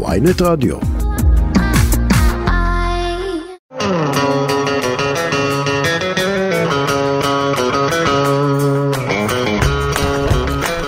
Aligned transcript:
ויינט 0.00 0.42
רדיו. 0.42 0.76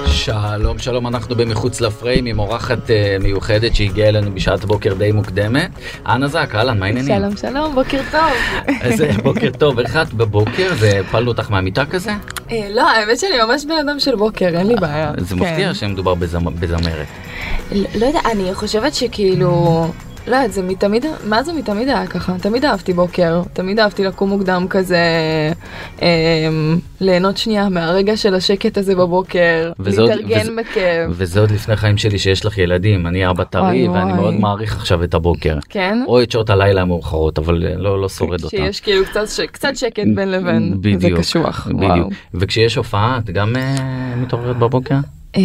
שלום 0.06 0.78
שלום 0.78 1.06
אנחנו 1.06 1.34
במחוץ 1.34 1.80
לפריים 1.80 2.26
עם 2.26 2.38
אורחת 2.38 2.78
uh, 2.86 3.22
מיוחדת 3.22 3.74
שהגיעה 3.74 4.08
אלינו 4.08 4.34
בשעת 4.34 4.64
בוקר 4.64 4.94
די 4.94 5.12
מוקדמת. 5.12 5.70
אנה 6.06 6.28
זק 6.28 6.54
אהלן 6.54 6.78
מה 6.78 6.86
העניינים? 6.86 7.16
שלום 7.18 7.36
שלום 7.36 7.74
בוקר 7.74 8.00
טוב. 8.10 8.32
איזה 8.80 9.10
בוקר 9.22 9.50
טוב 9.58 9.78
איך 9.78 9.96
את 9.96 10.14
בבוקר 10.14 10.74
זה 10.74 11.00
הפלנו 11.00 11.28
אותך 11.28 11.50
מהמיטה 11.50 11.86
כזה? 11.86 12.12
אה, 12.52 12.68
לא 12.70 12.90
האמת 12.90 13.18
שאני 13.18 13.42
ממש 13.46 13.64
בן 13.64 13.88
אדם 13.88 14.00
של 14.00 14.14
בוקר 14.16 14.46
אין 14.58 14.66
לי 14.66 14.74
בעיה. 14.74 15.12
זה 15.18 15.34
כן. 15.34 15.40
מפתיע 15.40 15.74
שמדובר 15.74 16.14
בזמ- 16.14 16.60
בזמרת. 16.60 17.06
לא 17.72 17.88
לא 17.94 18.06
יודע 18.06 18.20
אני 18.32 18.54
חושבת 18.54 18.94
שכאילו. 18.94 19.86
לא 20.26 20.36
יודעת, 20.36 20.52
זה 20.52 20.62
מתמיד, 20.62 21.04
מה 21.24 21.42
זה 21.42 21.52
מתמיד 21.52 21.88
היה 21.88 22.06
ככה? 22.06 22.34
תמיד 22.40 22.64
אהבתי 22.64 22.92
בוקר, 22.92 23.42
תמיד 23.52 23.78
אהבתי 23.80 24.04
לקום 24.04 24.28
מוקדם 24.28 24.66
כזה, 24.70 24.98
אה, 26.02 26.08
ליהנות 27.00 27.36
שנייה 27.36 27.68
מהרגע 27.68 28.16
של 28.16 28.34
השקט 28.34 28.78
הזה 28.78 28.94
בבוקר, 28.94 29.72
להתארגן 29.78 30.56
בכיף. 30.56 30.82
וזה 31.10 31.40
עוד 31.40 31.50
לפני 31.50 31.76
חיים 31.76 31.96
שלי 31.96 32.18
שיש 32.18 32.44
לך 32.46 32.58
ילדים 32.58 33.06
אני 33.06 33.30
אבא 33.30 33.44
טרי 33.44 33.88
ואני 33.88 34.12
וואי. 34.12 34.20
מאוד 34.20 34.34
מעריך 34.34 34.76
עכשיו 34.76 35.04
את 35.04 35.14
הבוקר. 35.14 35.58
כן? 35.68 35.98
או 36.06 36.22
את 36.22 36.30
שעות 36.30 36.50
הלילה 36.50 36.82
המאוחרות 36.82 37.38
אבל 37.38 37.66
אה, 37.66 37.76
לא 37.76 38.00
לא 38.02 38.08
שורד 38.08 38.44
אותה. 38.44 38.56
שיש 38.56 38.80
כאילו 38.80 39.04
קצת, 39.04 39.28
ש- 39.28 39.40
קצת 39.40 39.76
שקט 39.76 40.04
בין 40.14 40.30
לבין, 40.30 40.70
זה 40.70 40.76
בדיוק, 40.80 41.18
קשוח. 41.18 41.68
בדיוק. 41.70 42.12
וכשיש 42.34 42.74
הופעה 42.76 43.18
את 43.18 43.30
גם 43.30 43.56
אה, 43.56 43.74
מתעוררת 44.16 44.56
בבוקר? 44.56 44.94
אה, 45.36 45.40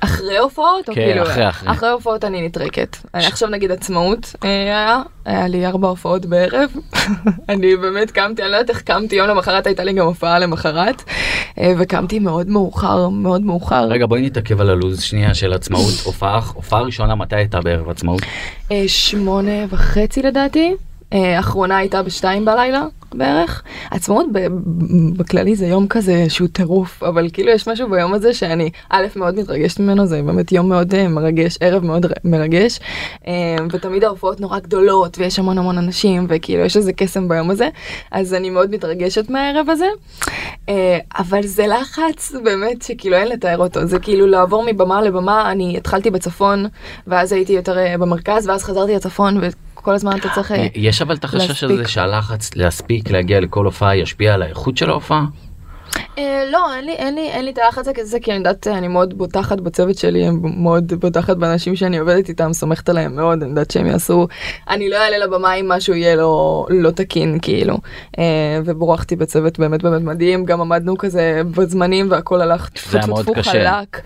אחרי 0.00 0.38
הופעות 0.38 0.88
או 0.88 0.94
כן, 0.94 1.00
כאילו 1.06 1.22
אחרי, 1.22 1.48
אחרי. 1.48 1.72
אחרי 1.72 1.88
הופעות 1.88 2.24
אני 2.24 2.46
נטרקת 2.46 2.96
עכשיו 3.12 3.48
נגיד 3.48 3.70
עצמאות 3.70 4.34
אה, 4.44 4.48
היה 4.48 5.02
היה 5.24 5.48
לי 5.48 5.66
ארבע 5.66 5.88
הופעות 5.88 6.26
בערב. 6.26 6.70
אני 7.48 7.76
באמת 7.76 8.10
קמתי 8.10 8.42
אני 8.42 8.50
לא 8.50 8.56
יודעת 8.56 8.70
איך 8.70 8.82
קמתי 8.82 9.16
יום 9.16 9.28
למחרת 9.28 9.66
הייתה 9.66 9.84
לי 9.84 9.92
גם 9.92 10.06
הופעה 10.06 10.38
למחרת 10.38 11.02
אה, 11.58 11.72
וקמתי 11.78 12.18
מאוד 12.18 12.48
מאוחר 12.48 13.08
מאוד 13.08 13.42
מאוחר. 13.42 13.84
רגע 13.84 14.06
בואי 14.06 14.22
נתעכב 14.22 14.60
על 14.60 14.70
הלו"ז 14.70 15.02
שנייה 15.02 15.34
של 15.34 15.52
עצמאות. 15.52 15.94
הופעה 16.04 16.80
ראשונה 16.80 17.14
מתי 17.14 17.36
הייתה 17.36 17.60
בערב 17.60 17.90
עצמאות? 17.90 18.22
שמונה 18.86 19.64
וחצי 19.70 20.22
לדעתי 20.22 20.74
אה, 21.12 21.38
אחרונה 21.38 21.76
הייתה 21.76 22.02
בשתיים 22.02 22.44
בלילה 22.44 22.86
בערך. 23.14 23.62
עצמאות 23.90 24.26
בכללי 25.16 25.56
זה 25.56 25.66
יום 25.66 25.86
כזה 25.88 26.24
שהוא 26.28 26.48
טירוף 26.48 27.02
אבל 27.02 27.28
כאילו 27.32 27.50
יש 27.50 27.68
משהו 27.68 27.90
ביום 27.90 28.14
הזה 28.14 28.34
שאני 28.34 28.70
א' 28.90 29.06
מאוד 29.16 29.34
מתרגשת 29.34 29.80
ממנו 29.80 30.06
זה 30.06 30.22
באמת 30.22 30.52
יום 30.52 30.68
מאוד 30.68 30.94
אה, 30.94 31.08
מרגש 31.08 31.58
ערב 31.60 31.84
מאוד 31.84 32.06
מרגש. 32.24 32.80
אה, 33.26 33.56
ותמיד 33.72 34.04
ההופעות 34.04 34.40
נורא 34.40 34.58
גדולות 34.58 35.18
ויש 35.18 35.38
המון 35.38 35.58
המון 35.58 35.78
אנשים 35.78 36.26
וכאילו 36.28 36.64
יש 36.64 36.76
איזה 36.76 36.92
קסם 36.92 37.28
ביום 37.28 37.50
הזה 37.50 37.68
אז 38.10 38.34
אני 38.34 38.50
מאוד 38.50 38.70
מתרגשת 38.70 39.30
מהערב 39.30 39.70
הזה. 39.70 39.88
אה, 40.68 40.98
אבל 41.18 41.42
זה 41.46 41.66
לחץ 41.66 42.32
באמת 42.44 42.82
שכאילו 42.82 43.16
אין 43.16 43.28
לתאר 43.28 43.58
אותו. 43.58 43.86
זה 43.86 43.98
כאילו 43.98 44.26
לעבור 44.26 44.64
מבמה 44.66 45.02
לבמה 45.02 45.52
אני 45.52 45.76
התחלתי 45.76 46.10
בצפון 46.10 46.66
ואז 47.06 47.32
הייתי 47.32 47.52
יותר 47.52 47.78
אה, 47.78 47.98
במרכז 47.98 48.48
ואז 48.48 48.64
חזרתי 48.64 48.94
לצפון 48.94 49.40
וכל 49.88 49.94
הזמן 49.94 50.18
אתה 50.18 50.28
צריך 50.34 50.52
אה, 50.52 50.66
יש 50.74 51.02
אבל 51.02 51.14
את 51.14 51.24
החשש 51.24 51.64
הזה. 51.64 51.88
שהלחץ 51.88 52.50
להספיק 52.56 53.10
להגיע 53.10 53.40
לכל 53.40 53.64
הופעה 53.64 53.96
ישפיע 53.96 54.34
על 54.34 54.42
האיכות 54.42 54.76
של 54.76 54.90
ההופעה? 54.90 55.24
אה, 56.18 56.44
לא, 56.50 56.74
אין 56.74 56.84
לי, 56.84 56.92
אין 56.92 57.14
לי, 57.14 57.30
אין 57.30 57.44
לי 57.44 57.50
את 57.50 57.58
הלחץ 57.58 57.88
הזה, 57.98 58.20
כי 58.20 58.30
אני 58.30 58.38
יודעת, 58.38 58.66
אני 58.66 58.88
מאוד 58.88 59.18
בוטחת 59.18 59.60
בצוות 59.60 59.98
שלי, 59.98 60.28
אני 60.28 60.36
מאוד 60.42 60.92
בוטחת 60.92 61.36
באנשים 61.36 61.76
שאני 61.76 61.98
עובדת 61.98 62.28
איתם, 62.28 62.52
סומכת 62.52 62.88
עליהם 62.88 63.16
מאוד, 63.16 63.42
אני 63.42 63.50
יודעת 63.50 63.70
שהם 63.70 63.86
יעשו, 63.86 64.28
אני 64.68 64.88
לא 64.90 64.96
אעלה 64.96 65.18
לבמה 65.18 65.54
אם 65.54 65.68
משהו 65.68 65.94
יהיה 65.94 66.16
לא, 66.16 66.66
לא 66.70 66.90
תקין, 66.90 67.38
כאילו. 67.42 67.78
אה, 68.18 68.60
ובורחתי 68.64 69.16
בצוות 69.16 69.58
באמת 69.58 69.82
באמת 69.82 70.02
מדהים, 70.02 70.44
גם 70.44 70.60
עמדנו 70.60 70.98
כזה 70.98 71.42
בזמנים 71.56 72.10
והכל 72.10 72.40
הלך 72.40 72.68
זה 72.90 72.98
היה 72.98 73.06
מאוד 73.06 73.26
קשה. 73.34 73.50
חלק. 73.50 74.00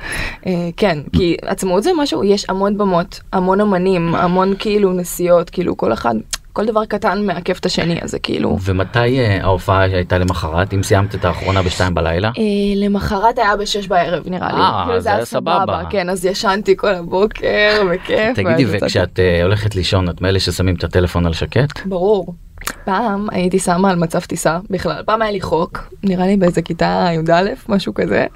אה, 0.46 0.68
כן, 0.76 0.98
כי 1.12 1.36
עצמאות 1.42 1.82
זה 1.82 1.90
משהו, 1.96 2.24
יש 2.24 2.46
המון 2.48 2.78
במות, 2.78 3.20
המון 3.32 3.60
אמנים, 3.60 4.14
המון 4.14 4.54
כאילו 4.58 4.92
נסיעות, 4.92 5.50
כאילו 5.50 5.76
כל 5.76 5.92
אחד, 5.92 6.14
כל 6.52 6.66
דבר 6.66 6.84
קטן 6.84 7.26
מעכב 7.26 7.54
את 7.60 7.66
השני, 7.66 7.98
אז 8.02 8.10
זה 8.10 8.18
כאילו... 8.18 8.58
ומתי 8.62 9.18
אה, 9.20 9.38
ההופעה 9.42 9.80
הייתה 9.82 10.18
למחרת 10.18 10.74
אם 10.74 10.82
סיימת 10.82 11.14
את 11.14 11.24
האחרונה 11.24 11.62
בשתיים 11.62 11.94
בלילה? 11.94 12.28
אה, 12.28 12.42
למחרת 12.76 13.38
היה 13.38 13.56
בשש 13.56 13.86
בערב 13.86 14.28
נראה 14.28 14.52
לי. 14.52 14.60
אה, 14.60 14.80
כאילו 14.84 14.96
אז 14.96 15.06
היה 15.06 15.24
סבבה. 15.24 15.82
כן, 15.90 16.10
אז 16.10 16.24
ישנתי 16.24 16.76
כל 16.76 16.94
הבוקר, 16.94 17.82
בכיף. 17.92 18.36
תגידי. 18.36 18.64
וכשאת 18.66 19.18
אה, 19.20 19.42
הולכת 19.42 19.74
לישון 19.74 20.08
את 20.08 20.20
מאלה 20.20 20.40
ששמים 20.40 20.74
את 20.74 20.84
הטלפון 20.84 21.26
על 21.26 21.32
שקט? 21.32 21.86
ברור. 21.86 22.34
פעם 22.84 23.28
הייתי 23.30 23.58
שמה 23.58 23.90
על 23.90 23.96
מצב 23.96 24.20
טיסה 24.20 24.58
בכלל, 24.70 25.02
פעם 25.06 25.22
היה 25.22 25.30
לי 25.30 25.40
חוק, 25.40 25.88
נראה 26.02 26.26
לי 26.26 26.36
באיזה 26.36 26.62
כיתה 26.62 27.08
י"א, 27.12 27.42
משהו 27.68 27.94
כזה, 27.94 28.26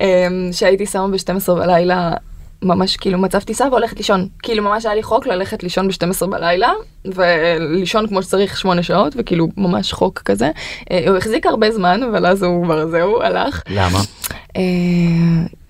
אמ, 0.00 0.06
שהייתי 0.52 0.86
שמה 0.86 1.08
ב-12 1.08 1.54
בלילה. 1.54 2.12
ממש 2.62 2.96
כאילו 2.96 3.18
מצב 3.18 3.40
טיסה 3.40 3.68
והולכת 3.70 3.96
לישון. 3.96 4.28
כאילו 4.42 4.62
ממש 4.62 4.86
היה 4.86 4.94
לי 4.94 5.02
חוק 5.02 5.26
ללכת 5.26 5.62
לישון 5.62 5.88
ב-12 5.88 6.26
בלילה 6.26 6.72
ולישון 7.04 8.06
כמו 8.08 8.22
שצריך 8.22 8.56
8 8.56 8.82
שעות 8.82 9.14
וכאילו 9.16 9.48
ממש 9.56 9.92
חוק 9.92 10.22
כזה. 10.24 10.50
אה, 10.90 11.04
הוא 11.08 11.16
החזיק 11.16 11.46
הרבה 11.46 11.70
זמן 11.70 12.02
אבל 12.02 12.26
אז 12.26 12.42
הוא 12.42 12.64
כבר 12.64 12.86
זהו 12.86 13.22
הלך. 13.22 13.62
למה? 13.70 13.98
אה, 14.56 14.62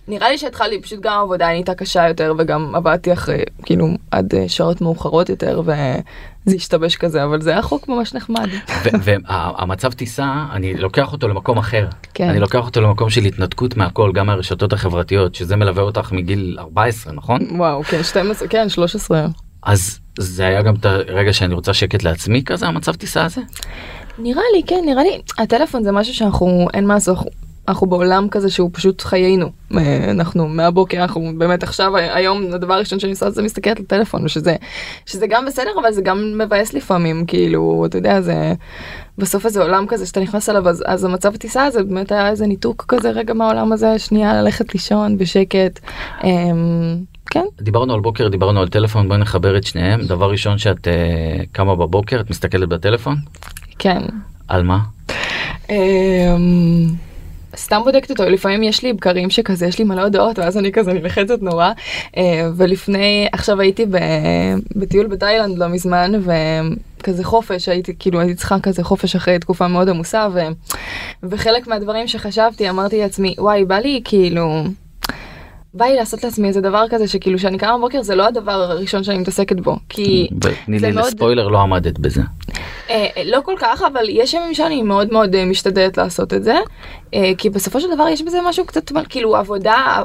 נראה 0.08 0.30
לי 0.30 0.38
שהתחלתי 0.38 0.80
פשוט 0.82 1.00
גם 1.00 1.12
העבודה 1.12 1.46
נהייתה 1.46 1.74
קשה 1.74 2.08
יותר 2.08 2.34
וגם 2.38 2.74
עבדתי 2.74 3.12
אחרי 3.12 3.42
כאילו 3.62 3.88
עד 4.10 4.34
אה, 4.34 4.48
שעות 4.48 4.80
מאוחרות 4.80 5.28
יותר 5.28 5.62
וזה 6.46 6.56
השתבש 6.56 6.96
כזה 6.96 7.24
אבל 7.24 7.40
זה 7.40 7.50
היה 7.50 7.62
חוק 7.62 7.88
ממש 7.88 8.14
נחמד. 8.14 8.48
והמצב 9.02 9.92
טיסה 9.92 10.46
אני 10.52 10.74
לוקח 10.74 11.12
אותו 11.12 11.28
למקום 11.28 11.58
אחר. 11.58 11.86
כן. 12.14 12.28
אני 12.28 12.40
לוקח 12.40 12.66
אותו 12.66 12.80
למקום 12.80 13.10
של 13.10 13.24
התנתקות 13.24 13.76
מהכל 13.76 14.12
גם 14.14 14.26
מהרשתות 14.26 14.72
החברתיות 14.72 15.34
שזה 15.34 15.56
מלווה 15.56 15.82
אותך 15.82 16.12
מגיל 16.12 16.56
14 16.58 17.12
נכון? 17.12 17.40
וואו 17.50 17.82
כן 17.82 18.02
12 18.02 18.48
כן 18.48 18.68
13 18.68 19.26
אז 19.62 20.00
זה 20.18 20.46
היה 20.46 20.62
גם 20.62 20.74
את 20.74 20.86
הרגע 20.86 21.32
שאני 21.32 21.54
רוצה 21.54 21.74
שקט 21.74 22.02
לעצמי 22.02 22.44
כזה 22.44 22.66
המצב 22.66 22.94
טיסה 22.94 23.24
הזה? 23.24 23.40
נראה 24.18 24.42
לי 24.56 24.62
כן 24.66 24.80
נראה 24.86 25.02
לי 25.02 25.20
הטלפון 25.38 25.84
זה 25.84 25.92
משהו 25.92 26.14
שאנחנו 26.14 26.66
אין 26.74 26.86
מה 26.86 26.94
לעשות. 26.94 27.18
אנחנו- 27.68 27.86
בעולם 27.86 28.28
כזה 28.30 28.50
שהוא 28.50 28.70
פשוט 28.72 29.02
חיינו 29.02 29.50
אה, 29.76 30.10
אנחנו 30.10 30.48
מהבוקר 30.48 31.02
אנחנו 31.02 31.32
באמת 31.38 31.62
עכשיו 31.62 31.96
היום 31.96 32.42
הדבר 32.54 32.74
הראשון 32.74 32.98
שאני 32.98 33.12
עושה 33.12 33.30
זה 33.30 33.42
מסתכלת 33.42 33.80
לטלפון 33.80 34.28
שזה 34.28 34.56
שזה 35.06 35.26
גם 35.26 35.46
בסדר 35.46 35.70
אבל 35.80 35.92
זה 35.92 36.02
גם 36.02 36.38
מבאס 36.38 36.74
לפעמים 36.74 37.26
כאילו 37.26 37.84
אתה 37.86 37.98
יודע 37.98 38.20
זה 38.20 38.52
בסוף 39.18 39.46
איזה 39.46 39.62
עולם 39.62 39.86
כזה 39.86 40.06
שאתה 40.06 40.20
נכנס 40.20 40.48
אליו 40.48 40.68
אז, 40.68 40.82
אז 40.86 41.04
המצב 41.04 41.36
טיסה 41.36 41.64
הזה 41.64 41.82
באמת 41.82 42.12
היה 42.12 42.28
איזה 42.28 42.46
ניתוק 42.46 42.84
כזה 42.88 43.10
רגע 43.10 43.34
מהעולם 43.34 43.72
הזה 43.72 43.98
שנייה 43.98 44.42
ללכת 44.42 44.74
לישון 44.74 45.18
בשקט. 45.18 45.80
אמ, 46.24 46.96
כן 47.30 47.44
דיברנו 47.60 47.94
על 47.94 48.00
בוקר 48.00 48.28
דיברנו 48.28 48.60
על 48.60 48.68
טלפון 48.68 49.08
בואי 49.08 49.18
נחבר 49.18 49.56
את 49.56 49.64
שניהם 49.64 50.02
דבר 50.02 50.30
ראשון 50.30 50.58
שאת 50.58 50.88
uh, 50.88 50.90
קמה 51.52 51.76
בבוקר 51.76 52.20
את 52.20 52.30
מסתכלת 52.30 52.68
בטלפון 52.68 53.16
כן. 53.78 54.02
על 54.48 54.62
מה? 54.62 54.78
אמ, 55.70 56.86
סתם 57.56 57.80
בודקת 57.84 58.10
אותו 58.10 58.24
לפעמים 58.24 58.62
יש 58.62 58.82
לי 58.82 58.92
בקרים 58.92 59.30
שכזה 59.30 59.66
יש 59.66 59.78
לי 59.78 59.84
מלא 59.84 60.02
הודעות 60.02 60.38
ואז 60.38 60.58
אני 60.58 60.72
כזה 60.72 60.92
נלחצת 60.92 61.42
נורא 61.42 61.70
אה, 62.16 62.22
ולפני 62.56 63.28
עכשיו 63.32 63.60
הייתי 63.60 63.86
ב- 63.86 63.98
בטיול 64.76 65.06
בתאילנד 65.06 65.58
לא 65.58 65.68
מזמן 65.68 66.12
וכזה 67.00 67.24
חופש 67.24 67.68
הייתי 67.68 67.92
כאילו 67.98 68.20
הייתי 68.20 68.34
צריכה 68.34 68.60
כזה 68.60 68.82
חופש 68.84 69.16
אחרי 69.16 69.38
תקופה 69.38 69.68
מאוד 69.68 69.88
עמוסה 69.88 70.28
ו, 70.34 70.40
וחלק 71.22 71.66
מהדברים 71.66 72.08
שחשבתי 72.08 72.70
אמרתי 72.70 72.98
לעצמי 73.00 73.34
וואי 73.38 73.64
בא 73.64 73.78
לי 73.78 74.00
כאילו. 74.04 74.64
בא 75.74 75.84
לי 75.84 75.96
לעשות 75.96 76.24
לעצמי 76.24 76.48
איזה 76.48 76.60
דבר 76.60 76.84
כזה 76.90 77.08
שכאילו 77.08 77.38
שאני 77.38 77.58
קמה 77.58 77.78
בבוקר 77.78 78.02
זה 78.02 78.14
לא 78.14 78.26
הדבר 78.26 78.52
הראשון 78.52 79.04
שאני 79.04 79.18
מתעסקת 79.18 79.56
בו 79.60 79.76
כי 79.88 80.28
תני 80.66 80.78
לי 80.78 80.92
מאוד- 80.92 81.04
לספוילר 81.06 81.48
לא 81.48 81.58
עמדת 81.60 81.98
בזה. 81.98 82.22
אה, 82.90 83.06
אה, 83.16 83.22
לא 83.24 83.40
כל 83.44 83.54
כך 83.58 83.82
אבל 83.92 84.04
יש 84.08 84.34
ימים 84.34 84.54
שאני 84.54 84.82
מאוד 84.82 85.12
מאוד 85.12 85.34
אה, 85.34 85.44
משתדלת 85.44 85.96
לעשות 85.98 86.34
את 86.34 86.44
זה 86.44 86.54
כי 87.38 87.50
בסופו 87.50 87.80
של 87.80 87.94
דבר 87.94 88.08
יש 88.08 88.22
בזה 88.22 88.38
משהו 88.44 88.66
קצת 88.66 88.92
כאילו 89.08 89.36
עבודה 89.36 90.02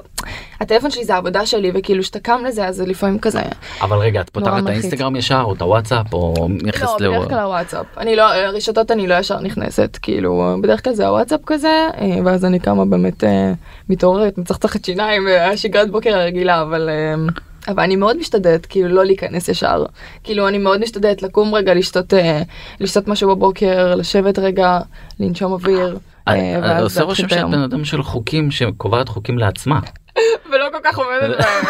הטלפון 0.60 0.92
שלי 0.92 1.06
זה 1.06 1.14
העבודה 1.14 1.46
שלי 1.46 1.72
וכאילו 1.74 2.04
שאתה 2.04 2.20
קם 2.20 2.42
לזה 2.48 2.68
אז 2.68 2.76
זה 2.76 2.86
לפעמים 2.86 3.20
כזה. 3.20 3.42
אבל 3.82 3.98
רגע 3.98 4.22
את 4.22 4.30
פותחת 4.30 4.64
את. 4.64 4.68
האינסטגרם 4.68 5.16
ישר 5.16 5.42
או 5.46 5.54
את 5.54 5.62
הוואטסאפ 5.62 6.14
או 6.14 6.48
נכנסת 6.64 7.02
לא, 7.02 7.08
לאור- 7.08 7.18
בדרך 7.18 7.30
כלל 7.30 7.40
הוואטסאפ 7.40 7.86
אני 7.98 8.16
לא 8.16 8.24
רשתות 8.24 8.92
אני 8.92 9.08
לא 9.08 9.16
ישר 9.16 9.40
נכנסת 9.40 9.98
כאילו 10.02 10.56
בדרך 10.64 10.84
כלל 10.84 10.94
זה 10.94 11.08
הוואטסאפ 11.08 11.40
כזה 11.46 11.88
ואז 12.26 12.46
אני 12.46 12.60
קמה 12.60 12.86
באמת 12.86 13.24
מתעוררת 13.90 14.38
מצחצחת 14.38 14.86
שיניים 14.86 15.28
השגרת 15.52 15.92
בוקר 15.92 16.16
הרגילה 16.16 16.62
אבל. 16.62 16.90
אה, 17.68 17.74
אבל 17.74 17.84
אני 17.84 17.96
מאוד 17.96 18.18
משתדלת 18.18 18.66
כאילו 18.66 18.88
לא 18.88 19.06
להיכנס 19.06 19.48
ישר 19.50 19.86
כאילו 20.24 20.48
אני 20.48 20.58
מאוד 20.58 20.82
משתדלת 20.82 21.22
לקום 21.24 21.56
רגע 21.56 21.74
לשתות 21.74 22.14
אה, 22.14 22.42
לשתות 22.80 23.08
משהו 23.08 23.30
בבוקר 23.36 23.96
לשבת 23.96 24.40
רגע 24.40 24.80
לנשום 25.20 25.52
אוויר. 25.52 25.98
אה, 26.28 26.34
אני- 26.34 26.82
עושה 26.82 27.04
רושם 27.04 27.26
את 27.26 27.30
שאת. 27.30 27.46
בן 27.52 27.60
אדם 27.62 27.86
של 27.86 28.04
חוקים 28.04 28.52
שקובעת 28.52 29.10
חוקים 29.10 29.38
לעצמה. 29.38 29.80
ולא 30.52 30.66
כל 30.72 30.78
כך 30.84 30.98
עומדת 30.98 31.38
בהם. 31.38 31.66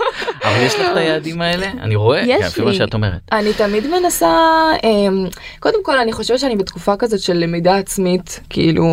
אבל 0.44 0.62
יש 0.62 0.74
לך 0.74 0.90
את 0.92 0.96
היעדים 0.96 1.42
האלה? 1.42 1.66
אני 1.80 1.96
רואה, 1.96 2.20
יש 2.26 2.44
לפי 2.46 2.62
מה 2.62 2.70
לי. 2.70 2.76
שאת 2.76 2.94
אומרת. 2.94 3.20
אני 3.32 3.52
תמיד 3.52 3.84
מנסה, 3.86 4.36
אמ, 4.84 5.26
קודם 5.60 5.84
כל 5.84 5.98
אני 5.98 6.12
חושבת 6.12 6.38
שאני 6.38 6.56
בתקופה 6.56 6.96
כזאת 6.96 7.20
של 7.20 7.32
למידה 7.36 7.76
עצמית, 7.76 8.40
כאילו, 8.50 8.84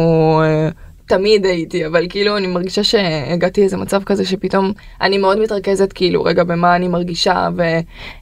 אה, 0.43 0.69
תמיד 1.11 1.45
הייתי, 1.45 1.85
אבל 1.85 2.05
כאילו 2.09 2.37
אני 2.37 2.47
מרגישה 2.47 2.83
שהגעתי 2.83 3.63
איזה 3.63 3.77
מצב 3.77 4.03
כזה 4.03 4.25
שפתאום 4.25 4.71
אני 5.01 5.17
מאוד 5.17 5.39
מתרכזת 5.39 5.93
כאילו 5.93 6.23
רגע 6.23 6.43
במה 6.43 6.75
אני 6.75 6.87
מרגישה 6.87 7.49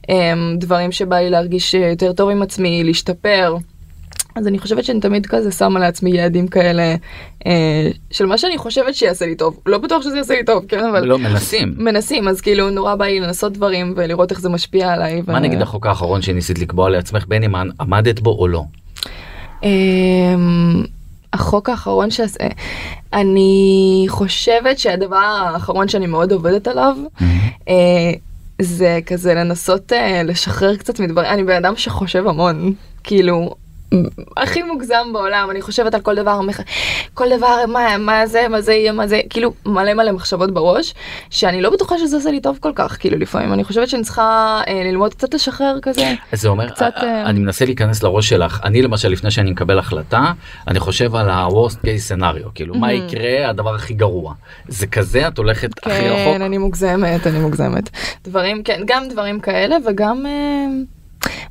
ודברים 0.08 0.92
שבא 0.92 1.16
לי 1.16 1.30
להרגיש 1.30 1.74
יותר 1.74 2.12
טוב 2.12 2.30
עם 2.30 2.42
עצמי, 2.42 2.84
להשתפר. 2.84 3.56
אז 4.34 4.46
אני 4.46 4.58
חושבת 4.58 4.84
שאני 4.84 5.00
תמיד 5.00 5.26
כזה 5.26 5.50
שמה 5.52 5.80
לעצמי 5.80 6.10
יעדים 6.10 6.48
כאלה 6.48 6.94
אה, 7.46 7.90
של 8.10 8.26
מה 8.26 8.38
שאני 8.38 8.58
חושבת 8.58 8.94
שיעשה 8.94 9.26
לי 9.26 9.34
טוב. 9.34 9.60
לא 9.66 9.78
בטוח 9.78 10.02
שזה 10.02 10.16
יעשה 10.16 10.34
לי 10.34 10.44
טוב, 10.44 10.64
כן, 10.68 10.84
אבל 10.84 11.04
לא, 11.04 11.18
מנסים. 11.18 11.74
מנסים, 11.78 12.28
אז 12.28 12.40
כאילו 12.40 12.70
נורא 12.70 12.94
בא 12.94 13.04
לי 13.04 13.20
לנסות 13.20 13.52
דברים 13.52 13.92
ולראות 13.96 14.30
איך 14.30 14.40
זה 14.40 14.48
משפיע 14.48 14.92
עליי. 14.92 15.22
מה 15.26 15.34
ו- 15.34 15.38
נגיד 15.38 15.62
החוק 15.62 15.86
האחרון 15.86 16.22
שניסית 16.22 16.58
לקבוע 16.58 16.90
לעצמך 16.90 17.24
בין 17.28 17.42
אם 17.42 17.54
עמדת 17.80 18.20
בו 18.20 18.30
או 18.38 18.48
לא? 18.48 18.62
אמ, 19.62 20.84
החוק 21.32 21.68
האחרון 21.68 22.10
שעש... 22.10 22.30
אני 23.12 24.04
חושבת 24.08 24.78
שהדבר 24.78 25.16
האחרון 25.16 25.88
שאני 25.88 26.06
מאוד 26.06 26.32
עובדת 26.32 26.68
עליו 26.68 26.96
אה, 27.68 28.12
זה 28.60 28.98
כזה 29.06 29.34
לנסות 29.34 29.92
אה, 29.92 30.22
לשחרר 30.22 30.76
קצת 30.76 31.00
מדברים. 31.00 31.26
אני 31.26 31.44
בן 31.44 31.56
אדם 31.56 31.76
שחושב 31.76 32.26
המון, 32.26 32.74
כאילו. 33.04 33.54
הכי 34.36 34.62
מוגזם 34.62 35.12
בעולם 35.12 35.48
אני 35.50 35.62
חושבת 35.62 35.94
על 35.94 36.00
כל 36.00 36.14
דבר 36.14 36.40
כל 37.14 37.36
דבר 37.36 37.66
מה 37.68 37.98
מה 37.98 38.26
זה 38.26 38.48
מה 38.48 38.60
זה 38.60 38.72
יהיה 38.72 38.92
מה 38.92 39.06
זה 39.06 39.20
כאילו 39.30 39.52
מלא 39.66 39.94
מלא 39.94 40.12
מחשבות 40.12 40.54
בראש 40.54 40.94
שאני 41.30 41.60
לא 41.60 41.70
בטוחה 41.70 41.98
שזה 41.98 42.16
עושה 42.16 42.30
לי 42.30 42.40
טוב 42.40 42.58
כל 42.60 42.72
כך 42.74 42.96
כאילו 43.00 43.18
לפעמים 43.18 43.52
אני 43.52 43.64
חושבת 43.64 43.88
שאני 43.88 44.02
צריכה 44.02 44.60
אה, 44.68 44.82
ללמוד 44.84 45.14
קצת 45.14 45.34
לשחרר 45.34 45.78
כזה 45.82 46.14
זה 46.32 46.48
אומר, 46.48 46.70
קצת, 46.70 46.92
אה, 47.02 47.26
אני 47.26 47.40
מנסה 47.40 47.64
להיכנס 47.64 48.02
לראש 48.02 48.28
שלך, 48.28 48.60
אני 48.64 48.82
למשל 48.82 49.08
לפני 49.08 49.30
שאני 49.30 49.50
מקבל 49.50 49.78
החלטה, 49.78 50.32
אני 50.68 50.80
חושב 50.80 51.14
על 51.14 51.30
ה-worst 51.30 51.76
case 51.76 52.16
scenario, 52.16 52.50
כאילו 52.54 52.74
מה 52.74 52.86
מהמם. 52.86 53.06
יקרה 53.06 53.50
הדבר 53.50 53.74
הכי 53.74 53.94
גרוע. 53.94 54.34
זה 54.68 54.86
כזה, 54.86 55.28
את 55.28 55.38
הולכת 55.38 55.70
הכי 55.78 56.08
רחוק? 56.08 56.34
כן, 56.34 56.42
אני 56.42 56.58
מוגזמת, 56.58 57.26
אני 57.26 57.38
מוגזמת. 57.38 57.90
דברים, 58.24 58.62
כן, 58.62 58.82
גם 58.86 59.08
דברים 59.08 59.40
כאלה 59.40 59.76
וגם 59.86 60.26
אה, 60.26 60.66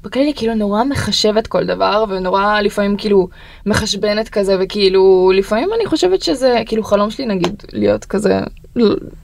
בכללי 0.03 0.33
כאילו 0.35 0.55
נורא 0.55 0.83
מחשבת 0.83 1.47
כל 1.47 1.65
דבר 1.65 2.05
ונורא 2.09 2.61
לפעמים 2.61 2.97
כאילו 2.97 3.27
מחשבנת 3.65 4.29
כזה 4.29 4.57
וכאילו 4.59 5.31
לפעמים 5.35 5.69
אני 5.75 5.85
חושבת 5.85 6.21
שזה 6.21 6.61
כאילו 6.65 6.83
חלום 6.83 7.11
שלי 7.11 7.25
נגיד 7.25 7.63
להיות 7.73 8.05
כזה 8.05 8.39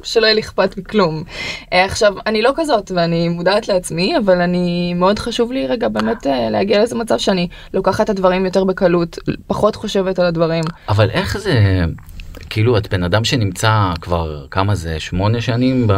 שלא 0.03 0.25
יהיה 0.25 0.33
לי 0.33 0.41
אכפת 0.41 0.77
מכלום. 0.77 1.23
אה, 1.73 1.85
עכשיו 1.85 2.13
אני 2.25 2.41
לא 2.41 2.51
כזאת 2.55 2.91
ואני 2.95 3.29
מודעת 3.29 3.67
לעצמי 3.67 4.17
אבל 4.17 4.41
אני 4.41 4.93
מאוד 4.93 5.19
חשוב 5.19 5.51
לי 5.51 5.67
רגע 5.67 5.87
באמת 5.87 6.27
אה, 6.27 6.49
להגיע 6.49 6.77
לאיזה 6.77 6.95
מצב 6.95 7.17
שאני 7.17 7.47
לוקחת 7.73 8.05
את 8.05 8.09
הדברים 8.09 8.45
יותר 8.45 8.63
בקלות 8.63 9.19
פחות 9.47 9.75
חושבת 9.75 10.19
על 10.19 10.25
הדברים. 10.25 10.63
אבל 10.89 11.09
איך 11.09 11.37
זה, 11.37 11.85
כאילו 12.49 12.77
את 12.77 12.93
בן 12.93 13.03
אדם 13.03 13.23
שנמצא 13.23 13.91
כבר 14.01 14.45
כמה 14.51 14.75
זה, 14.75 14.99
שמונה 14.99 15.41
שנים 15.41 15.87
ב... 15.87 15.93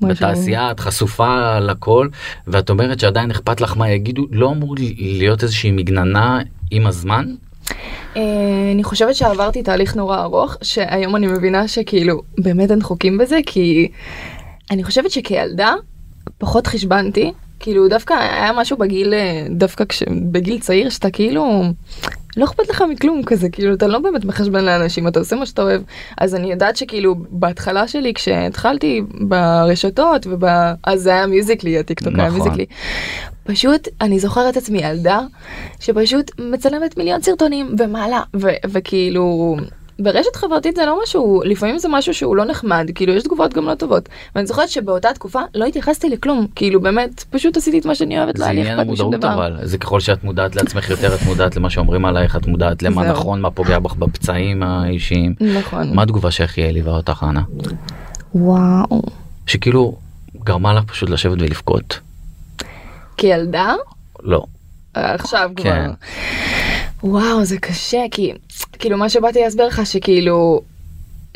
בתעשייה, 0.00 0.70
את 0.70 0.80
חשופה 0.80 1.58
לכל, 1.58 2.08
ואת 2.46 2.70
אומרת 2.70 3.00
שעדיין 3.00 3.30
אכפת 3.30 3.60
לך 3.60 3.76
מה 3.76 3.90
יגידו, 3.90 4.26
לא 4.30 4.50
אמור 4.50 4.74
להיות 4.98 5.42
איזושהי 5.42 5.70
מגננה 5.70 6.40
עם 6.70 6.86
הזמן? 6.86 7.24
אה, 8.16 8.22
אני 8.74 8.84
חושבת 8.84 9.14
שעברתי 9.14 9.62
תהליך 9.62 9.96
נורא 9.96 10.22
ארוך 10.22 10.56
שהיום 10.62 11.16
אני 11.16 11.26
מבינה 11.26 11.68
שכאילו 11.68 12.22
באמת 12.38 12.70
אין 12.70 12.82
חוקים 12.82 13.18
בזה 13.18 13.38
כי 13.46 13.88
אני 14.70 14.84
חושבת 14.84 15.10
שכילדה 15.10 15.74
פחות 16.38 16.66
חשבנתי 16.66 17.32
כאילו 17.60 17.88
דווקא 17.88 18.14
היה 18.14 18.52
משהו 18.52 18.76
בגיל 18.76 19.14
אה, 19.14 19.46
דווקא 19.50 19.84
כש, 19.88 20.02
בגיל 20.02 20.58
צעיר 20.58 20.90
שאתה 20.90 21.10
כאילו 21.10 21.62
לא 22.36 22.44
אכפת 22.44 22.68
לך 22.68 22.84
מכלום 22.90 23.22
כזה 23.22 23.48
כאילו 23.48 23.74
אתה 23.74 23.86
לא 23.86 23.98
באמת 23.98 24.24
מחשבן 24.24 24.64
לאנשים 24.64 25.08
אתה 25.08 25.18
עושה 25.18 25.36
מה 25.36 25.46
שאתה 25.46 25.62
אוהב 25.62 25.82
אז 26.18 26.34
אני 26.34 26.50
יודעת 26.50 26.76
שכאילו 26.76 27.14
בהתחלה 27.30 27.88
שלי 27.88 28.14
כשהתחלתי 28.14 29.02
ברשתות 29.20 30.26
וב... 30.26 30.44
אז 30.84 31.02
זה 31.02 31.10
היה 31.10 31.26
מיוזיקלי 31.26 31.78
הטיקטוק 31.78 32.14
היה 32.16 32.26
נכון. 32.26 32.38
מיוזיקלי. 32.40 32.66
פשוט 33.44 33.88
אני 34.00 34.18
זוכרת 34.18 34.56
עצמי 34.56 34.78
ילדה 34.78 35.20
שפשוט 35.80 36.30
מצלמת 36.38 36.96
מיליון 36.96 37.22
סרטונים 37.22 37.74
ומעלה 37.78 38.22
ו- 38.36 38.48
וכאילו 38.68 39.56
ברשת 40.00 40.36
חברתית 40.36 40.76
זה 40.76 40.86
לא 40.86 40.98
משהו 41.02 41.42
לפעמים 41.44 41.78
זה 41.78 41.88
משהו 41.88 42.14
שהוא 42.14 42.36
לא 42.36 42.44
נחמד 42.44 42.90
כאילו 42.94 43.12
יש 43.12 43.22
תגובות 43.22 43.54
גם 43.54 43.64
לא 43.64 43.74
טובות 43.74 44.08
ואני 44.34 44.46
זוכרת 44.46 44.68
שבאותה 44.68 45.08
תקופה 45.14 45.40
לא 45.54 45.64
התייחסתי 45.64 46.08
לכלום 46.08 46.46
כאילו 46.54 46.80
באמת 46.80 47.24
פשוט 47.30 47.56
עשיתי 47.56 47.78
את 47.78 47.86
מה 47.86 47.94
שאני 47.94 48.18
אוהבת 48.18 48.38
לא 48.38 48.44
זה 48.44 48.50
היה 48.50 48.52
לי 48.52 48.60
עניין 48.60 48.80
אכפת 48.80 48.92
משום 48.92 49.12
המודעות 49.12 49.32
דבר. 49.32 49.34
אבל, 49.34 49.66
זה 49.66 49.78
ככל 49.78 50.00
שאת 50.00 50.24
מודעת 50.24 50.56
לעצמך 50.56 50.90
יותר, 50.90 51.14
את 51.14 51.22
מודעת 51.22 51.56
למה 51.56 51.70
שאומרים 51.70 52.04
עלייך, 52.04 52.36
את 52.36 52.46
מודעת 52.46 52.82
למה 52.82 53.02
זהו. 53.04 53.12
נכון, 53.12 53.40
מה 53.40 53.50
פוגע 53.50 53.78
בך 53.78 53.94
בפצעים 53.94 54.62
האישיים. 54.62 55.34
נכון. 55.40 55.94
מה 55.94 56.02
התגובה 56.02 56.30
שהכי 56.30 56.62
העליבה 56.62 56.90
אותך, 56.90 57.26
אנה? 57.28 57.42
וואו. 58.34 59.02
שכאילו 59.46 59.96
גרמה 60.44 60.74
לך 60.74 60.84
פשוט 60.84 61.10
לשבת 61.10 61.42
ולבכות. 61.42 62.00
כילדה 63.16 63.74
לא. 64.22 64.44
עכשיו 64.94 65.50
כבר. 65.56 65.86
וואו 67.02 67.44
זה 67.44 67.58
קשה 67.58 68.04
כי 68.10 68.32
כאילו 68.78 68.98
מה 68.98 69.08
שבאתי 69.08 69.40
להסביר 69.40 69.66
לך 69.66 69.86
שכאילו 69.86 70.60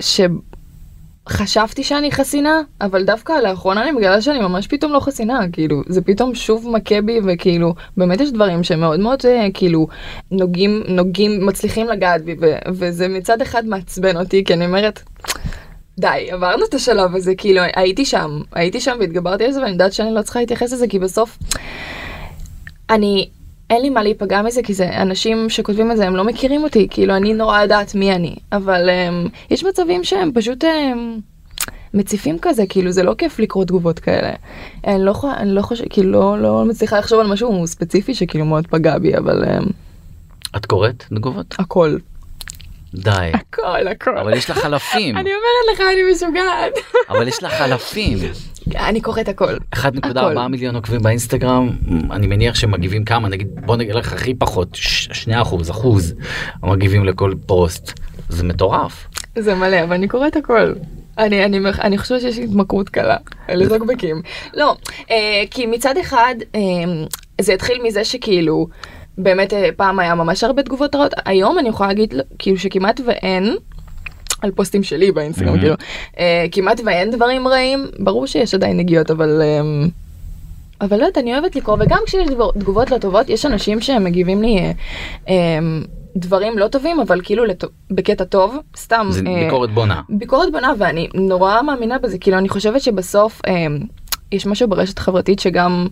שחשבתי 0.01 1.85
שאני 1.85 2.13
חסינה 2.13 2.61
אבל 2.81 3.05
דווקא 3.05 3.33
לאחרונה 3.33 3.83
אני 3.83 3.91
מגלה 3.91 4.23
שאני 4.23 4.41
ממש 4.41 4.67
פתאום 4.67 4.93
לא 4.93 5.01
חסינה 5.01 5.41
כאילו 5.53 5.83
זה 5.87 6.03
פתאום 6.03 6.35
שוב 6.35 6.69
מכה 6.69 7.01
בי 7.01 7.21
וכאילו 7.25 7.75
באמת 7.97 8.21
יש 8.21 8.33
דברים 8.33 8.65
שמאוד 8.65 9.01
מאוד 9.01 9.19
אה, 9.25 9.47
כאילו 9.55 9.87
נוגעים 10.31 10.83
נוגעים 10.89 11.47
מצליחים 11.47 11.89
לגעת 11.89 12.25
בי 12.25 12.37
ו- 12.41 12.59
וזה 12.69 13.09
מצד 13.09 13.43
אחד 13.43 13.67
מעצבן 13.67 14.17
אותי 14.17 14.45
כי 14.45 14.55
אני 14.55 14.67
אומרת. 14.67 15.03
די 15.99 16.29
עברנו 16.31 16.65
את 16.65 16.75
השלב 16.75 17.17
הזה 17.17 17.35
כאילו 17.35 17.63
הייתי 17.75 18.05
שם 18.05 18.41
הייתי 18.53 18.81
שם 18.81 18.97
והתגברתי 19.01 19.45
על 19.45 19.53
זה 19.53 19.61
ואני 19.61 19.73
יודעת 19.73 19.93
שאני 19.93 20.15
לא 20.15 20.23
צריכה 20.23 20.41
להתייחס 20.41 20.73
לזה 20.73 20.89
כי 20.89 20.99
בסוף 20.99 21.39
אני 22.91 23.29
אין 23.73 23.83
לי 23.83 23.91
מה 23.91 24.03
להיפגע 24.03 24.43
מזה 24.43 24.63
כי 24.63 24.75
זה 24.75 25.03
אנשים 25.03 25.51
שכותבים 25.51 25.93
את 25.93 25.97
זה 25.97 26.07
הם 26.07 26.17
לא 26.17 26.25
מכירים 26.25 26.63
אותי 26.63 26.87
כאילו 26.91 27.17
אני 27.17 27.35
נורא 27.35 27.63
יודעת 27.63 27.95
מי 27.95 28.13
אני 28.13 28.37
אבל 28.53 28.89
um, 28.89 29.29
יש 29.51 29.65
מצבים 29.65 30.05
שהם 30.05 30.31
פשוט 30.35 30.65
um, 30.65 30.69
מציפים 31.95 32.39
כזה 32.43 32.67
כאילו 32.69 32.93
זה 32.93 33.03
לא 33.03 33.15
כיף 33.19 33.39
לקרוא 33.39 33.65
תגובות 33.65 33.99
כאלה. 33.99 34.33
אני 34.87 35.05
לא, 35.05 35.15
אני 35.37 35.55
לא 35.55 35.63
חושבת 35.63 35.87
כאילו 35.91 36.13
לא, 36.13 36.43
לא 36.43 36.65
מצליחה 36.65 36.99
לחשוב 36.99 37.21
על 37.21 37.27
משהו 37.27 37.67
ספציפי 37.67 38.15
שכאילו 38.15 38.45
מאוד 38.45 38.67
פגע 38.67 38.99
בי 38.99 39.17
אבל 39.17 39.45
um, 39.45 39.73
את 40.57 40.67
קוראת 40.67 41.05
תגובות? 41.09 41.55
הכל 41.59 41.97
די. 42.95 43.31
הכל 43.35 43.89
הכל. 43.89 44.19
אבל 44.19 44.35
יש 44.35 44.51
לך 44.51 44.65
אלפים. 44.65 45.17
אני 45.17 45.31
אומרת 45.31 45.75
לך 45.75 45.81
אני 45.93 46.13
משוגעת. 46.13 46.73
אבל 47.09 47.29
יש 47.29 47.43
לך 47.43 47.61
אלפים. 47.61 48.19
אני 48.77 49.01
קוראת 49.01 49.29
הכל. 49.29 49.57
1.4 49.75 49.79
הכל. 50.05 50.47
מיליון 50.49 50.75
עוקבים 50.75 51.03
באינסטגרם, 51.03 51.71
אני 52.11 52.27
מניח 52.27 52.55
שמגיבים 52.55 53.05
כמה, 53.05 53.29
נגיד, 53.29 53.49
בוא 53.67 53.77
נגיד 53.77 53.95
לך 53.95 54.13
הכי 54.13 54.35
פחות, 54.35 54.69
2 54.75 55.39
אחוז, 55.39 55.71
אחוז, 55.71 56.15
מגיבים 56.63 57.05
לכל 57.05 57.35
פוסט. 57.47 58.01
זה 58.29 58.45
מטורף. 58.45 59.07
זה 59.39 59.55
מלא 59.55 59.83
אבל 59.83 59.93
אני 59.93 60.09
קוראת 60.09 60.37
הכל. 60.37 60.73
אני, 61.19 61.45
אני, 61.45 61.59
אני 61.81 61.99
חושבת 61.99 62.21
שיש 62.21 62.39
התמכרות 62.39 62.89
קלה 62.89 63.17
לטוקבקים. 63.49 64.23
לא, 64.55 64.77
אה, 65.11 65.43
כי 65.51 65.67
מצד 65.67 65.97
אחד 65.97 66.35
אה, 66.55 66.61
זה 67.41 67.55
התחיל 67.55 67.83
מזה 67.83 68.05
שכאילו 68.05 68.69
באמת 69.19 69.53
אה, 69.53 69.69
פעם 69.77 69.99
היה 69.99 70.15
ממש 70.15 70.45
הרבה 70.45 70.63
תגובות 70.63 70.95
רעות, 70.95 71.15
היום 71.25 71.59
אני 71.59 71.69
יכולה 71.69 71.89
להגיד 71.89 72.15
כאילו 72.39 72.59
שכמעט 72.59 73.01
ואין. 73.07 73.57
על 74.43 74.51
פוסטים 74.51 74.83
שלי 74.83 75.13
באינסטגרם 75.13 75.55
Mhm. 75.55 75.59
כאילו 75.61 75.75
אה, 76.19 76.47
כמעט 76.53 76.81
ואין 76.87 77.11
דברים 77.11 77.49
רעים 77.49 77.87
ברור 77.99 78.27
שיש 78.27 78.55
עדיין 78.55 78.77
נגיעות 78.77 79.11
אבל 79.11 79.43
אה, 79.43 79.61
אבל 80.81 80.97
לא 80.97 81.05
יודעת 81.05 81.19
אני 81.19 81.33
אוהבת 81.39 81.57
לקרוא 81.57 81.77
וגם 81.81 81.99
כשיש 82.07 82.29
דבר- 82.29 82.51
תגובות 82.59 82.91
לא 82.91 82.99
טובות 82.99 83.29
יש 83.29 83.47
אנשים 83.47 83.81
שהם 83.81 84.05
מגיבים 84.05 84.43
לי 84.43 84.59
אה, 84.59 84.73
אה, 85.29 85.59
דברים 86.17 86.59
לא 86.59 86.69
טובים 86.69 87.01
אבל 87.01 87.21
כאילו 87.25 87.45
לטו- 87.45 87.67
בקטע 87.91 88.25
טוב 88.25 88.57
סתם 88.77 89.07
זה 89.11 89.21
אה, 89.27 89.45
ביקורת 89.45 89.71
בונה. 89.71 90.01
ביקורת 90.09 90.53
בונה 90.53 90.73
ואני 90.79 91.09
נורא 91.15 91.63
מאמינה 91.63 91.99
בזה 91.99 92.19
כאילו 92.19 92.39
אני 92.39 92.49
חושבת 92.49 92.81
שבסוף 92.81 93.41
אה, 93.47 93.67
יש 94.33 94.47
משהו 94.47 94.69
ברשת 94.69 94.99
חברתית 94.99 95.39
שגם 95.39 95.87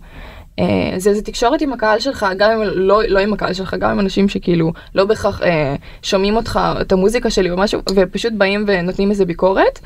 זה, 0.97 1.15
זה 1.15 1.23
תקשורת 1.23 1.63
עם 1.63 1.73
הקהל 1.73 1.99
שלך 2.01 2.27
גם 2.39 2.51
אם 2.51 2.63
לא, 2.63 3.03
לא 3.09 3.19
עם 3.19 3.33
הקהל 3.33 3.53
שלך 3.53 3.75
גם 3.81 3.91
עם 3.91 4.01
אנשים 4.01 4.29
שכאילו 4.29 4.73
לא 4.95 5.05
בהכרח 5.05 5.43
אה, 5.43 5.75
שומעים 6.03 6.37
אותך 6.37 6.61
את 6.81 6.93
המוזיקה 6.93 7.31
שלי 7.31 7.51
או 7.51 7.57
משהו 7.57 7.81
ופשוט 7.95 8.33
באים 8.33 8.65
ונותנים 8.67 9.11
איזה 9.11 9.25
ביקורת 9.25 9.79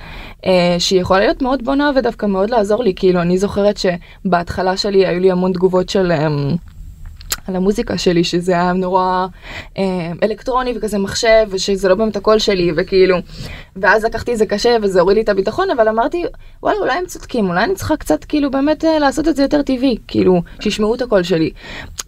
אה, 0.47 0.77
שהיא 0.79 1.01
יכולה 1.01 1.21
להיות 1.21 1.43
מאוד 1.43 1.65
בונה 1.65 1.91
ודווקא 1.97 2.27
מאוד 2.27 2.51
לעזור 2.51 2.85
לי 2.85 2.93
כאילו 2.97 3.21
אני 3.21 3.39
זוכרת 3.39 3.77
שבהתחלה 3.77 4.77
שלי 4.77 5.07
היו 5.07 5.21
לי 5.21 5.31
המון 5.31 5.53
תגובות 5.53 5.89
של. 5.89 6.13
אה, 6.13 6.29
על 7.49 7.57
המוזיקה 7.57 7.99
שלי 7.99 8.25
שזה 8.25 8.53
היה 8.53 8.73
נורא 8.73 9.27
אה, 9.79 10.13
אלקטרוני 10.23 10.73
וכזה 10.77 10.99
מחשב 10.99 11.47
ושזה 11.51 11.89
לא 11.89 11.95
באמת 11.95 12.17
הקול 12.17 12.39
שלי 12.39 12.73
וכאילו 12.77 13.17
ואז 13.77 14.05
לקחתי 14.05 14.33
את 14.33 14.39
זה 14.39 14.47
קשה 14.47 14.77
וזה 14.83 15.01
הוריד 15.01 15.17
לי 15.17 15.23
את 15.23 15.29
הביטחון 15.29 15.71
אבל 15.71 15.89
אמרתי 15.89 16.25
וואלה 16.63 16.79
אולי 16.79 16.93
הם 16.93 17.07
צודקים 17.07 17.49
אולי 17.49 17.65
אני 17.65 17.75
צריכה 17.75 17.97
קצת 17.97 18.25
כאילו 18.25 18.51
באמת 18.51 18.85
אה, 18.85 18.99
לעשות 18.99 19.29
את 19.29 19.37
זה 19.37 19.43
יותר 19.43 19.63
טבעי 19.63 19.97
כאילו 20.09 20.43
שישמעו 20.61 20.95
את 20.95 21.03
הקול 21.03 21.23
שלי. 21.23 21.51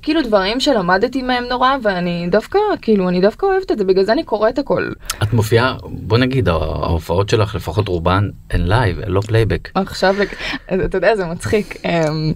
כאילו 0.02 0.22
דברים 0.22 0.60
שלמדתי 0.60 1.22
מהם 1.22 1.44
נורא 1.44 1.76
ואני 1.82 2.28
דווקא 2.30 2.58
כאילו 2.82 3.08
אני 3.08 3.20
דווקא 3.20 3.46
אוהבת 3.46 3.72
את 3.72 3.78
זה 3.78 3.84
בגלל 3.84 4.04
זה 4.04 4.12
אני 4.12 4.24
קוראת 4.24 4.58
הכל. 4.58 4.90
את 5.22 5.32
מופיעה 5.32 5.74
בוא 5.84 6.18
נגיד 6.18 6.48
ההופעות 6.48 7.28
שלך 7.28 7.54
לפחות 7.54 7.88
רובן 7.88 8.28
הן 8.50 8.60
live 8.66 9.00
לא 9.06 9.20
פלייבק. 9.20 9.68
עכשיו 9.74 10.16
אתה 10.84 10.98
יודע 10.98 11.16
זה 11.16 11.24
מצחיק 11.24 11.76
אמ, 11.84 12.32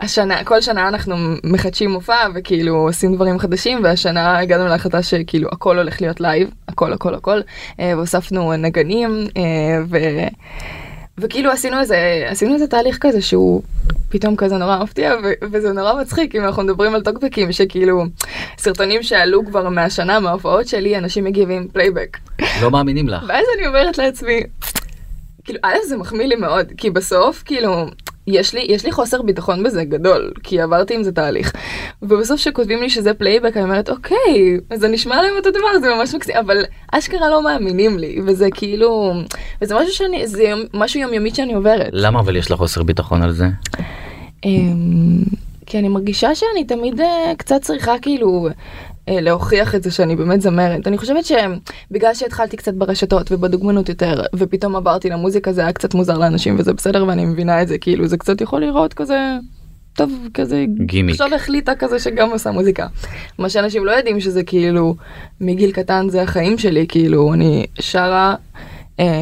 השנה 0.00 0.44
כל 0.44 0.60
שנה 0.60 0.88
אנחנו 0.88 1.16
מחדשים 1.44 1.90
מופע 1.90 2.28
וכאילו 2.38 2.76
עושים 2.76 3.14
דברים 3.14 3.38
חדשים 3.38 3.80
והשנה 3.84 4.38
הגענו 4.38 4.66
להחלטה 4.66 5.02
שכאילו 5.02 5.48
הכל 5.52 5.78
הולך 5.78 6.00
להיות 6.00 6.20
live 6.20 6.50
הכל 6.68 6.92
הכל 6.92 7.14
הכל 7.14 7.40
אה, 7.80 7.92
והוספנו 7.96 8.56
נגנים 8.56 9.26
אה, 9.36 9.42
ו... 9.88 9.98
וכאילו 11.20 11.50
עשינו 11.50 11.80
איזה 11.80 12.26
עשינו 12.30 12.54
איזה 12.54 12.66
תהליך 12.66 12.98
כזה 13.00 13.20
שהוא 13.22 13.62
פתאום 14.08 14.36
כזה 14.36 14.56
נורא 14.56 14.78
מפתיע 14.82 15.14
ו- 15.24 15.46
וזה 15.52 15.72
נורא 15.72 16.00
מצחיק 16.00 16.34
אם 16.34 16.44
אנחנו 16.44 16.62
מדברים 16.62 16.94
על 16.94 17.02
טוקבקים 17.02 17.52
שכאילו 17.52 18.04
סרטונים 18.58 19.02
שעלו 19.02 19.46
כבר 19.46 19.68
מהשנה 19.68 20.20
מההופעות 20.20 20.68
שלי 20.68 20.98
אנשים 20.98 21.24
מגיבים 21.24 21.68
פלייבק. 21.72 22.16
לא 22.62 22.70
מאמינים 22.70 23.08
לך. 23.08 23.24
ואז 23.28 23.44
אני 23.58 23.66
אומרת 23.66 23.98
לעצמי 23.98 24.42
כאילו 25.44 25.60
א' 25.62 25.76
זה 25.88 25.96
מחמיא 25.96 26.26
לי 26.26 26.36
מאוד 26.36 26.72
כי 26.76 26.90
בסוף 26.90 27.42
כאילו 27.46 27.86
יש 28.32 28.54
לי 28.54 28.66
יש 28.68 28.84
לי 28.84 28.92
חוסר 28.92 29.22
ביטחון 29.22 29.62
בזה 29.62 29.84
גדול 29.84 30.32
כי 30.42 30.60
עברתי 30.60 30.94
עם 30.94 31.02
זה 31.02 31.12
תהליך 31.12 31.52
ובסוף 32.02 32.40
שכותבים 32.40 32.80
לי 32.80 32.90
שזה 32.90 33.14
פלייבק 33.14 33.56
אני 33.56 33.64
אומרת 33.64 33.90
אוקיי 33.90 34.58
זה 34.74 34.88
נשמע 34.88 35.22
להם 35.22 35.36
אותו 35.36 35.50
דבר 35.50 35.80
זה 35.80 35.94
ממש 35.94 36.14
מקסים 36.14 36.36
אבל 36.36 36.64
אשכרה 36.92 37.28
לא 37.30 37.44
מאמינים 37.44 37.98
לי 37.98 38.20
וזה 38.26 38.48
כאילו 38.54 39.12
וזה 39.62 39.74
משהו 39.74 39.92
שאני 39.92 40.26
זה 40.26 40.42
יום, 40.42 40.60
משהו 40.74 41.00
יומיומית 41.00 41.34
שאני 41.34 41.54
עוברת. 41.54 41.88
למה 41.92 42.20
אבל 42.20 42.36
יש 42.36 42.50
לך 42.50 42.58
חוסר 42.58 42.82
ביטחון 42.82 43.22
על 43.22 43.32
זה? 43.32 43.46
אמ, 44.44 45.22
כי 45.66 45.78
אני 45.78 45.88
מרגישה 45.88 46.34
שאני 46.34 46.64
תמיד 46.64 47.00
אה, 47.00 47.32
קצת 47.38 47.62
צריכה 47.62 47.94
כאילו 48.02 48.48
להוכיח 49.10 49.74
את 49.74 49.82
זה 49.82 49.90
שאני 49.90 50.16
באמת 50.16 50.40
זמרת. 50.40 50.86
אני 50.86 50.98
חושבת 50.98 51.24
שבגלל 51.24 52.14
שהתחלתי 52.14 52.56
קצת 52.56 52.74
ברשתות 52.74 53.32
ובדוגמנות 53.32 53.88
יותר 53.88 54.22
ופתאום 54.34 54.76
עברתי 54.76 55.10
למוזיקה 55.10 55.52
זה 55.52 55.60
היה 55.60 55.72
קצת 55.72 55.94
מוזר 55.94 56.18
לאנשים 56.18 56.56
וזה 56.58 56.72
בסדר 56.72 57.04
ואני 57.08 57.26
מבינה 57.26 57.62
את 57.62 57.68
זה 57.68 57.78
כאילו 57.78 58.06
זה 58.06 58.16
קצת 58.16 58.40
יכול 58.40 58.60
לראות 58.60 58.94
כזה 58.94 59.18
טוב 59.98 60.28
כזה 60.34 60.64
גימיק 60.86 61.14
עכשיו 61.14 61.34
החליטה 61.34 61.74
כזה 61.74 61.98
שגם 61.98 62.30
עושה 62.30 62.50
מוזיקה. 62.50 62.86
מה 63.38 63.48
שאנשים 63.48 63.84
לא 63.84 63.90
יודעים 63.92 64.20
שזה 64.20 64.42
כאילו 64.42 64.94
מגיל 65.40 65.72
קטן 65.72 66.08
זה 66.08 66.22
החיים 66.22 66.58
שלי 66.58 66.86
כאילו 66.88 67.34
אני 67.34 67.66
שרה 67.80 68.34
אה, 68.34 68.58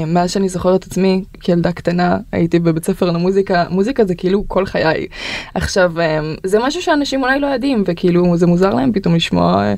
מאז 0.06 0.30
שאני 0.30 0.48
זוכרת 0.48 0.80
את 0.80 0.86
עצמי 0.86 1.24
כילדה 1.40 1.72
קטנה 1.72 2.18
הייתי 2.32 2.58
בבית 2.58 2.84
ספר 2.84 3.10
למוזיקה 3.10 3.64
מוזיקה 3.70 4.04
זה 4.04 4.14
כאילו 4.14 4.44
כל 4.48 4.66
חיי 4.66 5.06
עכשיו 5.54 6.00
אה, 6.00 6.20
זה 6.44 6.58
משהו 6.58 6.82
שאנשים 6.82 7.22
אולי 7.22 7.40
לא 7.40 7.46
יודעים 7.46 7.82
וכאילו 7.86 8.36
זה 8.36 8.46
מוזר 8.46 8.74
להם 8.74 8.92
פתאום 8.92 9.14
לשמוע 9.14 9.62
אה, 9.62 9.74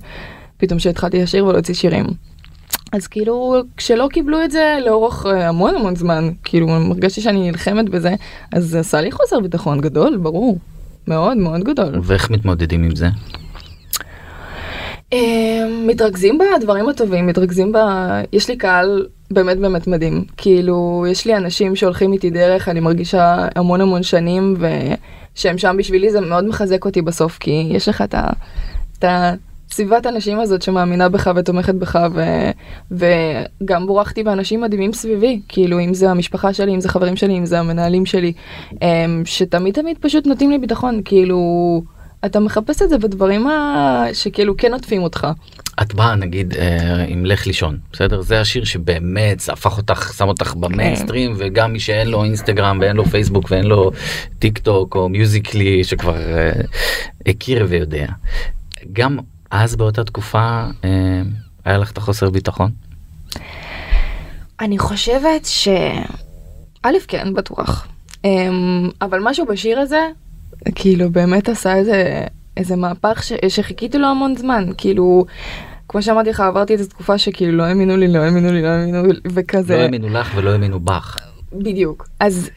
פתאום 0.57 0.79
שהתחלתי 0.79 1.23
לשיר 1.23 1.47
ולהוציא 1.47 1.75
שירים. 1.75 2.07
אז 2.93 3.07
כאילו 3.07 3.55
כשלא 3.77 4.09
קיבלו 4.13 4.45
את 4.45 4.51
זה 4.51 4.79
לאורך 4.87 5.27
המון 5.27 5.75
המון 5.75 5.97
זמן 5.97 6.31
כאילו 6.45 6.69
הרגשתי 6.71 7.21
שאני 7.21 7.51
נלחמת 7.51 7.89
בזה 7.89 8.15
אז 8.53 8.65
זה 8.65 8.81
עשה 8.81 9.01
לי 9.01 9.13
חוסר 9.13 9.41
ביטחון 9.41 9.81
גדול 9.81 10.17
ברור 10.17 10.59
מאוד 11.09 11.37
מאוד 11.37 11.65
גדול. 11.65 12.01
ואיך 12.03 12.31
מתמודדים 12.31 12.85
עם 12.85 12.97
זה? 12.97 13.07
מתרכזים 15.87 16.39
בדברים 16.39 16.89
הטובים 16.89 17.27
מתרכזים 17.27 17.73
ב... 17.73 17.79
יש 18.33 18.49
לי 18.49 18.57
קהל 18.57 19.07
באמת 19.31 19.59
באמת 19.59 19.87
מדהים. 19.87 20.25
כאילו 20.37 21.05
יש 21.11 21.27
לי 21.27 21.37
אנשים 21.37 21.77
שהולכים 21.77 22.13
איתי 22.13 22.31
דרך 22.31 22.69
אני 22.69 22.81
מרגישה 22.81 23.49
המון 23.57 23.81
המון 23.81 24.03
שנים 24.03 24.57
ושהם 25.35 25.59
שם 25.59 25.77
בשבילי 25.79 26.11
זה 26.11 26.21
מאוד 26.21 26.45
מחזק 26.45 26.85
אותי 26.85 27.03
בסוף 27.03 27.39
כי 27.39 27.69
יש 27.71 27.89
לך 27.89 28.03
את 28.03 28.15
ה... 28.15 28.31
את 28.99 29.05
ה... 29.05 29.35
סביבת 29.71 30.07
אנשים 30.07 30.41
הזאת 30.41 30.63
שמאמינה 30.63 31.09
בך 31.09 31.31
ותומכת 31.37 31.75
בך 31.75 31.99
ו... 32.15 32.23
וגם 32.91 33.87
בורחתי 33.87 34.23
באנשים 34.23 34.61
מדהימים 34.61 34.93
סביבי. 34.93 35.41
כאילו 35.49 35.81
אם 35.81 35.95
זה 35.95 36.11
המשפחה 36.11 36.53
שלי 36.53 36.75
אם 36.75 36.81
זה 36.81 36.89
חברים 36.89 37.17
שלי 37.17 37.39
אם 37.39 37.47
זה 37.47 37.59
המנהלים 37.59 38.07
שלי 38.07 38.33
שתמיד 39.25 39.75
תמיד 39.75 39.97
פשוט 40.01 40.27
נותנים 40.27 40.51
לי 40.51 40.59
ביטחון. 40.59 41.01
כאילו 41.05 41.39
אתה 42.25 42.41
מחפש 42.41 42.83
את 42.83 42.89
זה 42.89 42.99
בדברים 42.99 43.47
ה... 43.47 44.05
שכאילו 44.13 44.57
כן 44.57 44.73
עוטפים 44.73 45.03
אותך. 45.03 45.27
את 45.83 45.95
באה 45.95 46.15
נגיד 46.15 46.55
אה, 46.55 47.05
עם 47.09 47.25
לך 47.25 47.47
לישון 47.47 47.79
בסדר 47.93 48.21
זה 48.21 48.41
השיר 48.41 48.65
שבאמת 48.65 49.43
הפך 49.53 49.77
אותך 49.77 50.13
שם 50.17 50.29
אותך 50.29 50.55
במיינסטרים 50.55 51.35
כן. 51.35 51.41
וגם 51.45 51.73
מי 51.73 51.81
שאין 51.81 52.09
לו 52.09 52.25
אינסטגרם 52.25 52.79
ואין 52.81 52.97
לו 52.97 53.05
פייסבוק 53.05 53.51
ואין 53.51 53.65
לו 53.65 53.91
טיק 54.39 54.59
טוק 54.59 54.97
או 54.97 55.09
מיוזיקלי 55.09 55.85
שכבר 55.85 56.17
אה, 56.17 56.51
הכיר 57.27 57.67
ויודע. 57.69 58.07
גם 58.93 59.19
אז 59.51 59.77
באותה 59.77 60.05
תקופה 60.05 60.65
אה, 60.85 61.23
היה 61.65 61.79
לך 61.79 61.91
את 61.91 61.99
החוסר 61.99 62.31
ביטחון? 62.31 62.71
אני 64.61 64.79
חושבת 64.79 65.45
ש... 65.45 65.69
א' 66.83 66.97
כן 67.09 67.35
בטוח 67.35 67.89
אה, 68.25 68.31
אבל 69.03 69.21
משהו 69.23 69.47
בשיר 69.47 69.81
הזה 69.81 70.09
כאילו 70.75 71.11
באמת 71.11 71.49
עשה 71.49 71.77
איזה 71.77 72.27
איזה 72.59 72.77
מהפך 72.77 73.23
ש... 73.23 73.33
שחיכיתי 73.49 73.99
לו 73.99 74.07
המון 74.07 74.37
זמן 74.37 74.71
כאילו 74.79 75.25
כמו 75.89 76.03
שאמרתי 76.03 76.31
לך 76.31 76.41
עברתי 76.41 76.75
את 76.75 76.81
התקופה 76.81 77.19
שכאילו 77.19 77.53
לא 77.53 77.63
האמינו 77.63 77.97
לי 77.97 78.09
לא 78.09 78.19
האמינו 78.19 78.53
לי 78.53 78.63
לא 78.63 78.69
האמינו 78.69 79.03
לי 79.03 79.21
וכזה 79.25 79.77
לא 79.77 79.83
האמינו 79.83 80.09
לך 80.09 80.33
ולא 80.37 80.51
האמינו 80.51 80.81
בך 80.81 81.17
בדיוק 81.53 82.09
אז 82.21 82.51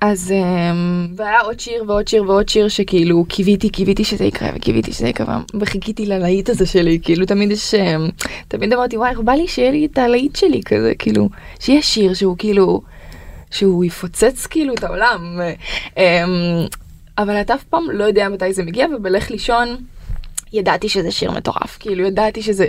אז 0.00 0.34
um, 0.36 1.14
והיה 1.16 1.40
עוד 1.40 1.60
שיר 1.60 1.84
ועוד 1.88 2.08
שיר 2.08 2.24
ועוד 2.30 2.48
שיר 2.48 2.68
שכאילו 2.68 3.24
קיוויתי 3.28 3.68
קיוויתי 3.68 4.04
שזה 4.04 4.24
יקרה 4.24 4.48
וקיוויתי 4.56 4.92
שזה 4.92 5.08
יקרה 5.08 5.40
וחיכיתי 5.60 6.06
ללהיט 6.06 6.50
הזה 6.50 6.66
שלי 6.66 6.98
כאילו 7.02 7.26
תמיד 7.26 7.50
יש 7.50 7.74
um, 7.74 8.24
תמיד 8.48 8.72
אמרתי 8.72 8.96
וואי 8.96 9.10
איך 9.10 9.20
בא 9.20 9.32
לי 9.32 9.48
שיהיה 9.48 9.70
לי 9.70 9.86
את 9.86 9.98
הלהיט 9.98 10.36
שלי 10.36 10.60
כזה 10.64 10.92
כאילו 10.98 11.28
שיהיה 11.60 11.82
שיר 11.82 12.14
שהוא 12.14 12.36
כאילו 12.38 12.82
שהוא 13.50 13.84
יפוצץ 13.84 14.46
כאילו 14.46 14.74
את 14.74 14.84
העולם. 14.84 15.40
אבל 17.18 17.40
אתה 17.40 17.54
אף 17.54 17.64
פעם 17.64 17.90
לא 17.90 18.04
יודע 18.04 18.28
מתי 18.28 18.52
זה 18.52 18.62
מגיע 18.62 18.86
ובלך 18.96 19.30
לישון 19.30 19.76
ידעתי 20.52 20.88
שזה 20.88 21.10
שיר 21.10 21.30
מטורף. 21.30 21.76
כאילו 21.80 22.06
ידעתי 22.06 22.42
שזה 22.42 22.66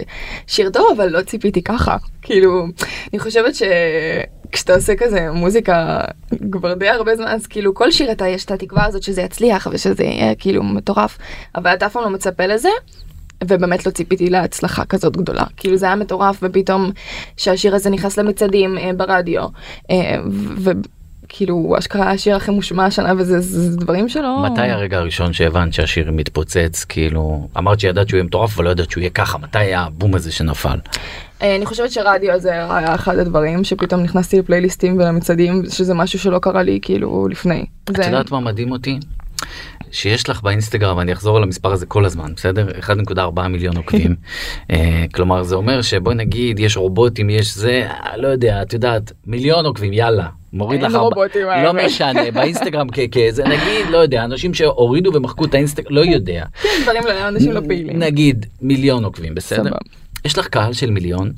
שיר 0.47 0.69
טוב 0.69 0.87
אבל 0.95 1.07
לא 1.07 1.21
ציפיתי 1.21 1.61
ככה. 1.61 1.97
כאילו 2.21 2.65
אני 3.13 3.19
חושבת 3.19 3.53
שכשאתה 3.55 4.75
עושה 4.75 4.95
כזה 4.95 5.31
מוזיקה 5.31 6.01
כבר 6.51 6.73
די 6.73 6.89
הרבה 6.89 7.15
זמן 7.15 7.27
אז 7.27 7.47
כאילו 7.47 7.73
כל 7.73 7.91
שיר 7.91 8.11
אתה 8.11 8.27
יש 8.27 8.45
את 8.45 8.51
התקווה 8.51 8.85
הזאת 8.85 9.03
שזה 9.03 9.21
יצליח 9.21 9.67
ושזה 9.71 10.03
יהיה 10.03 10.35
כאילו 10.35 10.63
מטורף. 10.63 11.17
אבל 11.55 11.73
אתה 11.73 11.85
אף 11.85 11.93
פעם 11.93 12.03
לא 12.03 12.09
מצפה 12.09 12.45
לזה. 12.45 12.69
ובאמת 13.43 13.85
לא 13.85 13.91
ציפיתי 13.91 14.29
להצלחה 14.29 14.85
כזאת 14.85 15.17
גדולה. 15.17 15.43
כאילו 15.57 15.77
זה 15.77 15.85
היה 15.85 15.95
מטורף 15.95 16.39
ופתאום 16.41 16.91
שהשיר 17.37 17.75
הזה 17.75 17.89
נכנס 17.89 18.19
למצעדים 18.19 18.77
אה, 18.77 18.93
ברדיו 18.93 19.43
אה, 19.91 20.17
כאילו 21.37 21.75
אשכרה 21.79 22.11
השיר 22.11 22.35
הכי 22.35 22.51
מושמע 22.51 22.85
השנה 22.85 23.13
וזה 23.17 23.39
זה 23.39 23.77
דברים 23.77 24.09
שלא 24.09 24.43
מתי 24.45 24.61
הרגע 24.61 24.97
הראשון 24.97 25.33
שהבנת 25.33 25.73
שהשיר 25.73 26.11
מתפוצץ 26.11 26.83
כאילו 26.83 27.47
אמרת 27.57 27.79
שידעת 27.79 28.09
שהוא 28.09 28.17
יהיה 28.17 28.23
מטורף 28.23 28.55
אבל 28.55 28.65
לא 28.65 28.69
ידעת 28.69 28.91
שהוא 28.91 29.01
יהיה 29.01 29.09
ככה 29.09 29.37
מתי 29.37 29.59
היה 29.59 29.81
הבום 29.81 30.15
הזה 30.15 30.31
שנפל. 30.31 30.77
אה, 31.41 31.55
אני 31.55 31.65
חושבת 31.65 31.91
שרדיו 31.91 32.39
זה 32.39 32.51
היה 32.51 32.95
אחד 32.95 33.17
הדברים 33.17 33.63
שפתאום 33.63 34.03
נכנסתי 34.03 34.39
לפלייליסטים 34.39 34.97
ולמצעדים 34.97 35.63
שזה 35.69 35.93
משהו 35.93 36.19
שלא 36.19 36.39
קרה 36.39 36.63
לי 36.63 36.79
כאילו 36.81 37.27
לפני. 37.27 37.65
את 37.89 37.95
זה... 37.95 38.03
יודעת 38.03 38.31
מה 38.31 38.39
מדהים 38.39 38.71
אותי? 38.71 38.99
שיש 39.91 40.29
לך 40.29 40.41
באינסטגרם 40.41 40.99
אני 40.99 41.13
אחזור 41.13 41.37
על 41.37 41.43
המספר 41.43 41.71
הזה 41.71 41.85
כל 41.85 42.05
הזמן 42.05 42.33
בסדר 42.35 42.67
1.4 42.79 43.41
מיליון 43.49 43.77
עוקבים 43.77 44.15
אה, 44.71 45.05
כלומר 45.13 45.43
זה 45.43 45.55
אומר 45.55 45.81
שבוא 45.81 46.13
נגיד 46.13 46.59
יש 46.59 46.77
רובוטים 46.77 47.29
יש 47.29 47.55
זה 47.55 47.87
לא 48.17 48.27
יודע 48.27 48.61
את 48.61 48.73
יודעת 48.73 49.11
מיליון 49.27 49.65
עוקבים 49.65 49.93
יאללה 49.93 50.27
מוריד 50.55 50.81
לך 50.81 50.95
רובוטים, 50.95 51.47
לא 51.63 51.73
משנה 51.73 52.31
באינסטגרם 52.31 52.87
כזה 53.11 53.43
נגיד 53.43 53.89
לא 53.89 53.97
יודע 53.97 54.23
אנשים 54.23 54.53
שהורידו 54.53 55.11
ומחקו 55.13 55.45
את 55.45 55.53
האינסטגרם 55.53 55.95
לא 55.95 56.01
יודע. 56.01 56.45
כן, 56.61 56.69
דברים 56.83 57.03
לא 57.05 57.27
אנשים 57.27 57.51
לא 57.51 57.61
פעילים. 57.67 57.99
נגיד 57.99 58.45
מיליון 58.61 59.03
עוקבים 59.03 59.35
בסדר? 59.35 59.71
יש 60.25 60.37
לך 60.37 60.47
קהל 60.47 60.73
של 60.73 60.91
מיליון 60.91 61.31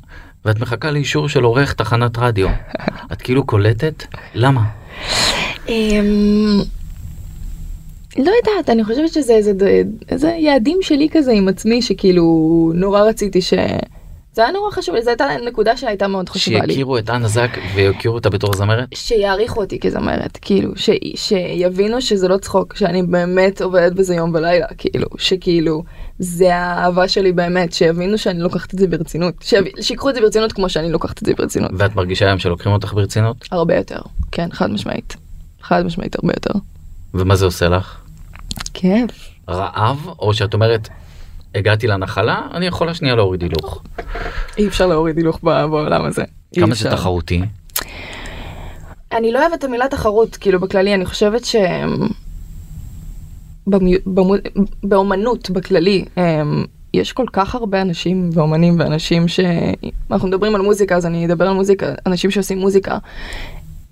ואת 0.44 0.60
מחכה 0.60 0.90
לאישור 0.90 1.28
של 1.28 1.42
עורך 1.42 1.72
תחנת 1.72 2.18
רדיו. 2.18 2.48
את 3.12 3.22
כאילו 3.22 3.46
קולטת? 3.46 4.04
למה. 4.34 4.62
אמ, 5.68 6.60
לא 8.18 8.32
יודעת 8.40 8.70
אני 8.70 8.84
חושבת 8.84 9.12
שזה 9.12 9.40
איזה 10.08 10.28
יעדים 10.28 10.78
שלי 10.82 11.08
כזה 11.12 11.32
עם 11.32 11.48
עצמי 11.48 11.82
שכאילו 11.82 12.22
נורא 12.74 13.00
רציתי 13.00 13.42
ש... 13.42 13.54
זה 14.38 14.42
היה 14.42 14.52
נורא 14.52 14.70
חשוב 14.70 14.94
לי, 14.94 15.02
זו 15.02 15.10
הייתה 15.10 15.26
נקודה 15.46 15.76
שהייתה 15.76 16.08
מאוד 16.08 16.28
חשובה 16.28 16.60
לי. 16.60 16.72
שיכירו 16.72 16.98
את 16.98 17.10
אנה 17.10 17.28
זק 17.28 17.50
ויכירו 17.74 18.14
אותה 18.14 18.30
בתור 18.30 18.54
זמרת? 18.54 18.88
שיעריכו 18.94 19.60
אותי 19.60 19.80
כזמרת, 19.80 20.38
כאילו, 20.42 20.72
ש, 20.76 20.90
שיבינו 21.14 22.00
שזה 22.00 22.28
לא 22.28 22.36
צחוק, 22.36 22.76
שאני 22.76 23.02
באמת 23.02 23.60
עובדת 23.60 23.92
בזה 23.92 24.14
יום 24.14 24.34
ולילה, 24.34 24.66
כאילו, 24.78 25.06
שכאילו, 25.18 25.84
זה 26.18 26.54
האהבה 26.54 27.08
שלי 27.08 27.32
באמת, 27.32 27.72
שיבינו 27.72 28.18
שאני 28.18 28.40
לוקחת 28.40 28.74
את 28.74 28.78
זה 28.78 28.86
ברצינות, 28.86 29.34
שיקחו 29.80 30.10
את 30.10 30.14
זה 30.14 30.20
ברצינות 30.20 30.52
כמו 30.52 30.68
שאני 30.68 30.92
לוקחת 30.92 31.22
את 31.22 31.26
זה 31.26 31.32
ברצינות. 31.34 31.70
ואת 31.78 31.96
מרגישה 31.96 32.26
היום 32.26 32.38
שלוקחים 32.38 32.72
אותך 32.72 32.92
ברצינות? 32.92 33.48
הרבה 33.50 33.76
יותר, 33.76 34.00
כן, 34.32 34.48
חד 34.52 34.70
משמעית. 34.70 35.16
חד 35.62 35.86
משמעית 35.86 36.16
הרבה 36.22 36.32
יותר. 36.36 36.58
ומה 37.14 37.36
זה 37.36 37.44
עושה 37.44 37.68
לך? 37.68 37.96
כיף. 38.74 39.10
רעב, 39.48 40.08
או 40.18 40.34
שאת 40.34 40.54
אומרת, 40.54 40.88
הגעתי 41.58 41.86
לנחלה, 41.86 42.40
אני 42.54 42.66
יכולה 42.66 42.94
שנייה 42.94 43.14
להוריד 43.14 43.42
הילוך. 43.42 43.82
אי 44.58 44.68
אפשר 44.68 44.86
להוריד 44.86 45.16
הילוך 45.16 45.38
בעולם 45.42 46.04
הזה. 46.04 46.24
כמה 46.54 46.74
זה 46.74 46.90
תחרותי? 46.90 47.42
אני 49.12 49.32
לא 49.32 49.40
אוהבת 49.40 49.58
את 49.58 49.64
המילה 49.64 49.88
תחרות, 49.88 50.36
כאילו 50.36 50.60
בכללי, 50.60 50.94
אני 50.94 51.06
חושבת 51.06 51.44
ש... 51.44 51.56
באומנות 54.82 55.50
בכללי, 55.50 56.04
אמ, 56.16 56.64
יש 56.94 57.12
כל 57.12 57.26
כך 57.32 57.54
הרבה 57.54 57.82
אנשים 57.82 58.30
ואומנים 58.32 58.80
ואנשים 58.80 59.28
ש... 59.28 59.40
אנחנו 60.10 60.28
מדברים 60.28 60.54
על 60.54 60.60
מוזיקה, 60.60 60.96
אז 60.96 61.06
אני 61.06 61.26
אדבר 61.26 61.48
על 61.48 61.54
מוזיקה, 61.54 61.94
אנשים 62.06 62.30
שעושים 62.30 62.58
מוזיקה. 62.58 62.98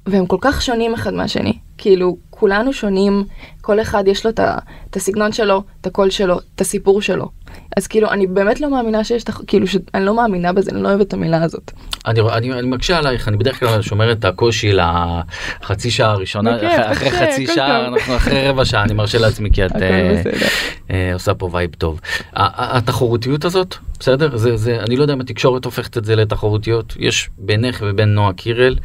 והם 0.06 0.26
כל 0.26 0.36
כך 0.40 0.62
שונים 0.62 0.94
אחד 0.94 1.14
מהשני. 1.14 1.52
כאילו, 1.78 2.16
כולנו 2.38 2.72
שונים, 2.72 3.24
כל 3.60 3.80
אחד 3.80 4.04
יש 4.06 4.26
לו 4.26 4.30
את 4.30 4.96
הסגנון 4.96 5.32
שלו, 5.32 5.62
את 5.80 5.86
הקול 5.86 6.10
שלו, 6.10 6.38
את 6.54 6.60
הסיפור 6.60 7.02
שלו. 7.02 7.28
אז 7.76 7.86
כאילו, 7.86 8.10
אני 8.10 8.26
באמת 8.26 8.60
לא 8.60 8.70
מאמינה 8.70 9.04
שיש, 9.04 9.22
את 9.24 9.30
כאילו, 9.46 9.66
שאני 9.66 10.04
לא 10.04 10.16
מאמינה 10.16 10.52
בזה, 10.52 10.70
אני 10.70 10.82
לא 10.82 10.88
אוהבת 10.88 11.08
את 11.08 11.12
המילה 11.12 11.42
הזאת. 11.42 11.72
אני, 12.06 12.20
אני, 12.20 12.52
אני 12.52 12.66
מקשה 12.68 12.98
עלייך, 12.98 13.28
אני 13.28 13.36
בדרך 13.36 13.60
כלל 13.60 13.82
שומר 13.82 14.12
את 14.12 14.24
הקושי 14.24 14.72
לחצי 14.72 15.90
שעה 15.90 16.10
הראשונה, 16.10 16.56
בכיף, 16.56 16.70
אחרי, 16.72 17.08
אחרי 17.08 17.10
חצי 17.10 17.46
שעה. 17.46 17.86
אנחנו 17.86 18.16
אחרי 18.16 18.48
רבע 18.48 18.64
שעה, 18.64 18.82
אני 18.82 18.94
מרשה 18.94 19.18
לעצמי 19.18 19.50
כי 19.52 19.66
את 19.66 19.72
בסדר. 19.72 20.46
אה, 20.90 21.10
עושה 21.14 21.34
פה 21.34 21.48
vibe 21.52 21.70
טוב. 21.78 22.00
ה- 22.32 22.42
ה- 22.42 22.76
התחרותיות 22.76 23.44
הזאת, 23.44 23.74
בסדר? 24.00 24.36
זה, 24.36 24.56
זה, 24.56 24.80
אני 24.80 24.96
לא 24.96 25.02
יודע 25.02 25.14
אם 25.14 25.20
התקשורת 25.20 25.64
הופכת 25.64 25.98
את 25.98 26.04
זה 26.04 26.16
לתחרותיות, 26.16 26.94
יש 26.98 27.30
בינך 27.38 27.84
ובין 27.86 28.08
נועה 28.08 28.32
קירל. 28.32 28.76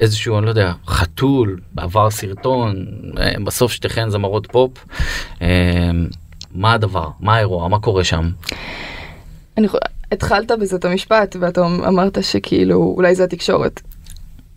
איזשהו, 0.00 0.38
אני 0.38 0.44
לא 0.44 0.50
יודע, 0.50 0.72
חתול, 0.86 1.60
בעבר 1.72 2.10
סרטון, 2.10 2.86
אה, 3.18 3.32
בסוף 3.44 3.72
שתיכן 3.72 4.10
זמרות 4.10 4.46
פופ. 4.46 4.84
אה, 5.42 5.90
מה 6.54 6.72
הדבר? 6.72 7.08
מה 7.20 7.36
האירוע? 7.36 7.68
מה 7.68 7.78
קורה 7.78 8.04
שם? 8.04 8.30
אני, 9.58 9.68
התחלת 10.12 10.50
בזה 10.60 10.76
את 10.76 10.84
המשפט, 10.84 11.36
ואתה 11.40 11.66
אמרת 11.66 12.18
שכאילו, 12.24 12.94
אולי 12.96 13.14
זה 13.14 13.24
התקשורת. 13.24 13.80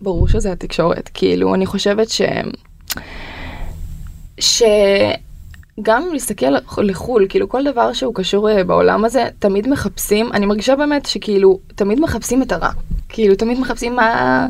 ברור 0.01 0.27
שזה 0.27 0.51
התקשורת. 0.51 1.09
כאילו, 1.13 1.55
אני 1.55 1.65
חושבת 1.65 2.09
ש... 2.09 2.21
שגם 4.39 6.03
אם 6.03 6.15
נסתכל 6.15 6.53
לחו"ל, 6.77 7.25
כאילו 7.29 7.49
כל 7.49 7.63
דבר 7.63 7.93
שהוא 7.93 8.15
קשור 8.15 8.49
אה, 8.49 8.63
בעולם 8.63 9.05
הזה, 9.05 9.27
תמיד 9.39 9.69
מחפשים, 9.69 10.29
אני 10.33 10.45
מרגישה 10.45 10.75
באמת 10.75 11.05
שכאילו, 11.05 11.59
תמיד 11.75 11.99
מחפשים 11.99 12.41
את 12.41 12.51
הרע. 12.51 12.69
כאילו, 13.09 13.35
תמיד 13.35 13.59
מחפשים 13.59 13.95
מה... 13.95 14.47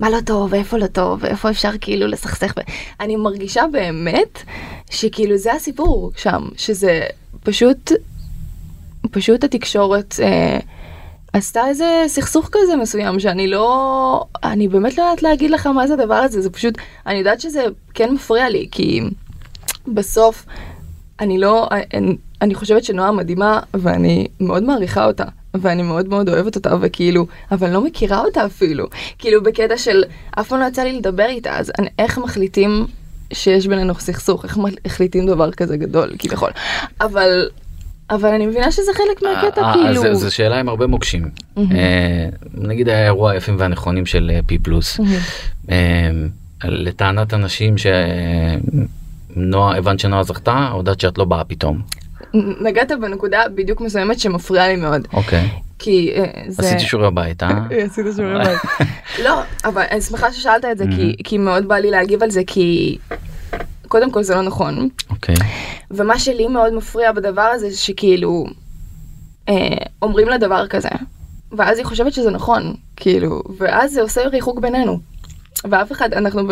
מה 0.00 0.10
לא 0.10 0.20
טוב, 0.20 0.52
ואיפה 0.52 0.76
לא 0.76 0.86
טוב, 0.86 1.18
ואיפה 1.22 1.50
אפשר 1.50 1.70
כאילו 1.80 2.06
לסכסך. 2.06 2.52
אני 3.00 3.16
מרגישה 3.16 3.64
באמת 3.72 4.42
שכאילו 4.90 5.36
זה 5.36 5.52
הסיפור 5.52 6.12
שם, 6.16 6.48
שזה 6.56 7.02
פשוט, 7.42 7.92
פשוט 9.10 9.44
התקשורת 9.44 10.14
אה, 10.22 10.58
עשתה 11.32 11.68
איזה 11.68 12.04
סכסוך 12.06 12.48
כזה 12.52 12.76
מסוים 12.76 13.20
שאני 13.20 13.48
לא, 13.48 14.24
אני 14.44 14.68
באמת 14.68 14.98
לא 14.98 15.02
יודעת 15.02 15.22
להגיד 15.22 15.50
לך 15.50 15.66
מה 15.66 15.86
זה 15.86 15.94
הדבר 15.94 16.14
הזה, 16.14 16.40
זה 16.40 16.50
פשוט, 16.50 16.74
אני 17.06 17.18
יודעת 17.18 17.40
שזה 17.40 17.64
כן 17.94 18.14
מפריע 18.14 18.48
לי, 18.48 18.68
כי 18.70 19.00
בסוף 19.86 20.46
אני 21.20 21.38
לא, 21.38 21.68
אני, 21.94 22.16
אני 22.42 22.54
חושבת 22.54 22.84
שנועה 22.84 23.12
מדהימה 23.12 23.60
ואני 23.74 24.28
מאוד 24.40 24.62
מעריכה 24.62 25.04
אותה. 25.06 25.24
ואני 25.54 25.82
מאוד 25.82 26.08
מאוד 26.08 26.28
אוהבת 26.28 26.56
אותה 26.56 26.74
וכאילו 26.80 27.26
אבל 27.52 27.70
לא 27.70 27.84
מכירה 27.84 28.20
אותה 28.20 28.46
אפילו 28.46 28.86
כאילו 29.18 29.42
בקטע 29.42 29.76
של 29.76 30.02
אף 30.40 30.48
פעם 30.48 30.60
לא 30.60 30.64
יצא 30.64 30.82
לי 30.82 30.92
לדבר 30.92 31.26
איתה 31.28 31.58
אז 31.58 31.72
אני, 31.78 31.88
איך 31.98 32.18
מחליטים 32.18 32.86
שיש 33.32 33.66
בינינו 33.66 33.94
סכסוך 33.94 34.44
איך 34.44 34.58
מחליטים 34.86 35.26
דבר 35.26 35.52
כזה 35.52 35.76
גדול 35.76 36.12
כביכול 36.18 36.50
אבל 37.00 37.48
אבל 38.10 38.28
אני 38.28 38.46
מבינה 38.46 38.72
שזה 38.72 38.92
חלק 38.94 39.22
מהקטע 39.22 39.62
אה, 39.62 39.72
כאילו 39.72 40.06
אז 40.06 40.18
זו 40.18 40.34
שאלה 40.34 40.60
עם 40.60 40.68
הרבה 40.68 40.86
מוקשים. 40.86 41.28
מהמם. 41.56 41.76
אה, 41.76 42.28
נגיד 42.54 42.88
היה 42.88 43.04
אירוע 43.04 43.30
היפים 43.30 43.56
והנכונים 43.58 44.06
של 44.06 44.30
אה, 44.34 44.40
פי 44.46 44.58
פלוס. 44.58 44.98
מהמם. 44.98 45.12
אה, 45.70 46.10
לטענת 46.64 47.34
אנשים 47.34 47.74
שנועה, 47.78 47.98
הבנת 49.78 50.00
שנועה 50.00 50.22
זכתה, 50.22 50.68
הודעת 50.72 51.00
שאת 51.00 51.18
לא 51.18 51.24
באה 51.24 51.44
פתאום. 51.44 51.82
נגעת 52.34 52.92
בנקודה 53.00 53.42
בדיוק 53.54 53.80
מסוימת 53.80 54.18
שמפריעה 54.20 54.68
לי 54.68 54.76
מאוד 54.76 55.08
אוקיי. 55.12 55.48
כי 55.78 56.12
אה, 56.16 56.24
זה 56.48 56.62
עשיתי 56.66 56.80
שיעורי 56.84 57.10
בית, 57.10 57.42
אה? 57.42 57.48
עשית 57.70 58.06
שיעורי 58.16 58.44
בית. 58.44 58.88
לא, 59.24 59.40
אבל 59.64 59.82
אני 59.90 60.00
שמחה 60.00 60.32
ששאלת 60.32 60.64
את 60.64 60.78
זה, 60.78 60.84
כי- 61.24 61.38
מאוד 61.38 61.68
בא 61.68 61.76
לי 61.76 61.90
להגיב 61.90 62.22
על 62.22 62.30
זה, 62.30 62.40
כי 62.46 62.98
קודם 63.88 64.10
כל 64.10 64.22
זה 64.22 64.34
לא 64.34 64.42
נכון. 64.42 64.88
אוקיי. 65.10 65.34
ומה 65.90 66.18
שלי 66.18 66.48
מאוד 66.48 66.72
מפריע 66.74 67.12
בדבר 67.12 67.42
הזה, 67.42 67.70
זה 67.70 67.76
שכאילו, 67.76 68.44
אה, 69.48 69.54
אומרים 70.02 70.28
לה 70.28 70.38
דבר 70.38 70.66
כזה, 70.66 70.88
ואז 71.52 71.78
היא 71.78 71.86
חושבת 71.86 72.12
שזה 72.12 72.30
נכון, 72.30 72.74
כאילו, 72.96 73.42
ואז 73.58 73.92
זה 73.92 74.02
עושה 74.02 74.20
ריחוק 74.28 74.58
בינינו. 74.60 74.98
ואף 75.70 75.92
אחד, 75.92 76.14
אנחנו 76.14 76.42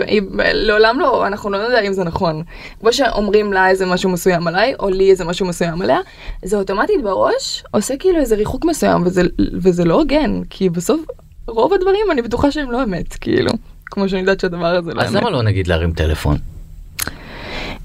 לעולם 0.52 1.00
לא, 1.00 1.26
אנחנו 1.26 1.50
לא 1.50 1.56
יודע 1.56 1.80
אם 1.80 1.92
זה 1.92 2.04
נכון. 2.04 2.42
כמו 2.80 2.92
שאומרים 2.92 3.52
לה 3.52 3.68
איזה 3.68 3.86
משהו 3.86 4.10
מסוים 4.10 4.46
עליי, 4.48 4.74
או 4.80 4.88
לי 4.88 5.10
איזה 5.10 5.24
משהו 5.24 5.46
מסוים 5.46 5.82
עליה, 5.82 5.98
זה 6.44 6.56
אוטומטית 6.56 7.02
בראש 7.02 7.64
עושה 7.70 7.96
כאילו 7.96 8.18
איזה 8.18 8.34
ריחוק 8.34 8.64
מסוים, 8.64 9.02
וזה, 9.06 9.22
וזה 9.52 9.84
לא 9.84 9.94
הוגן, 9.94 10.42
כי 10.50 10.68
בסוף 10.68 11.00
רוב 11.46 11.72
הדברים 11.72 12.10
אני 12.10 12.22
בטוחה 12.22 12.50
שהם 12.50 12.70
לא 12.70 12.82
אמת, 12.82 13.14
כאילו. 13.14 13.52
כמו 13.86 14.08
שאני 14.08 14.20
יודעת 14.20 14.40
שהדבר 14.40 14.66
הזה 14.66 14.94
לא 14.94 15.02
אז 15.02 15.14
אמת. 15.14 15.22
למה 15.22 15.30
לא 15.30 15.42
נגיד 15.42 15.66
להרים 15.66 15.92
טלפון? 15.92 16.36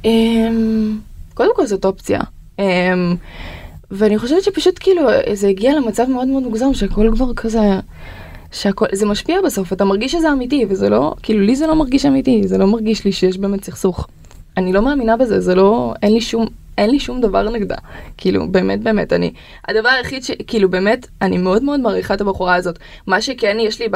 אמ, 0.05 0.97
קודם 1.33 1.55
כל 1.55 1.65
זאת 1.65 1.85
אופציה. 1.85 2.19
אמ, 2.59 3.15
ואני 3.91 4.17
חושבת 4.17 4.43
שפשוט 4.43 4.77
כאילו 4.79 5.01
זה 5.33 5.47
הגיע 5.47 5.75
למצב 5.75 6.05
מאוד 6.09 6.27
מאוד 6.27 6.43
מוגזם 6.43 6.73
שהכל 6.73 7.11
כבר 7.15 7.33
כזה 7.33 7.59
שהכל 8.55 8.85
זה 8.91 9.05
משפיע 9.05 9.41
בסוף 9.41 9.73
אתה 9.73 9.85
מרגיש 9.85 10.11
שזה 10.11 10.31
אמיתי 10.31 10.65
וזה 10.69 10.89
לא 10.89 11.13
כאילו 11.23 11.41
לי 11.41 11.55
זה 11.55 11.67
לא 11.67 11.75
מרגיש 11.75 12.05
אמיתי 12.05 12.47
זה 12.47 12.57
לא 12.57 12.67
מרגיש 12.67 13.05
לי 13.05 13.11
שיש 13.11 13.37
באמת 13.37 13.63
סכסוך. 13.63 14.07
אני 14.57 14.73
לא 14.73 14.81
מאמינה 14.81 15.17
בזה 15.17 15.39
זה 15.39 15.55
לא 15.55 15.93
אין 16.03 16.13
לי 16.13 16.21
שום 16.21 16.45
אין 16.77 16.89
לי 16.89 16.99
שום 16.99 17.21
דבר 17.21 17.49
נגדה 17.49 17.75
כאילו 18.17 18.47
באמת 18.51 18.81
באמת 18.81 19.13
אני 19.13 19.33
הדבר 19.67 19.89
היחיד 19.89 20.23
שכאילו 20.23 20.69
באמת 20.69 21.07
אני 21.21 21.37
מאוד 21.37 21.63
מאוד 21.63 21.79
מעריכה 21.79 22.13
את 22.13 22.21
הבחורה 22.21 22.55
הזאת 22.55 22.79
מה 23.07 23.21
שכן 23.21 23.57
יש 23.59 23.81
לי 23.81 23.87
ב... 23.91 23.95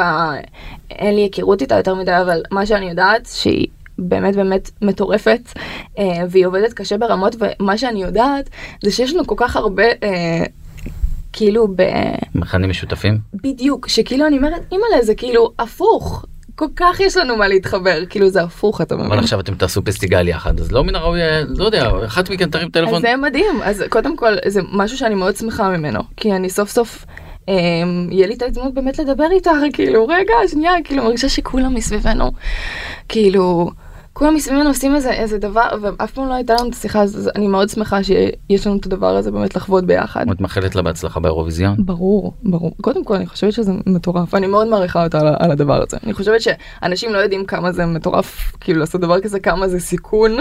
אין 0.91 1.15
לי 1.15 1.22
היכרות 1.22 1.62
איתה 1.62 1.76
יותר 1.76 1.95
מדי 1.95 2.17
אבל 2.22 2.41
מה 2.52 2.65
שאני 2.65 2.89
יודעת 2.89 3.30
שהיא 3.34 3.67
באמת 3.98 4.36
באמת 4.36 4.69
מטורפת 4.82 5.41
אה, 6.00 6.06
והיא 6.30 6.45
עובדת 6.45 6.74
קשה 6.74 6.98
ברמות 6.98 7.36
ומה 7.39 7.78
שאני 7.78 8.02
יודעת 8.04 8.50
זה 8.84 8.91
שיש 8.91 9.13
לנו 9.13 9.28
כל 9.28 9.36
כך 9.38 9.56
הרבה 9.56 9.84
אה, 10.04 10.43
כאילו 11.34 11.68
ב... 11.76 11.84
מכנים 12.36 12.70
משותפים? 12.70 13.18
בדיוק 13.34 13.88
שכאילו 13.88 14.28
אני 14.28 14.38
אומרת 14.38 14.62
אימא'לה 14.72 15.02
זה 15.02 15.15
כאילו 15.15 15.52
הפוך 15.60 16.26
כל 16.60 16.68
כך 16.76 17.00
יש 17.00 17.18
לנו 17.18 17.38
מה 17.38 17.48
להתחבר 17.48 18.06
כאילו 18.10 18.30
זה 18.30 18.42
הפוך 18.42 18.82
אתה 18.82 18.96
מבין. 18.96 19.08
אבל 19.08 19.20
עכשיו 19.20 19.39
אתם 19.39 19.56
תעשו 19.56 19.84
פסטיגל 19.84 20.28
יחד, 20.28 20.60
אז 20.60 20.72
לא 20.72 20.84
מן 20.84 20.96
הראוי, 20.96 21.22
אה, 21.22 21.42
לא 21.48 21.65
יודע, 21.65 21.92
אחת 22.06 22.30
מכן 22.30 22.50
תרים 22.50 22.68
אז 22.68 22.72
טלפון. 22.74 23.02
זה 23.02 23.15
מדהים 23.15 23.62
אז 23.63 23.84
קודם 23.89 24.18
כל 24.18 24.34
זה 24.48 24.62
משהו 24.72 24.98
שאני 24.98 25.15
מאוד 25.15 25.36
שמחה 25.36 25.70
ממנו 25.70 26.00
כי 26.18 26.34
אני 26.34 26.50
סוף 26.50 26.70
סוף. 26.70 27.06
אה, 27.50 27.56
יהיה 28.12 28.28
לי 28.28 28.34
את 28.34 28.42
ההזדמנות 28.42 28.74
באמת 28.74 29.00
לדבר 29.00 29.28
איתה 29.32 29.52
כאילו 29.74 30.08
רגע 30.08 30.34
שנייה 30.48 30.74
כאילו 30.84 31.04
מרגישה 31.04 31.30
שכולם 31.30 31.76
מסביבנו 31.76 32.32
כאילו 33.10 33.72
כולם 34.20 34.36
מסביבנו 34.36 34.70
עושים 34.70 34.96
איזה 34.96 35.12
איזה 35.12 35.38
דבר 35.38 35.68
ואף 35.82 36.12
פעם 36.12 36.28
לא 36.28 36.34
הייתה 36.34 36.54
לנו 36.60 36.70
את 36.70 36.74
השיחה 36.74 37.02
אז 37.02 37.18
אז 37.18 37.30
אני 37.36 37.48
מאוד 37.48 37.70
שמחה 37.70 38.04
שיש 38.04 38.68
לנו 38.68 38.78
את 38.78 38.86
הדבר 38.86 39.16
הזה 39.16 39.32
באמת 39.32 39.56
לחוות 39.56 39.86
ביחד. 39.86 40.26
את 40.32 40.42
מאחלת 40.42 40.76
לה 40.76 40.82
בהצלחה 40.82 41.20
באירוויזיון? 41.20 41.76
ברור 41.86 42.34
ברור 42.44 42.72
קודם 42.82 43.04
כל 43.04 43.16
אני 43.16 43.28
חושבת 43.28 43.54
שזה 43.54 43.72
מטורף 43.86 44.36
אני 44.36 44.48
מאוד 44.48 44.68
מעריכה 44.68 45.04
אותה 45.04 45.20
על, 45.20 45.28
על 45.40 45.52
הדבר 45.52 45.82
הזה 45.82 45.98
אני 46.04 46.14
חושבת 46.14 46.42
שאנשים 46.42 47.14
לא 47.14 47.18
יודעים 47.18 47.46
כמה 47.46 47.72
זה 47.72 47.86
מטורף 47.86 48.52
כאילו 48.60 48.80
לעשות 48.80 49.02
דבר 49.02 49.22
כזה 49.22 49.40
כמה 49.40 49.68
זה 49.68 49.80
סיכון 49.80 50.38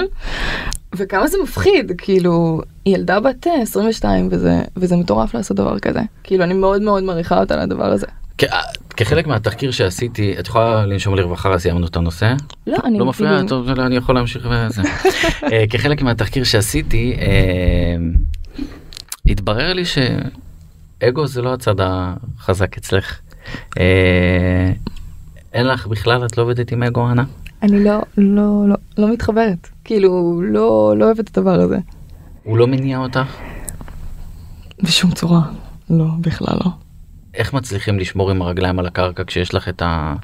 וכמה 0.97 1.27
זה 1.27 1.37
מפחיד 1.43 1.93
כאילו 1.99 2.61
היא 2.85 2.95
ילדה 2.95 3.21
בת 3.21 3.47
אה, 3.47 3.63
22 3.63 4.29
וזה 4.31 4.63
וזה 4.77 4.97
מטורף 4.97 5.35
לעשות 5.35 5.57
דבר 5.57 5.79
כזה 5.79 6.01
כאילו 6.25 6.45
אני 6.45 6.55
מאוד 6.55 6.83
מאוד 6.83 7.03
מעריכה 7.03 7.41
אותה 7.41 7.55
על 7.55 7.61
הדבר 7.61 7.93
הזה. 7.93 8.07
כחלק 8.99 9.27
מהתחקיר 9.27 9.71
שעשיתי, 9.71 10.35
את 10.39 10.47
יכולה 10.47 10.87
לנשום 10.87 11.15
לרווחה, 11.15 11.59
סיימנו 11.59 11.87
את 11.87 11.97
הנושא? 11.97 12.35
לא 12.67 12.79
אני 12.85 12.99
לא 12.99 13.07
מפריע, 13.07 13.43
טוב, 13.49 13.71
לא, 13.71 13.87
אני 13.87 13.97
יכול 13.97 14.15
להמשיך 14.15 14.49
וזה. 14.51 14.83
אה, 15.53 15.65
כחלק 15.71 16.03
מהתחקיר 16.03 16.45
שעשיתי, 16.45 17.17
אה, 17.21 17.97
התברר 19.27 19.73
לי 19.73 19.83
אגו 21.05 21.27
זה 21.27 21.43
לא 21.43 21.53
הצד 21.55 21.75
החזק 21.79 22.79
אצלך. 22.79 23.21
אה, 23.79 24.73
אין 25.53 25.67
לך 25.67 25.87
בכלל, 25.87 26.27
את 26.27 26.39
לא 26.39 26.43
עובדת 26.43 26.73
עם 26.73 26.83
אגו, 26.83 27.11
אנה? 27.11 27.25
אני 27.63 27.85
לא, 27.85 28.03
לא, 28.19 28.69
לא, 28.69 28.77
לא 28.99 29.13
מתחברת. 29.13 29.69
כאילו, 29.85 30.43
לא, 30.45 30.95
לא 30.97 31.05
אוהבת 31.05 31.31
את 31.31 31.39
הדבר 31.39 31.61
הזה. 31.61 31.79
הוא 32.43 32.59
לא 32.59 32.67
מניע 32.67 32.99
אותך? 32.99 33.37
בשום 34.83 35.11
צורה. 35.11 35.43
לא, 35.91 36.07
בכלל 36.21 36.57
לא. 36.65 36.88
איך 37.39 37.55
מצליחים 37.55 37.99
לשמור 37.99 38.31
עם 38.31 38.43
הרגליים 38.43 38.79
על 38.79 38.87
הקרקע 38.87 39.25
כשיש 39.25 39.55
לך 39.55 39.69
את 39.69 39.83
ה... 39.83 40.15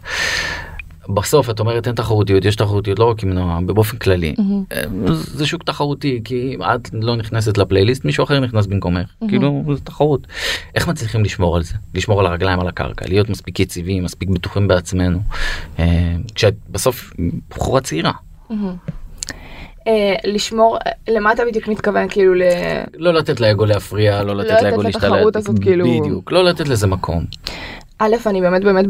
בסוף 1.08 1.50
את 1.50 1.60
אומרת 1.60 1.86
אין 1.86 1.94
תחרותיות 1.94 2.44
יש 2.44 2.56
תחרותיות 2.56 2.98
לא 2.98 3.04
רק 3.04 3.22
עם 3.22 3.32
נועה 3.32 3.60
באופן 3.60 3.96
כללי 3.96 4.34
מהמם. 4.38 5.14
זה 5.14 5.46
שוק 5.46 5.62
תחרותי 5.62 6.20
כי 6.24 6.56
את 6.60 6.88
לא 6.92 7.16
נכנסת 7.16 7.58
לפלייליסט 7.58 8.04
מישהו 8.04 8.24
אחר 8.24 8.40
נכנס 8.40 8.66
במקומך 8.66 9.14
מהמם. 9.20 9.30
כאילו 9.30 9.64
זה 9.74 9.80
תחרות 9.80 10.26
איך 10.74 10.88
מצליחים 10.88 11.24
לשמור 11.24 11.56
על 11.56 11.62
זה 11.62 11.74
לשמור 11.94 12.20
על 12.20 12.26
הרגליים 12.26 12.60
על 12.60 12.68
הקרקע 12.68 13.08
להיות 13.08 13.28
מספיק 13.28 13.60
יציבים 13.60 14.04
מספיק 14.04 14.28
בטוחים 14.28 14.68
בעצמנו 14.68 15.18
אה, 15.78 16.16
כשאת 16.34 16.54
בסוף 16.70 17.12
בחורה 17.50 17.80
צעירה 17.80 18.12
מהמם. 18.50 18.76
אה, 19.86 20.14
לשמור, 20.24 20.78
למה 21.08 21.32
אתה 21.32 21.42
בדיוק 21.44 21.68
מתכוון? 21.68 22.08
כאילו 22.08 22.34
ל... 22.34 22.42
לא 22.94 23.14
לתת 23.14 23.40
לאגו 23.40 23.64
להפריע 23.64 24.22
לא 24.22 24.36
לתת 24.36 24.50
לתת 24.50 24.62
לאגו 24.62 24.82
לתחרות 24.82 25.12
להשתלט 25.12 25.36
הזאת, 25.36 25.58
כאילו- 25.58 26.00
בדיוק 26.00 26.32
לא 26.32 26.44
לתת 26.44 26.68
לזה 26.68 26.86
מקום 26.86 27.24
א', 27.98 28.16
אני 28.26 28.40
באמת 28.40 28.64
באמת 28.64 28.84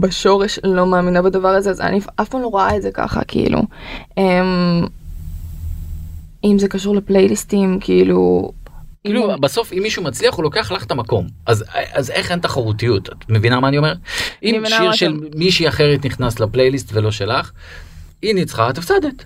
בשורש 0.00 0.58
לא 0.64 0.86
מאמינה 0.86 1.22
בדבר 1.22 1.48
הזה, 1.48 1.70
אז 1.70 1.80
אני 1.80 2.00
אף 2.20 2.28
פעם 2.28 2.42
לא 2.42 2.46
רואה 2.46 2.76
את 2.76 2.82
זה 2.82 2.90
ככה, 2.94 3.24
כאילו. 3.24 3.62
אמ, 4.18 4.84
אם 6.44 6.58
זה 6.58 6.68
קשור 6.68 6.96
לפלייליסטים, 6.96 7.78
כאילו... 7.80 8.52
כאילו 9.04 9.40
בסוף 9.40 9.72
אם 9.72 9.82
מישהו 9.82 10.02
מצליח 10.02 10.34
הוא 10.34 10.42
לוקח 10.42 10.72
לך 10.72 10.84
את 10.84 10.90
המקום 10.90 11.26
אז 11.46 11.64
אז 11.92 12.10
איך 12.10 12.30
אין 12.30 12.38
תחרותיות 12.38 13.08
את 13.08 13.14
מבינה 13.28 13.60
מה 13.60 13.68
אני 13.68 13.78
אומר? 13.78 13.94
אם 14.42 14.62
שיר 14.66 14.92
של 14.92 15.20
מישהי 15.34 15.68
אחרת 15.68 16.06
נכנס 16.06 16.40
לפלייליסט 16.40 16.90
ולא 16.92 17.10
שלך 17.10 17.50
היא 18.22 18.34
ניצחה 18.34 18.70
את 18.70 18.78
הפסדת. 18.78 19.24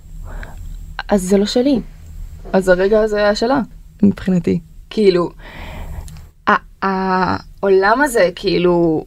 אז 1.08 1.22
זה 1.22 1.38
לא 1.38 1.46
שלי. 1.46 1.80
אז 2.52 2.68
הרגע 2.68 3.00
הזה 3.02 3.16
היה 3.16 3.34
שלה, 3.34 3.60
מבחינתי. 4.02 4.60
כאילו, 4.90 5.30
ה- 6.48 6.52
העולם 6.82 8.02
הזה, 8.02 8.30
כאילו, 8.34 9.04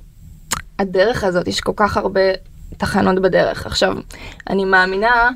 הדרך 0.79 1.23
הזאת, 1.23 1.47
יש 1.47 1.61
כל 1.61 1.71
כך 1.75 1.97
הרבה 1.97 2.21
תחנות 2.77 3.21
בדרך. 3.21 3.65
עכשיו, 3.65 3.97
אני 4.49 4.65
מאמינה 4.65 5.29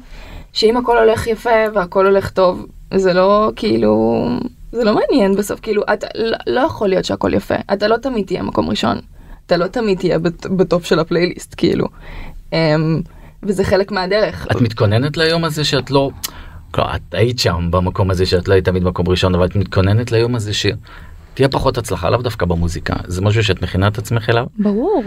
שאם 0.54 0.78
הכל 0.78 0.98
הולך 0.98 1.28
יפה 1.28 1.50
והכל 1.76 2.06
הולך 2.06 2.30
טוב, 2.30 2.66
זה 2.94 3.14
לא 3.14 3.52
כאילו, 3.56 4.26
זה 4.72 4.84
לא 4.84 4.96
מעניין 4.96 5.36
בסוף, 5.36 5.60
כאילו, 5.60 5.84
אתה 5.94 6.08
לא, 6.16 6.38
לא 6.48 6.60
יכול 6.62 6.90
להיות 6.90 7.06
שהכל 7.06 7.34
יפה. 7.34 7.56
אתה 7.74 7.88
לא 7.88 7.98
תמיד 7.98 8.26
תהיה 8.26 8.44
מקום 8.44 8.70
ראשון. 8.70 8.98
אתה 9.46 9.58
לא 9.58 9.68
תמיד 9.68 9.98
תהיה 9.98 10.20
בט- 10.20 10.46
בטופ 10.46 10.86
של 10.86 11.00
הפלייליסט, 11.00 11.54
כאילו. 11.58 11.86
אמ, 12.54 13.02
וזה 13.44 13.64
חלק 13.64 13.92
מהדרך. 13.92 14.48
את 14.52 14.62
מתכוננת 14.62 15.18
ליום 15.18 15.44
הזה 15.46 15.64
שאת 15.64 15.92
לא. 15.92 16.10
לא, 16.78 16.96
את 16.96 17.02
היית 17.14 17.40
שם 17.40 17.68
במקום 17.72 18.12
הזה 18.12 18.26
שאת 18.26 18.48
לא 18.48 18.54
היית 18.54 18.66
תמיד 18.66 18.84
מקום 18.84 19.10
ראשון 19.10 19.36
אבל 19.36 19.46
את 19.46 19.56
מתכוננת 19.56 20.12
ליום 20.12 20.36
הזה 20.36 20.54
שתהיה 20.54 21.50
פחות 21.52 21.78
הצלחה 21.78 22.10
לאו 22.10 22.22
דווקא 22.22 22.46
במוזיקה 22.46 22.96
זה 23.06 23.22
משהו 23.22 23.44
שאת 23.44 23.62
מכינה 23.62 23.88
את 23.88 23.98
עצמך 23.98 24.30
אליו. 24.30 24.46
ברור. 24.60 25.04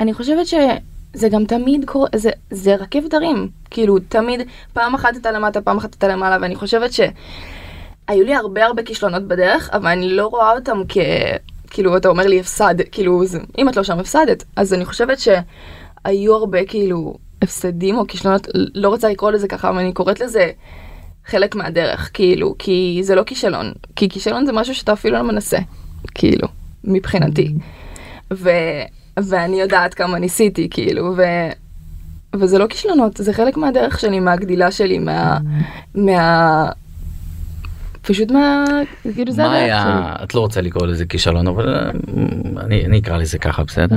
אני 0.00 0.14
חושבת 0.14 0.46
שזה 0.46 1.28
גם 1.28 1.44
תמיד 1.44 1.84
קורה, 1.86 2.08
זה, 2.14 2.30
זה 2.50 2.74
רכבת 2.74 3.14
הרים. 3.14 3.48
כאילו, 3.70 3.98
תמיד, 3.98 4.40
פעם 4.72 4.94
אחת 4.94 5.16
אתה 5.16 5.30
למטה, 5.30 5.60
פעם 5.60 5.76
אחת 5.76 5.94
אתה 5.94 6.08
למעלה, 6.08 6.38
ואני 6.42 6.54
חושבת 6.56 6.92
שהיו 6.92 8.24
לי 8.24 8.34
הרבה 8.34 8.64
הרבה 8.64 8.82
כישלונות 8.82 9.22
בדרך, 9.22 9.70
אבל 9.72 9.86
אני 9.90 10.08
לא 10.08 10.26
רואה 10.26 10.52
אותם 10.52 10.82
כ... 10.88 10.98
כאילו, 11.70 11.96
אתה 11.96 12.08
אומר 12.08 12.26
לי 12.26 12.40
הפסד, 12.40 12.74
כאילו, 12.92 13.26
זה, 13.26 13.38
אם 13.58 13.68
את 13.68 13.76
לא 13.76 13.82
שם 13.82 13.98
הפסדת. 13.98 14.44
אז 14.56 14.74
אני 14.74 14.84
חושבת 14.84 15.18
שהיו 15.18 16.34
הרבה, 16.34 16.64
כאילו, 16.64 17.14
הפסדים 17.42 17.98
או 17.98 18.06
כישלונות, 18.06 18.48
לא 18.54 18.88
רוצה 18.88 19.08
לקרוא 19.08 19.30
לזה 19.30 19.48
ככה, 19.48 19.68
אבל 19.68 19.78
אני 19.78 19.92
קוראת 19.92 20.20
לזה 20.20 20.50
חלק 21.26 21.54
מהדרך, 21.54 22.10
כאילו, 22.14 22.54
כי 22.58 23.00
זה 23.02 23.14
לא 23.14 23.22
כישלון. 23.22 23.72
כי 23.96 24.08
כישלון 24.08 24.46
זה 24.46 24.52
משהו 24.52 24.74
שאתה 24.74 24.92
אפילו 24.92 25.16
לא 25.16 25.22
מנסה, 25.22 25.58
כאילו, 26.14 26.48
מבחינתי. 26.84 27.54
ו... 28.32 28.50
ואני 29.16 29.60
יודעת 29.60 29.94
כמה 29.94 30.18
ניסיתי, 30.18 30.68
כאילו, 30.70 31.14
ו... 31.16 31.22
וזה 32.36 32.58
לא 32.58 32.66
כישלונות, 32.66 33.16
זה 33.16 33.32
חלק 33.32 33.56
מהדרך 33.56 34.00
שלי, 34.00 34.20
מהגדילה 34.20 34.70
שלי, 34.70 34.98
מה... 34.98 35.38
מה... 35.94 36.68
פשוט 38.02 38.30
מה... 38.30 38.64
כאילו 39.14 39.32
זה 39.32 39.42
מה 39.42 39.52
היה 39.52 40.14
את 40.22 40.34
לא 40.34 40.40
רוצה 40.40 40.60
לקרוא 40.60 40.86
לזה 40.86 41.06
כישלון 41.06 41.46
אבל 41.46 41.74
אה, 41.74 41.90
אני 42.60 42.84
אני 42.86 42.98
אקרא 42.98 43.16
לזה 43.16 43.38
ככה 43.38 43.64
בסדר. 43.64 43.96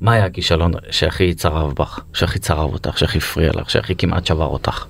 מה 0.00 0.12
היה 0.12 0.24
הכישלון 0.24 0.72
שהכי 0.90 1.34
צרב 1.34 1.72
בך 1.72 2.00
שהכי 2.12 2.38
צרב 2.38 2.72
אותך 2.72 2.98
שהכי 2.98 3.18
הפריע 3.18 3.50
לך 3.54 3.70
שהכי 3.70 3.94
כמעט 3.94 4.26
שבר 4.26 4.46
אותך. 4.46 4.86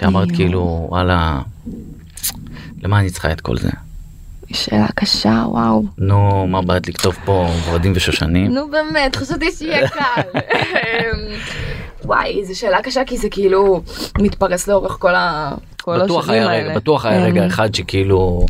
שאמרת. 0.00 0.28
כאילו 0.34 0.86
וואלה 0.90 1.40
למה 2.82 3.00
אני 3.00 3.10
צריכה 3.10 3.32
את 3.32 3.40
כל 3.40 3.56
זה. 3.56 3.70
שאלה 4.52 4.86
קשה, 4.94 5.44
וואו. 5.48 5.84
נו 5.98 6.46
מה 6.46 6.62
באת 6.62 6.88
לכתוב 6.88 7.16
פה 7.24 7.48
ורדים 7.64 7.92
ושושנים 7.94 8.54
נו 8.54 8.68
באמת, 8.70 9.16
חשבתי 9.16 9.52
שיהיה 9.52 9.88
קל. 9.88 10.22
אמ, 10.34 10.40
וואי, 12.04 12.44
זו 12.44 12.58
שאלה 12.58 12.82
קשה 12.82 13.04
כי 13.04 13.18
זה 13.18 13.28
כאילו 13.30 13.82
מתפרס 14.18 14.68
לאורך 14.68 14.96
כל 14.98 15.14
ה... 15.14 15.54
כל 15.82 16.04
בטוח 16.04 16.28
היה. 16.28 16.46
רגע, 16.46 16.74
בטוח 16.74 17.04
היה 17.04 17.18
אמ, 17.18 17.24
רגע 17.24 17.46
אחד 17.46 17.74
שכאילו 17.74 18.46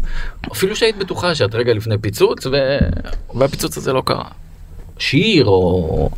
אפילו 0.52 0.76
שהיית 0.76 0.96
בטוחה 0.96 1.34
שאת 1.34 1.54
רגע 1.54 1.74
לפני 1.74 1.98
פיצוץ 1.98 2.46
ו... 2.46 2.52
והפיצוץ 3.34 3.76
הזה 3.76 3.92
לא 3.92 4.02
קרה. 4.06 4.24
שיר 4.98 5.46
או 5.46 6.10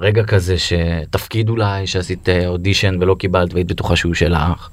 רגע 0.00 0.24
כזה 0.24 0.54
שתפקיד 0.58 1.48
אולי 1.48 1.86
שעשית 1.86 2.28
אה, 2.28 2.46
אודישן 2.46 2.96
ולא 3.00 3.14
קיבלת 3.14 3.54
והיית 3.54 3.66
בטוחה 3.66 3.96
שהוא 3.96 4.14
שלך. 4.14 4.68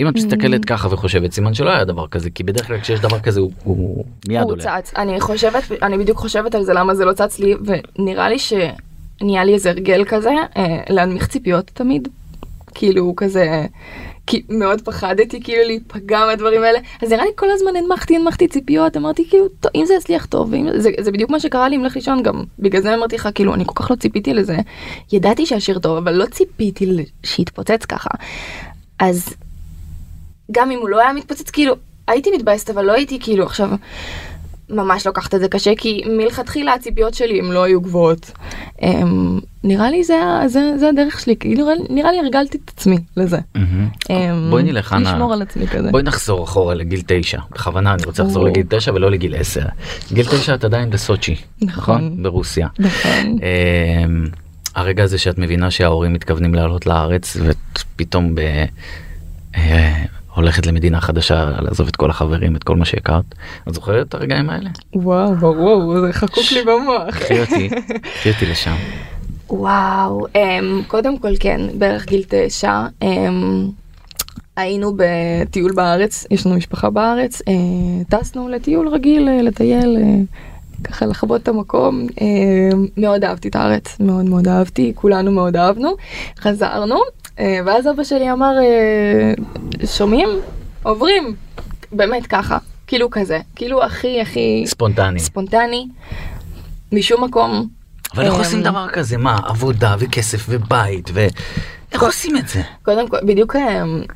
אם 0.00 0.08
את 0.08 0.14
מסתכלת 0.14 0.64
ככה 0.64 0.88
וחושבת 0.90 1.32
סימן 1.32 1.54
שלא 1.54 1.70
היה 1.70 1.84
דבר 1.84 2.06
כזה 2.06 2.30
כי 2.30 2.42
בדרך 2.42 2.66
כלל 2.66 2.80
כשיש 2.80 3.00
דבר 3.00 3.20
כזה 3.20 3.40
הוא, 3.40 3.52
הוא 3.64 4.04
מיד 4.28 4.42
הוא 4.42 4.52
עולה. 4.52 4.62
צץ. 4.62 4.92
אני 4.96 5.20
חושבת, 5.20 5.62
אני 5.82 5.98
בדיוק 5.98 6.18
חושבת 6.18 6.54
על 6.54 6.62
זה 6.62 6.72
למה 6.72 6.94
זה 6.94 7.04
לא 7.04 7.12
צץ 7.12 7.38
לי, 7.38 7.54
ונראה 7.64 8.28
לי 8.28 8.38
שנהיה 8.38 9.44
לי 9.44 9.54
איזה 9.54 9.70
הרגל 9.70 10.04
כזה, 10.04 10.30
אה, 10.56 10.80
להנמיך 10.88 11.26
ציפיות 11.26 11.70
תמיד. 11.74 12.08
כאילו 12.74 13.14
כזה, 13.16 13.66
כי 14.28 14.42
מאוד 14.48 14.80
פחדתי 14.80 15.42
כאילו 15.42 15.62
להיפגע 15.66 16.18
מהדברים 16.26 16.62
האלה, 16.62 16.78
אז 17.02 17.12
נראה 17.12 17.24
לי 17.24 17.30
כל 17.36 17.50
הזמן 17.50 17.76
הנמכתי, 17.76 18.16
הנמכתי 18.16 18.48
ציפיות, 18.48 18.96
אמרתי 18.96 19.28
כאילו, 19.28 19.48
טוב, 19.48 19.72
אם 19.74 19.84
זה 19.86 19.94
יצליח 19.94 20.26
טוב, 20.26 20.52
ואם, 20.52 20.68
זה, 20.76 20.90
זה 21.00 21.12
בדיוק 21.12 21.30
מה 21.30 21.40
שקרה 21.40 21.68
לי 21.68 21.74
עם 21.74 21.84
לך 21.84 21.96
לישון 21.96 22.22
גם, 22.22 22.44
בגלל 22.58 22.82
זה 22.82 22.94
אמרתי 22.94 23.16
לך, 23.16 23.28
כאילו, 23.34 23.54
אני 23.54 23.64
כל 23.66 23.72
כך 23.74 23.90
לא 23.90 23.96
ציפיתי 23.96 24.34
לזה, 24.34 24.56
ידעתי 25.12 25.46
שהשיר 25.46 25.78
טוב, 25.78 25.96
אבל 25.96 26.14
לא 26.14 26.26
ציפיתי 26.26 26.86
שיתפוצץ 27.22 27.84
ככה. 27.84 28.10
אז 28.98 29.34
גם 30.52 30.70
אם 30.70 30.78
הוא 30.78 30.88
לא 30.88 31.00
היה 31.00 31.12
מתפוצץ, 31.12 31.50
כאילו, 31.50 31.74
הייתי 32.08 32.30
מתבאסת, 32.30 32.70
אבל 32.70 32.84
לא 32.84 32.92
הייתי 32.92 33.18
כאילו 33.20 33.44
עכשיו 33.44 33.68
ממש 34.70 35.06
לוקחת 35.06 35.34
את 35.34 35.40
זה 35.40 35.48
קשה, 35.48 35.72
כי 35.78 36.02
מלכתחילה 36.06 36.74
הציפיות 36.74 37.14
שלי 37.14 37.38
הם 37.38 37.52
לא 37.52 37.62
היו 37.62 37.80
גבוהות. 37.80 38.30
Um, 38.80 38.84
נראה 39.64 39.90
לי 39.90 40.04
זה, 40.04 40.20
זה, 40.46 40.72
זה 40.78 40.88
הדרך 40.88 41.20
שלי, 41.20 41.36
נראה, 41.44 41.72
נראה 41.90 42.12
לי 42.12 42.18
הרגלתי 42.18 42.58
את 42.64 42.70
עצמי 42.74 42.96
לזה. 43.16 43.38
מהמם. 43.54 43.88
Um, 44.02 44.10
בואי 44.50 44.62
נלך 44.62 44.86
חנה. 44.86 45.12
לשמור 45.12 45.32
על 45.32 45.42
עצמי 45.42 45.66
כזה. 45.66 45.90
בואי 45.90 46.02
נחזור 46.02 46.44
אחורה 46.44 46.74
לגיל 46.74 47.00
תשע 47.06 47.38
בכוונה 47.50 47.94
אני 47.94 48.02
רוצה 48.06 48.22
לחזור. 48.22 48.44
לגיל 48.44 48.66
תשע 48.68 48.92
ולא 48.92 49.10
לגיל 49.10 49.34
עשר. 49.34 49.64
גיל 50.12 50.26
תשע 50.26 50.54
את 50.54 50.64
עדיין 50.64 50.90
בסוצ'י 50.90 51.36
נכון. 51.62 52.22
ברוסיה. 52.22 52.68
נכון. 52.78 53.10
אמ, 54.04 54.26
הרגע 54.74 55.04
הזה 55.04 55.18
שאת 55.18 55.38
מבינה 55.38 55.70
שההורים 55.70 56.12
מתכוונים 56.12 56.54
לעלות 56.54 56.86
לארץ 56.86 57.36
ואת 57.40 57.82
פתאום 57.96 58.34
ב... 58.34 58.40
אה, 60.38 60.42
הולכת 60.42 60.66
למדינה 60.66 61.00
חדשה 61.00 61.50
לעזוב 61.60 61.88
את 61.88 61.96
כל 61.96 62.10
החברים 62.10 62.56
את 62.56 62.64
כל 62.64 62.76
מה 62.76 62.84
שהכרת. 62.84 63.24
את 63.68 63.74
זוכרת 63.74 64.08
את 64.08 64.14
הרגעים 64.14 64.50
האלה? 64.50 64.70
וואו, 64.94 65.34
ברור, 65.34 66.00
זה 66.00 66.12
חקוק 66.12 66.44
לי 66.52 66.62
במוח. 66.62 67.14
קחי 67.14 67.40
אותי, 67.40 67.68
קחי 68.14 68.30
אותי 68.30 68.46
לשם. 68.46 68.76
וואו, 69.50 70.26
um, 70.26 70.86
קודם 70.86 71.18
כל 71.18 71.36
כן, 71.40 71.60
בערך 71.74 72.06
גיל 72.06 72.24
תשע. 72.28 72.86
Um, 73.04 73.06
היינו 74.56 74.96
בטיול 74.96 75.72
בארץ, 75.72 76.26
יש 76.30 76.46
לנו 76.46 76.56
משפחה 76.56 76.90
בארץ, 76.90 77.42
uh, 77.42 77.44
טסנו 78.08 78.48
לטיול 78.48 78.88
רגיל, 78.88 79.28
uh, 79.28 79.42
לטייל, 79.42 79.96
uh, 79.96 80.84
ככה 80.84 81.06
לחוות 81.06 81.42
את 81.42 81.48
המקום. 81.48 82.06
Uh, 82.10 82.22
מאוד 82.96 83.24
אהבתי 83.24 83.48
את 83.48 83.56
הארץ, 83.56 83.96
מאוד 84.00 84.24
מאוד 84.24 84.48
אהבתי, 84.48 84.92
כולנו 84.94 85.32
מאוד 85.32 85.56
אהבנו. 85.56 85.96
חזרנו, 86.38 86.96
ואז 87.38 87.88
אבא 87.88 88.04
שלי 88.04 88.32
אמר, 88.32 88.52
uh, 88.58 89.86
שומעים? 89.86 90.28
עוברים. 90.82 91.34
באמת 91.92 92.26
ככה, 92.26 92.58
כאילו 92.86 93.10
כזה, 93.10 93.38
כאילו 93.56 93.84
הכי 93.84 94.20
הכי 94.20 94.64
ספונטני. 94.66 95.20
ספונטני, 95.20 95.88
משום 96.92 97.24
מקום. 97.24 97.68
אבל 98.14 98.24
איך 98.24 98.34
אמ, 98.34 98.38
עושים 98.38 98.62
דבר 98.62 98.88
כזה? 98.92 99.16
מה? 99.16 99.38
עבודה 99.44 99.96
וכסף 99.98 100.46
ובית 100.48 101.10
ו... 101.14 101.26
איך 101.92 102.02
עושים 102.02 102.36
את 102.36 102.48
זה? 102.48 102.60
קודם 102.82 103.08
כל, 103.08 103.16
בדיוק 103.26 103.56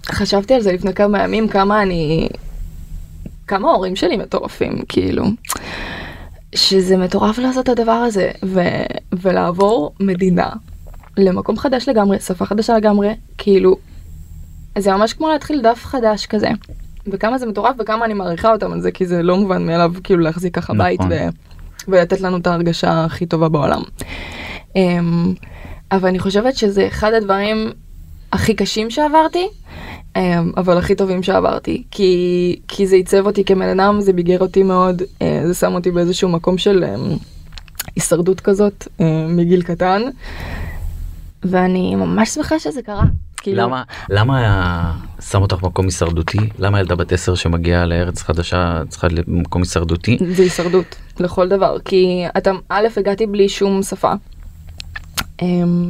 חשבתי 0.06 0.54
על 0.54 0.60
זה 0.60 0.72
לפני 0.72 0.94
כמה 0.94 1.22
ימים, 1.22 1.48
כמה 1.48 1.82
אני... 1.82 2.28
כמה 3.46 3.68
ההורים 3.68 3.96
שלי 3.96 4.16
מטורפים, 4.16 4.82
כאילו. 4.88 5.24
שזה 6.54 6.96
מטורף 6.96 7.38
לעשות 7.38 7.64
את 7.64 7.78
הדבר 7.78 7.92
הזה 7.92 8.30
ו, 8.44 8.60
ולעבור 9.12 9.94
מדינה 10.00 10.48
למקום 11.16 11.56
חדש 11.56 11.88
לגמרי, 11.88 12.20
שפה 12.20 12.46
חדשה 12.46 12.76
לגמרי, 12.76 13.08
כאילו, 13.38 13.76
זה 14.78 14.92
ממש 14.92 15.12
כמו 15.12 15.28
להתחיל 15.28 15.62
דף 15.62 15.84
חדש 15.84 16.26
כזה. 16.26 16.48
וכמה 17.06 17.38
זה 17.38 17.46
מטורף 17.46 17.76
וכמה 17.78 18.04
אני 18.04 18.14
מעריכה 18.14 18.52
אותם 18.52 18.72
על 18.72 18.80
זה, 18.80 18.90
כי 18.90 19.06
זה 19.06 19.22
לא 19.22 19.36
מובן 19.36 19.66
מאליו 19.66 19.92
כאילו 20.04 20.20
להחזיק 20.20 20.54
ככה 20.54 20.72
נכון. 20.72 20.86
בית 20.86 21.00
ו, 21.10 21.14
ולתת 21.88 22.20
לנו 22.20 22.36
את 22.36 22.46
ההרגשה 22.46 23.04
הכי 23.04 23.26
טובה 23.26 23.48
בעולם. 23.48 23.82
אמ, 24.76 25.34
אבל 25.92 26.08
אני 26.08 26.18
חושבת 26.18 26.56
שזה 26.56 26.86
אחד 26.86 27.12
הדברים 27.12 27.70
הכי 28.32 28.54
קשים 28.54 28.90
שעברתי, 28.90 29.48
אמ, 30.16 30.52
אבל 30.56 30.78
הכי 30.78 30.94
טובים 30.94 31.22
שעברתי, 31.22 31.82
כי, 31.90 32.56
כי 32.68 32.86
זה 32.86 32.96
עיצב 32.96 33.26
אותי 33.26 33.44
כבן 33.44 33.80
אדם, 33.80 34.00
זה 34.00 34.12
ביגר 34.12 34.40
אותי 34.40 34.62
מאוד, 34.62 35.02
אה, 35.22 35.42
זה 35.46 35.54
שם 35.54 35.74
אותי 35.74 35.90
באיזשהו 35.90 36.28
מקום 36.28 36.58
של 36.58 36.84
אמ, 36.84 37.16
הישרדות 37.96 38.40
כזאת 38.40 38.88
אה, 39.00 39.26
מגיל 39.28 39.62
קטן, 39.62 40.02
ואני 41.44 41.94
ממש 41.94 42.28
שמחה 42.28 42.58
שזה 42.58 42.82
קרה. 42.82 43.04
כאילו, 43.42 43.62
למה 43.62 43.82
למה 44.08 44.92
שם 45.20 45.42
אותך 45.42 45.56
במקום 45.62 45.84
הישרדותי 45.84 46.38
למה 46.58 46.80
ילדה 46.80 46.94
בת 46.94 47.12
10 47.12 47.34
שמגיעה 47.34 47.86
לארץ 47.86 48.22
חדשה 48.22 48.82
צריכה 48.88 49.08
להיות 49.08 49.28
במקום 49.28 49.62
הישרדותי 49.62 50.18
זה 50.30 50.42
הישרדות 50.42 50.96
לכל 51.20 51.48
דבר, 51.48 51.76
כי 51.84 52.24
אתה, 52.36 52.50
א', 52.68 52.88
הגעתי 52.96 53.26
בלי 53.26 53.48
שום 53.48 53.82
שפה. 53.82 54.12
Um, 55.40 55.44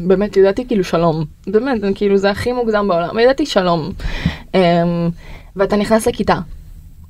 באמת 0.07 0.37
ידעתי 0.37 0.67
כאילו 0.67 0.85
שלום, 0.85 1.25
באמת, 1.47 1.81
כאילו 1.95 2.17
זה 2.17 2.31
הכי 2.31 2.53
מוקדם 2.53 2.89
בעולם, 2.89 3.19
ידעתי 3.19 3.47
שלום. 3.47 3.93
Um, 4.53 4.57
ואתה 5.57 5.77
נכנס 5.77 6.07
לכיתה, 6.07 6.39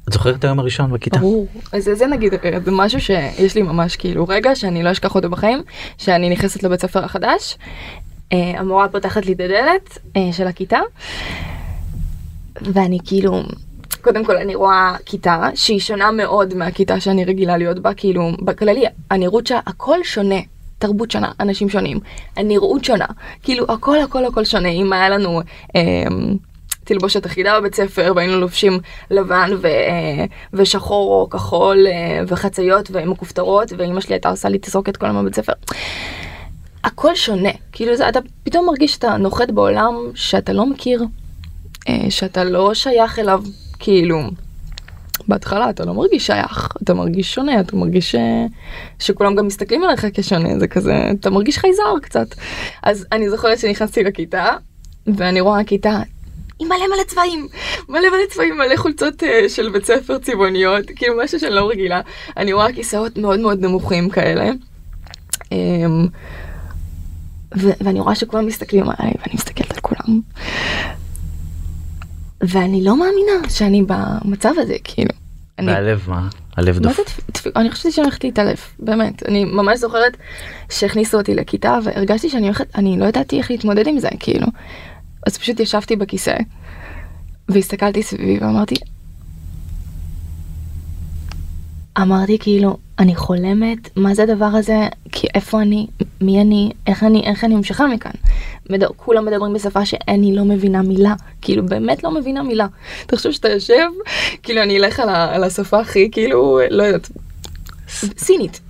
את 0.08 0.12
זוכרת 0.12 0.34
את 0.34 0.44
היום 0.44 0.58
הראשון 0.58 0.92
בכיתה 0.92 1.18
ברור. 1.18 1.46
אז 1.72 1.84
זה, 1.84 1.94
זה 1.94 2.06
נגיד, 2.06 2.32
זה 2.64 2.70
משהו 2.70 3.00
שיש 3.00 3.54
לי 3.54 3.62
ממש 3.62 3.96
כאילו 3.96 4.28
רגע 4.28 4.54
שאני 4.54 4.82
לא 4.82 4.92
אשכח 4.92 5.14
אותו 5.14 5.30
בחיים, 5.30 5.62
שאני 5.98 6.30
נכנסת 6.30 6.62
לבית 6.62 6.80
ספר 6.80 7.04
החדש, 7.04 7.58
המורה 8.32 8.88
פותחת 8.88 9.26
לי 9.26 9.32
את 9.32 9.40
הדלת 9.40 9.98
אה, 10.16 10.32
של 10.32 10.46
הכיתה, 10.46 10.80
ואני 12.60 12.98
כאילו, 13.04 13.42
קודם 14.00 14.24
כל 14.24 14.36
אני 14.36 14.54
רואה 14.54 14.96
כיתה 15.06 15.48
שהיא 15.54 15.80
שונה 15.80 16.10
מאוד 16.10 16.54
מהכיתה 16.54 17.00
שאני 17.00 17.24
רגילה 17.24 17.56
להיות 17.56 17.78
בה, 17.78 17.94
כאילו, 17.94 18.30
בכללי, 18.42 18.84
הנראות 19.10 19.46
שלה, 19.46 19.60
הכל 19.66 19.98
שונה. 20.04 20.40
תרבות 20.78 21.10
שונה, 21.10 21.32
אנשים 21.40 21.68
שונים, 21.68 22.00
הנראות 22.36 22.84
שונה, 22.84 23.06
כאילו 23.42 23.64
הכל 23.68 24.00
הכל 24.00 24.24
הכל 24.24 24.44
שונה, 24.44 24.68
אם 24.68 24.92
היה 24.92 25.08
לנו 25.08 25.40
אה, 25.76 25.80
תלבושת 26.84 27.26
אחידה 27.26 27.60
בבית 27.60 27.74
ספר 27.74 28.12
והיינו 28.16 28.40
לובשים 28.40 28.78
לבן 29.10 29.50
ו, 29.60 29.66
אה, 29.66 30.24
ושחור 30.52 31.20
או 31.20 31.30
כחול 31.30 31.86
אה, 31.86 32.20
וחציות 32.28 32.90
ומכופתרות 32.92 33.72
ואימא 33.78 34.00
שלי 34.00 34.14
הייתה 34.14 34.28
עושה 34.28 34.48
לי 34.48 34.58
תסרוקת 34.58 34.96
כל 34.96 35.06
הזמן 35.06 35.22
בבית 35.22 35.34
ספר. 35.34 35.52
הכל 36.84 37.14
שונה, 37.14 37.50
כאילו 37.72 37.96
זה, 37.96 38.08
אתה 38.08 38.18
פתאום 38.44 38.66
מרגיש 38.66 38.92
שאתה 38.92 39.16
נוחת 39.16 39.50
בעולם 39.50 39.94
שאתה 40.14 40.52
לא 40.52 40.66
מכיר, 40.66 41.04
אה, 41.88 42.10
שאתה 42.10 42.44
לא 42.44 42.74
שייך 42.74 43.18
אליו, 43.18 43.42
כאילו, 43.78 44.20
בהתחלה 45.28 45.70
אתה 45.70 45.84
לא 45.84 45.94
מרגיש 45.94 46.26
שייך, 46.26 46.72
אתה 46.84 46.94
מרגיש 46.94 47.34
שונה, 47.34 47.60
אתה 47.60 47.76
מרגיש 47.76 48.10
ש... 48.10 48.16
שכולם 48.98 49.34
גם 49.34 49.46
מסתכלים 49.46 49.84
עליך 49.84 50.06
כשונה, 50.14 50.58
זה 50.58 50.68
כזה, 50.68 51.10
אתה 51.20 51.30
מרגיש 51.30 51.58
חייזר 51.58 51.98
קצת. 52.02 52.26
אז 52.82 53.06
אני 53.12 53.30
זוכרת 53.30 53.58
שנכנסתי 53.58 54.04
לכיתה, 54.04 54.48
ואני 55.06 55.40
רואה 55.40 55.64
כיתה 55.64 56.00
עם 56.58 56.68
מלא 56.68 56.86
מלא 56.88 57.04
צבעים, 57.06 57.48
מלא 57.88 58.10
מלא 58.10 58.26
צבעים, 58.30 58.58
מלא 58.58 58.76
חולצות 58.76 59.22
uh, 59.22 59.26
של 59.48 59.70
בית 59.70 59.84
ספר 59.84 60.18
צבעוניות, 60.18 60.84
כאילו 60.96 61.14
משהו 61.24 61.40
שאני 61.40 61.54
לא 61.54 61.70
רגילה. 61.70 62.00
אני 62.36 62.52
רואה 62.52 62.72
כיסאות 62.72 63.18
מאוד 63.18 63.40
מאוד 63.40 63.60
נמוכים 63.60 64.10
כאלה. 64.10 64.50
Um, 65.32 66.08
ו- 67.56 67.70
ואני 67.80 68.00
רואה 68.00 68.14
שכולם 68.14 68.46
מסתכלים 68.46 68.82
עליי, 68.82 69.12
ואני 69.20 69.34
מסתכלת 69.34 69.70
על 69.70 69.80
כולם. 69.80 70.20
ואני 72.40 72.84
לא 72.84 72.96
מאמינה 72.96 73.48
שאני 73.50 73.82
במצב 73.86 74.52
הזה, 74.58 74.76
כאילו. 74.84 75.10
אני, 75.58 75.72
והלב 75.72 76.04
מה? 76.08 76.28
הלב 76.56 76.74
מה 76.74 76.80
דופק. 76.80 76.96
זה 76.96 77.02
דפ- 77.02 77.32
דפק? 77.34 77.50
אני 77.56 77.70
חושבת 77.70 77.92
שאני 77.92 78.04
הולכת 78.04 78.24
להתעלף, 78.24 78.74
באמת. 78.78 79.22
אני 79.28 79.44
ממש 79.44 79.78
זוכרת 79.78 80.16
שהכניסו 80.70 81.18
אותי 81.18 81.34
לכיתה 81.34 81.78
והרגשתי 81.84 82.28
שאני 82.30 82.44
הולכת, 82.46 82.66
אני 82.74 82.98
לא 82.98 83.04
ידעתי 83.04 83.38
איך 83.38 83.50
להתמודד 83.50 83.86
עם 83.86 83.98
זה, 83.98 84.08
כאילו. 84.20 84.46
אז 85.26 85.38
פשוט 85.38 85.60
ישבתי 85.60 85.96
בכיסא 85.96 86.36
והסתכלתי 87.48 88.02
סביבי 88.02 88.38
ואמרתי, 88.40 88.74
אמרתי 91.98 92.38
כאילו, 92.38 92.76
אני 92.98 93.14
חולמת, 93.14 93.96
מה 93.96 94.14
זה 94.14 94.22
הדבר 94.22 94.44
הזה, 94.44 94.78
כי 95.12 95.26
איפה 95.34 95.62
אני, 95.62 95.86
מי 96.20 96.40
אני, 96.40 96.72
איך 96.86 97.02
אני, 97.02 97.22
איך 97.24 97.44
אני 97.44 97.54
ממשיכה 97.54 97.86
מכאן. 97.86 98.10
מד... 98.70 98.84
כולם 98.96 99.24
מדברים 99.24 99.52
בשפה 99.52 99.86
שאני 99.86 100.36
לא 100.36 100.44
מבינה 100.44 100.82
מילה, 100.82 101.14
כאילו 101.42 101.66
באמת 101.66 102.04
לא 102.04 102.10
מבינה 102.10 102.42
מילה. 102.42 102.66
תחשוב 103.06 103.32
שאתה 103.32 103.48
יושב, 103.48 103.88
כאילו 104.42 104.62
אני 104.62 104.76
אלך 104.76 105.00
על, 105.00 105.08
ה... 105.08 105.34
על 105.34 105.44
השפה 105.44 105.80
הכי, 105.80 106.10
כאילו, 106.10 106.60
לא 106.70 106.82
יודעת, 106.82 107.10
סינית. 108.18 108.60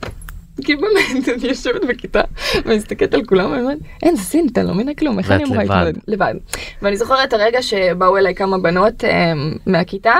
כאילו 0.64 0.80
באמת, 0.80 1.28
אני 1.28 1.48
יושבת 1.48 1.84
בכיתה 1.88 2.20
ומסתכלת 2.64 3.14
על 3.14 3.24
כולם 3.24 3.50
ואני 3.50 3.62
אומרת, 3.62 3.78
אין 4.02 4.16
זה 4.16 4.22
סינית, 4.22 4.58
אני 4.58 4.66
לא 4.66 4.74
מבינה 4.74 4.94
כלום, 4.94 5.18
איך 5.18 5.30
אני 5.30 5.44
אמורה. 5.44 5.64
להתמודד? 5.64 5.92
לבד. 6.08 6.34
ואני 6.82 6.96
זוכרת 6.96 7.28
את 7.28 7.32
הרגע 7.32 7.62
שבאו 7.62 8.16
אליי 8.16 8.34
כמה 8.34 8.58
בנות 8.58 9.04
אה, 9.04 9.32
מהכיתה. 9.66 10.14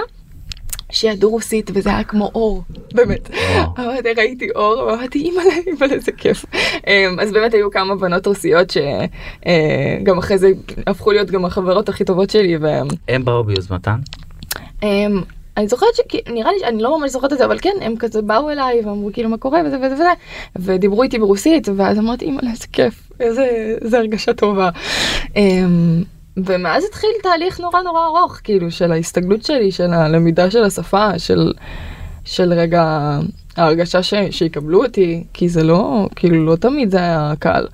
שידעו 0.92 1.30
רוסית 1.30 1.70
וזה 1.74 1.90
היה 1.90 2.04
כמו 2.04 2.30
אור, 2.34 2.62
באמת. 2.94 3.30
אמרתי, 3.78 4.12
ראיתי 4.16 4.48
אור, 4.54 4.78
ואמרתי, 4.86 5.18
אימא'לה, 5.18 5.54
אימא'לה, 5.66 5.94
איזה 5.94 6.12
כיף. 6.12 6.44
אמ, 6.86 7.20
אז 7.20 7.32
באמת 7.32 7.54
היו 7.54 7.70
כמה 7.70 7.96
בנות 7.96 8.26
רוסיות 8.26 8.70
שגם 8.70 10.18
אחרי 10.18 10.38
זה 10.38 10.50
הפכו 10.86 11.12
להיות 11.12 11.30
גם 11.30 11.44
החברות 11.44 11.88
הכי 11.88 12.04
טובות 12.04 12.30
שלי, 12.30 12.56
והם... 12.56 12.88
הם 13.08 13.24
באו 13.24 13.44
ביוזמתן? 13.44 13.96
אמ, 14.82 15.22
אני 15.56 15.68
זוכרת 15.68 15.88
שנראה 15.94 16.52
לי 16.52 16.58
שאני 16.60 16.82
לא 16.82 17.00
ממש 17.00 17.10
זוכרת 17.10 17.32
את 17.32 17.38
זה 17.38 17.44
אבל 17.44 17.58
כן 17.58 17.74
הם 17.80 17.96
כזה 17.96 18.22
באו 18.22 18.50
אליי 18.50 18.80
ואמרו 18.84 19.10
כאילו 19.12 19.28
מה 19.28 19.36
קורה 19.36 19.60
וזה 19.66 19.76
וזה 19.76 19.94
וזה 19.94 20.08
ודיברו 20.56 21.02
איתי 21.02 21.18
ברוסית 21.18 21.68
ואז 21.76 21.98
אמרתי 21.98 22.24
אימא'לה 22.24 22.50
איזה 22.50 22.66
כיף 22.72 23.10
איזה 23.20 23.76
איזה 23.82 23.98
הרגשה 23.98 24.32
טובה. 24.32 24.70
ומאז 26.36 26.84
התחיל 26.84 27.10
תהליך 27.22 27.60
נורא 27.60 27.82
נורא 27.82 28.06
ארוך 28.06 28.40
כאילו 28.44 28.70
של 28.70 28.92
ההסתגלות 28.92 29.44
שלי 29.44 29.72
של 29.72 29.92
הלמידה 29.92 30.50
של 30.50 30.64
השפה 30.64 31.18
של 31.18 31.52
של 32.24 32.52
רגע 32.52 33.18
ההרגשה 33.56 34.02
ש, 34.02 34.14
שיקבלו 34.30 34.84
אותי 34.84 35.24
כי 35.32 35.48
זה 35.48 35.62
לא 35.62 36.08
כאילו 36.16 36.46
לא 36.46 36.56
תמיד 36.56 36.90
זה 36.90 36.98
היה 36.98 37.32
קל. 37.38 37.66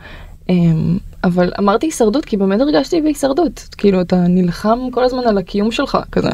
אמ, 0.48 0.98
אבל 1.24 1.52
אמרתי 1.58 1.86
הישרדות 1.86 2.24
כי 2.24 2.36
באמת 2.36 2.60
הרגשתי 2.60 3.00
בהישרדות 3.00 3.68
כאילו 3.78 4.00
אתה 4.00 4.16
נלחם 4.16 4.78
כל 4.92 5.04
הזמן 5.04 5.26
על 5.26 5.38
הקיום 5.38 5.70
שלך 5.70 5.98
כזה. 6.12 6.30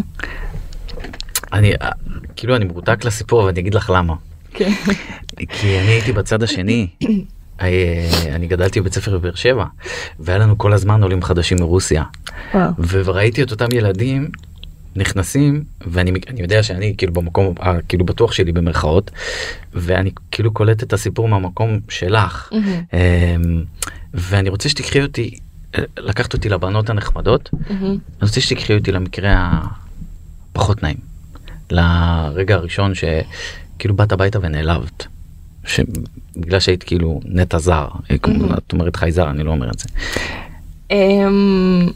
אני 1.53 1.73
כאילו 2.37 2.57
אני 2.57 2.65
מרותק 2.65 3.05
לסיפור 3.05 3.45
ואני 3.45 3.61
אגיד 3.61 3.75
לך 3.75 3.91
למה. 3.95 4.15
כן. 4.55 4.71
כי 5.37 5.79
אני 5.79 5.89
הייתי 5.89 6.13
בצד 6.13 6.43
השני. 6.43 6.87
אה, 7.61 8.09
אני 8.35 8.47
גדלתי 8.47 8.81
בבית 8.81 8.95
ספר 8.95 9.19
בבאר 9.19 9.35
שבע 9.35 9.65
והיה 10.19 10.39
לנו 10.39 10.59
כל 10.59 10.73
הזמן 10.73 11.03
עולים 11.03 11.23
חדשים 11.23 11.59
מרוסיה 11.61 12.03
וואו. 12.55 12.71
וראיתי 12.89 13.43
את 13.43 13.51
אותם 13.51 13.67
ילדים 13.73 14.29
נכנסים 14.97 15.65
ואני 15.87 16.13
אני 16.29 16.43
יודע 16.43 16.63
שאני 16.63 16.95
כאילו 16.99 17.13
במקום 17.13 17.55
כאילו 17.89 18.05
בטוח 18.05 18.33
שלי 18.33 18.53
במרכאות 18.53 19.11
ואני 19.73 20.11
כאילו 20.31 20.53
קולט 20.53 20.83
את 20.83 20.93
הסיפור 20.93 21.29
מהמקום 21.29 21.81
שלך 21.89 22.49
מהמם. 22.53 22.83
אמ, 22.93 23.65
ואני 24.15 24.49
רוצה 24.49 24.69
שתקחי 24.69 25.03
אותי 25.03 25.39
אה, 25.79 25.83
לקחת 25.99 26.33
אותי 26.33 26.49
לבנות 26.49 26.91
הנחמדות 26.91 27.51
מהמם. 27.53 27.85
אני 27.87 27.99
רוצה 28.23 28.41
שתקחי 28.41 28.75
אותי 28.75 28.93
למקרה 28.93 29.61
הפחות 30.53 30.83
נעים 30.83 30.97
לרגע 31.71 32.55
הראשון 32.55 32.93
שכאילו 32.95 33.97
באת 33.97 34.13
הביתה 34.13 34.39
ונעלבת. 34.43 35.07
שבגלל 35.67 36.61
שהיית 36.61 36.83
כאילו 36.83 37.21
נטע 37.25 37.59
זר. 37.59 37.87
את 38.59 38.73
אומרת 38.73 38.97
חייזר, 38.97 39.31
אני 39.31 39.43
לא 39.43 39.51
אומר 39.51 39.71
את 39.71 39.79
זה. 39.79 39.89
אמ, 40.91 41.89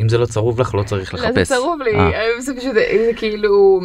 אם 0.00 0.08
זה 0.08 0.18
לא 0.18 0.26
צרוב 0.26 0.60
לך 0.60 0.74
לא 0.74 0.82
צריך 0.82 1.14
לא, 1.14 1.20
לחפש. 1.20 1.48
זה 1.48 1.54
צרוב 1.54 1.82
לי, 1.82 1.94
אה, 1.94 2.40
זה 2.40 2.52
פשוט, 2.56 2.74
זה 2.74 3.10
כאילו, 3.16 3.80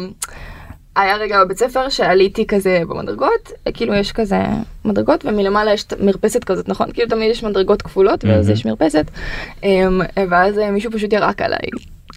היה 0.96 1.16
רגע 1.16 1.44
בבית 1.44 1.58
ספר 1.58 1.88
שעליתי 1.88 2.46
כזה 2.46 2.82
במדרגות, 2.88 3.52
כאילו 3.74 3.94
יש 3.94 4.12
כזה 4.12 4.42
מדרגות 4.84 5.24
ומלמעלה 5.24 5.72
יש 5.72 5.84
מרפסת 6.00 6.44
כזאת, 6.44 6.68
נכון? 6.68 6.92
כאילו 6.92 7.08
תמיד 7.08 7.30
יש 7.30 7.44
מדרגות 7.44 7.82
כפולות 7.82 8.24
ואז. 8.24 8.50
יש 8.50 8.66
מרפסת, 8.66 9.10
אמ, 9.62 10.00
ואז 10.30 10.58
אה, 10.58 10.70
מישהו 10.70 10.92
פשוט 10.92 11.12
ירק 11.12 11.42
עליי, 11.42 11.68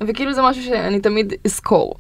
וכאילו 0.08 0.34
זה 0.34 0.42
משהו 0.42 0.64
שאני 0.64 1.00
תמיד 1.00 1.34
אזכור. 1.46 1.96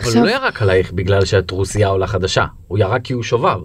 אבל 0.00 0.16
הוא 0.18 0.26
לא 0.26 0.30
ירק 0.30 0.62
עלייך 0.62 0.92
בגלל 0.92 1.24
שאת 1.24 1.50
רוסייה 1.50 1.88
עולה 1.88 2.06
חדשה, 2.06 2.44
הוא 2.68 2.78
ירק 2.78 3.00
כי 3.04 3.12
הוא 3.12 3.22
שובב. 3.22 3.58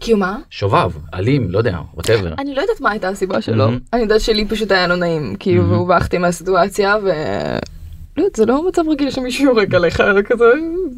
כאילו 0.00 0.18
מה? 0.18 0.38
שובב, 0.50 0.90
אלים, 1.14 1.50
לא 1.50 1.58
יודע, 1.58 1.78
וואטאבר. 1.94 2.34
אני 2.38 2.54
לא 2.54 2.60
יודעת 2.60 2.80
מה 2.80 2.90
הייתה 2.90 3.08
הסיבה 3.08 3.40
שלו. 3.42 3.68
אני 3.92 4.02
יודעת 4.02 4.20
שלי 4.20 4.44
פשוט 4.48 4.72
היה 4.72 4.86
לא 4.86 4.96
נעים, 4.96 5.36
כאילו 5.38 5.62
מהמם. 5.62 5.72
והובכתי 5.74 6.18
מהסיטואציה 6.18 6.96
ו... 7.04 7.08
לא 8.16 8.22
יודעת, 8.22 8.36
זה 8.36 8.46
לא 8.46 8.68
מצב 8.68 8.82
רגיל 8.90 9.10
שמישהו 9.10 9.44
יורק 9.44 9.74
עליך, 9.74 10.02
זה 10.14 10.22
כזה, 10.22 10.44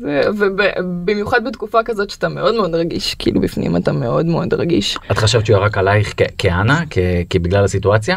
זה- 0.00 0.20
ובמיוחד 0.38 1.44
בתקופה 1.44 1.78
כזאת 1.84 2.10
שאתה 2.10 2.28
מאוד 2.28 2.54
מאוד 2.54 2.74
רגיש, 2.74 3.14
כאילו 3.14 3.40
בפנים 3.40 3.76
אתה 3.76 3.92
מאוד 3.92 4.26
מאוד 4.26 4.54
רגיש. 4.54 4.98
את 5.10 5.18
חשבת 5.18 5.46
שהוא 5.46 5.56
ירק 5.58 5.78
עלייך 5.78 6.14
כאנה 6.38 6.80
כ- 6.90 6.98
כי 7.30 7.38
בגלל 7.38 7.64
הסיטואציה 7.64 8.16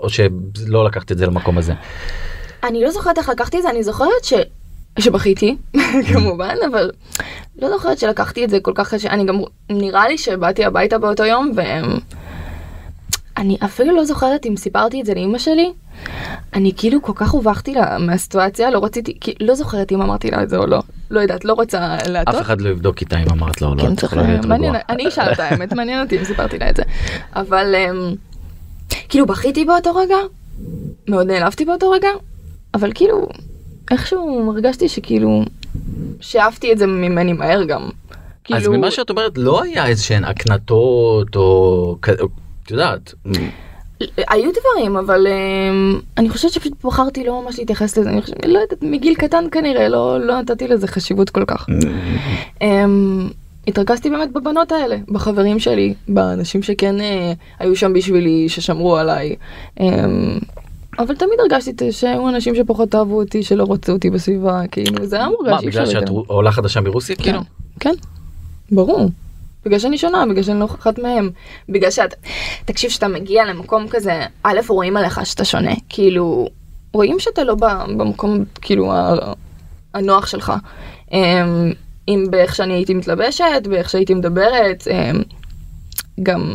או 0.00 0.08
שלא 0.10 0.84
לקחת 0.84 1.12
את 1.12 1.18
זה 1.18 1.26
למקום 1.26 1.58
הזה. 1.58 1.72
אני 2.64 2.82
לא 2.82 2.90
זוכרת 2.90 3.18
איך 3.18 3.28
לקחתי 3.28 3.56
את 3.56 3.62
זה, 3.62 3.70
אני 3.70 3.82
זוכרת 3.82 4.24
ש... 4.24 4.32
שבכיתי, 4.98 5.56
כמובן, 6.12 6.54
אבל 6.70 6.90
לא 7.58 7.68
זוכרת 7.68 7.98
שלקחתי 7.98 8.44
את 8.44 8.50
זה 8.50 8.60
כל 8.60 8.72
כך 8.74 8.94
קשה. 8.94 9.10
אני 9.10 9.24
גם, 9.24 9.40
נראה 9.70 10.08
לי 10.08 10.18
שבאתי 10.18 10.64
הביתה 10.64 10.98
באותו 10.98 11.24
יום, 11.24 11.52
ואני 13.36 13.56
אפילו 13.64 13.96
לא 13.96 14.04
זוכרת 14.04 14.46
אם 14.46 14.56
סיפרתי 14.56 15.00
את 15.00 15.06
זה 15.06 15.14
לאימא 15.14 15.38
שלי. 15.38 15.72
אני 16.54 16.72
כאילו 16.76 17.02
כל 17.02 17.12
כך 17.14 17.30
הובכתי 17.30 17.74
לה 17.74 17.98
מהסיטואציה, 17.98 18.70
לא 18.70 18.84
רציתי, 18.84 19.16
כי 19.20 19.34
לא 19.40 19.54
זוכרת 19.54 19.92
אם 19.92 20.02
אמרתי 20.02 20.30
לה 20.30 20.42
את 20.42 20.48
זה 20.48 20.56
או 20.56 20.66
לא. 20.66 20.82
לא 21.10 21.20
יודעת, 21.20 21.44
לא 21.44 21.52
רוצה 21.52 21.96
להטות. 22.08 22.34
אף 22.34 22.40
אחד 22.40 22.60
לא 22.60 22.68
יבדוק 22.68 23.00
איתה 23.00 23.18
אם 23.18 23.26
אמרת 23.30 23.62
לו 23.62 23.68
או 23.68 23.74
לא. 23.74 23.82
כן, 23.82 23.96
צריך, 23.96 24.16
להיות 24.16 24.44
מעניין, 24.44 24.74
רגועה. 24.74 24.82
אני 24.88 25.08
אשאל 25.08 25.32
את 25.32 25.40
האמת, 25.40 25.72
מעניין 25.72 26.02
אותי 26.02 26.18
אם 26.18 26.24
סיפרתי 26.24 26.58
לה 26.58 26.70
את 26.70 26.76
זה. 26.76 26.82
אבל 27.36 27.74
אמ, 27.74 28.14
כאילו 29.08 29.26
בכיתי 29.26 29.64
באותו 29.64 29.94
רגע, 29.94 30.16
מאוד 31.08 31.26
נעלבתי 31.26 31.64
באותו 31.64 31.90
רגע, 31.90 32.08
אבל 32.74 32.90
כאילו, 32.94 33.28
איכשהו 33.90 34.52
הרגשתי 34.52 34.88
שכאילו, 34.88 35.42
שאפתי 36.20 36.72
את 36.72 36.78
זה 36.78 36.86
ממני 36.86 37.32
מהר 37.32 37.64
גם. 37.64 37.82
אז 37.82 38.62
כאילו, 38.62 38.72
ממה 38.72 38.90
שאת 38.90 39.10
אומרת 39.10 39.32
לא 39.38 39.62
היה 39.62 39.86
איזה 39.86 40.02
שהן 40.02 40.24
הקנטות 40.24 41.36
או 41.36 41.96
את 42.64 42.70
יודעת. 42.70 43.14
היו 44.16 44.50
דברים, 44.50 44.96
אבל 44.96 45.26
אמ, 45.26 46.00
אני 46.18 46.30
חושבת 46.30 46.52
שפשוט 46.52 46.84
בחרתי 46.84 47.24
לא 47.24 47.42
ממש 47.42 47.58
להתייחס 47.58 47.96
לזה, 47.98 48.10
אני 48.10 48.22
חושבת, 48.22 48.44
לא 48.46 48.58
יודעת, 48.58 48.82
מגיל 48.82 49.14
קטן 49.14 49.44
כנראה, 49.52 49.88
לא, 49.88 50.20
לא 50.20 50.40
נתתי 50.40 50.68
לזה 50.68 50.86
חשיבות 50.86 51.30
כל 51.30 51.44
כך. 51.44 51.66
אמ, 52.62 53.28
התרכזתי 53.68 54.10
באמת 54.10 54.32
בבנות 54.32 54.72
האלה, 54.72 54.96
בחברים 55.08 55.58
שלי, 55.58 55.94
באנשים 56.08 56.62
שכן 56.62 57.00
אה, 57.00 57.32
היו 57.58 57.76
שם 57.76 57.92
בשבילי, 57.92 58.48
ששמרו 58.48 58.96
עליי. 58.96 59.36
אמ, 59.80 60.38
אבל 60.98 61.16
תמיד 61.16 61.40
הרגשתי 61.40 61.92
שהיו 61.92 62.28
אנשים 62.28 62.54
שפחות 62.54 62.94
אהבו 62.94 63.20
אותי, 63.20 63.42
שלא 63.42 63.66
רצו 63.70 63.92
אותי 63.92 64.10
בסביבה, 64.10 64.62
כאילו, 64.70 65.06
זה 65.06 65.16
היה 65.16 65.28
מורגש. 65.28 65.50
מה 65.50 65.60
בגלל 65.60 65.86
שאת 65.86 66.08
עולה 66.08 66.52
חדשה 66.52 66.80
מרוסיה 66.80 67.16
כאילו? 67.16 67.38
כן, 67.38 67.90
כן, 67.90 67.94
ברור. 68.72 69.10
בגלל 69.64 69.78
שאני 69.78 69.98
שונה, 69.98 70.24
בגלל 70.30 70.42
שאני 70.42 70.60
לא 70.60 70.64
אחת 70.64 70.98
מהם. 70.98 71.30
בגלל 71.68 71.90
שאת, 71.90 72.14
תקשיב, 72.64 72.90
שאתה 72.90 73.08
מגיע 73.08 73.44
למקום 73.44 73.88
כזה, 73.88 74.22
א', 74.42 74.60
רואים 74.68 74.96
עליך 74.96 75.20
שאתה 75.26 75.44
שונה. 75.44 75.74
כאילו, 75.88 76.48
רואים 76.92 77.18
שאתה 77.18 77.44
לא 77.44 77.54
במקום, 77.96 78.44
כאילו, 78.60 78.92
הנוח 79.94 80.26
שלך. 80.26 80.52
אמ, 81.12 81.72
אם 82.08 82.24
באיך 82.30 82.54
שאני 82.54 82.74
הייתי 82.74 82.94
מתלבשת, 82.94 83.62
באיך 83.70 83.90
שהייתי 83.90 84.14
מדברת, 84.14 84.88
אמ, 84.90 85.22
גם 86.22 86.54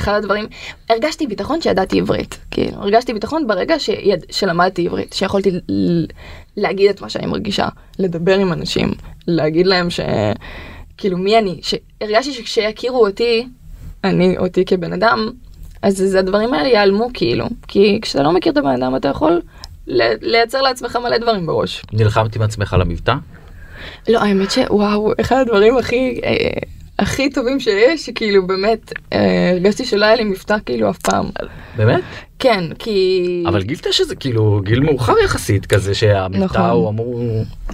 אחד 0.00 0.12
הדברים, 0.14 0.46
הרגשתי 0.90 1.26
ביטחון 1.26 1.60
שידעתי 1.62 1.98
עברית. 2.00 2.38
כאילו, 2.50 2.76
הרגשתי 2.76 3.12
ביטחון 3.14 3.46
ברגע 3.46 3.78
שיד, 3.78 4.24
שלמדתי 4.30 4.86
עברית, 4.86 5.12
שיכולתי 5.12 5.50
ל- 5.68 6.06
להגיד 6.56 6.90
את 6.90 7.00
מה 7.00 7.08
שאני 7.08 7.26
מרגישה, 7.26 7.68
לדבר 7.98 8.38
עם 8.38 8.52
אנשים, 8.52 8.90
להגיד 9.26 9.66
להם 9.66 9.90
ש... 9.90 10.00
כאילו 10.98 11.18
מי 11.18 11.38
אני, 11.38 11.60
שהרגשתי 11.62 12.32
שכשיכירו 12.32 13.06
אותי, 13.06 13.46
אני 14.04 14.38
אותי 14.38 14.64
כבן 14.64 14.92
אדם, 14.92 15.30
אז 15.82 15.96
זה 15.96 16.18
הדברים 16.18 16.54
האלה 16.54 16.68
ייעלמו 16.68 17.08
כאילו, 17.14 17.46
כי 17.68 17.98
כשאתה 18.02 18.22
לא 18.22 18.32
מכיר 18.32 18.52
את 18.52 18.56
הבן 18.56 18.82
אדם 18.82 18.96
אתה 18.96 19.08
יכול 19.08 19.40
ל- 19.86 20.30
לייצר 20.30 20.62
לעצמך 20.62 20.96
מלא 20.96 21.18
דברים 21.18 21.46
בראש. 21.46 21.82
נלחמת 21.92 22.36
עם 22.36 22.42
עצמך 22.42 22.74
על 22.74 22.80
המבטא? 22.80 23.14
לא, 24.08 24.18
האמת 24.18 24.50
שוואו, 24.50 25.12
אחד 25.20 25.36
הדברים 25.40 25.76
הכי, 25.78 26.20
אה, 26.24 26.30
הכי 27.00 27.30
טובים 27.30 27.60
שיש, 27.60 28.06
שכאילו 28.06 28.46
באמת, 28.46 28.92
אה, 29.12 29.50
הרגשתי 29.52 29.84
שלא 29.84 30.04
היה 30.04 30.14
לי 30.14 30.24
מבטא 30.24 30.56
כאילו 30.66 30.90
אף 30.90 30.98
פעם. 30.98 31.26
באמת? 31.76 32.00
כן, 32.38 32.64
כי 32.78 33.44
אבל 33.48 33.62
גיל 33.62 33.76
תשע 33.78 34.04
זה 34.04 34.16
כאילו 34.16 34.60
גיל 34.64 34.80
מאוחר 34.80 35.14
יחסית 35.24 35.66
כזה 35.66 35.94
שהמבטא 35.94 36.44
נכון. 36.44 36.60
הוא 36.60 36.88
אמור... 36.88 37.22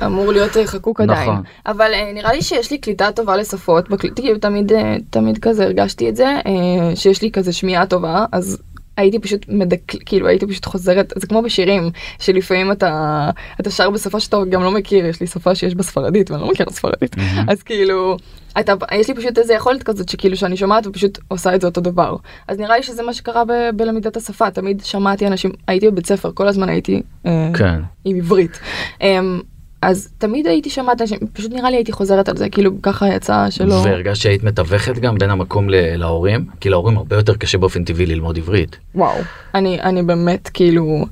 אמור 0.05 0.33
להיות 0.33 0.57
אה, 0.57 0.67
חקוק 0.67 1.01
עדיין. 1.01 1.31
נכון. 1.31 1.43
אבל 1.67 1.91
אה, 1.95 2.11
נראה 2.15 2.33
לי 2.33 2.43
שיש 2.43 2.71
לי 2.71 2.79
קליטה 2.79 3.12
טובה 3.12 3.37
לשפות, 3.37 3.91
בקל- 3.91 4.11
כאילו 4.17 4.39
תמיד, 4.39 4.73
אה, 4.73 4.97
תמיד 5.11 5.39
כזה 5.39 5.65
הרגשתי 5.65 6.09
את 6.09 6.17
זה, 6.17 6.27
אה, 6.27 6.97
שיש 6.97 7.23
לי 7.23 7.31
כזה 7.31 7.53
שמיעה 7.53 7.87
טובה, 7.87 8.25
אז 8.33 8.59
הייתי 8.96 9.18
פשוט 9.18 9.46
מדק... 9.48 9.80
כאילו 10.06 10.28
הייתי 10.28 10.46
פשוט 10.46 10.64
חוזרת, 10.64 11.12
זה 11.16 11.26
כמו 11.26 11.42
בשירים, 11.42 11.90
שלפעמים 12.18 12.72
אתה, 12.72 13.30
אתה 13.61 13.70
שר 13.70 13.90
בשפה 13.90 14.20
שאתה 14.20 14.37
גם 14.50 14.62
לא 14.62 14.70
מכיר, 14.70 15.06
יש 15.06 15.20
לי 15.20 15.26
שפה 15.26 15.54
שיש 15.54 15.74
בה 15.74 15.82
ספרדית 15.82 16.30
ואני 16.30 16.42
לא 16.42 16.48
מכירה 16.48 16.72
ספרדית, 16.72 17.16
מהמם. 17.16 17.50
אז 17.50 17.62
כאילו, 17.62 18.16
אתה, 18.61 18.72
יש 18.92 19.09
לי 19.09 19.14
פשוט 19.14 19.38
איזה 19.38 19.54
יכולת 19.54 19.82
כזאת 19.82 20.09
שכאילו 20.09 20.37
שאני 20.37 20.56
שומעת 20.56 20.87
ופשוט 20.87 21.18
עושה 21.28 21.54
את 21.54 21.61
זה 21.61 21.66
אותו 21.66 21.80
דבר. 21.80 22.16
אז 22.48 22.59
נראה 22.59 22.76
לי 22.76 22.82
שזה 22.82 23.02
מה 23.02 23.12
שקרה 23.12 23.44
ב- 23.44 23.70
בלמידת 23.76 24.16
השפה, 24.16 24.50
תמיד 24.50 24.85
שמעתי 24.85 25.26
אנשים, 25.26 25.50
הייתי 25.66 25.90
בבית 25.90 26.06
ספר, 26.06 26.30
כל 26.35 26.48
הזמן 26.48 26.68
הייתי 26.68 27.02
אה, 27.26 27.50
כן. 27.54 27.80
עם 28.04 28.16
עברית. 28.16 28.59
אמ, 29.00 29.40
אז 29.87 30.09
תמיד 30.18 30.46
הייתי 30.46 30.70
שומעת 30.70 31.01
אנשים, 31.01 31.18
פשוט 31.33 31.53
נראה 31.53 31.70
לי 31.70 31.77
הייתי 31.77 31.92
חוזרת 31.92 32.29
על 32.29 32.37
זה, 32.37 32.49
כאילו 32.49 32.83
ככה 32.83 33.09
יצא 33.09 33.46
שלא... 33.51 33.75
והרגשת 33.75 34.22
שהיית 34.22 34.44
מתווכת 34.44 34.99
גם 34.99 35.18
בין 35.18 35.31
המקום 35.31 35.66
להורים? 35.70 36.46
כי 36.61 36.68
להורים 36.68 36.96
הרבה 36.96 37.16
יותר 37.16 37.37
קשה 37.37 37.59
באופן 37.59 37.85
טבעי 37.85 38.07
ללמוד 38.07 38.38
עברית. 38.38 38.77
וואו. 38.94 39.18
אני, 39.55 39.81
אני 39.81 40.03
באמת 40.03 40.49
כאילו... 40.49 41.05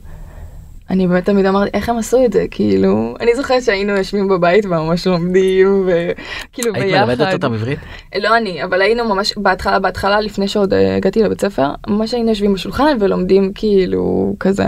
אני 0.91 1.07
באמת 1.07 1.25
תמיד 1.25 1.47
אמרתי 1.47 1.71
איך 1.75 1.89
הם 1.89 1.99
עשו 1.99 2.25
את 2.25 2.33
זה 2.33 2.45
כאילו 2.51 3.15
אני 3.21 3.35
זוכרת 3.35 3.63
שהיינו 3.63 3.93
יושבים 3.93 4.29
בבית 4.29 4.65
וממש 4.65 5.07
לומדים 5.07 5.87
וכאילו 5.87 6.75
היית 6.75 6.87
ביחד. 6.87 7.07
מלמדת 7.07 7.33
אותם 7.33 7.53
עברית? 7.53 7.79
לא 8.21 8.37
אני 8.37 8.65
אבל 8.65 8.83
היינו 8.83 9.05
ממש 9.15 9.33
בהתחלה 9.37 9.79
בהתחלה 9.79 10.21
לפני 10.21 10.49
שעוד 10.49 10.75
אה, 10.75 10.97
הגעתי 10.97 11.23
לבית 11.23 11.41
ספר 11.41 11.69
ממש 11.87 12.15
היינו 12.15 12.29
יושבים 12.29 12.55
בשולחן 12.55 12.97
ולומדים 13.01 13.53
כאילו 13.55 14.35
כזה 14.41 14.65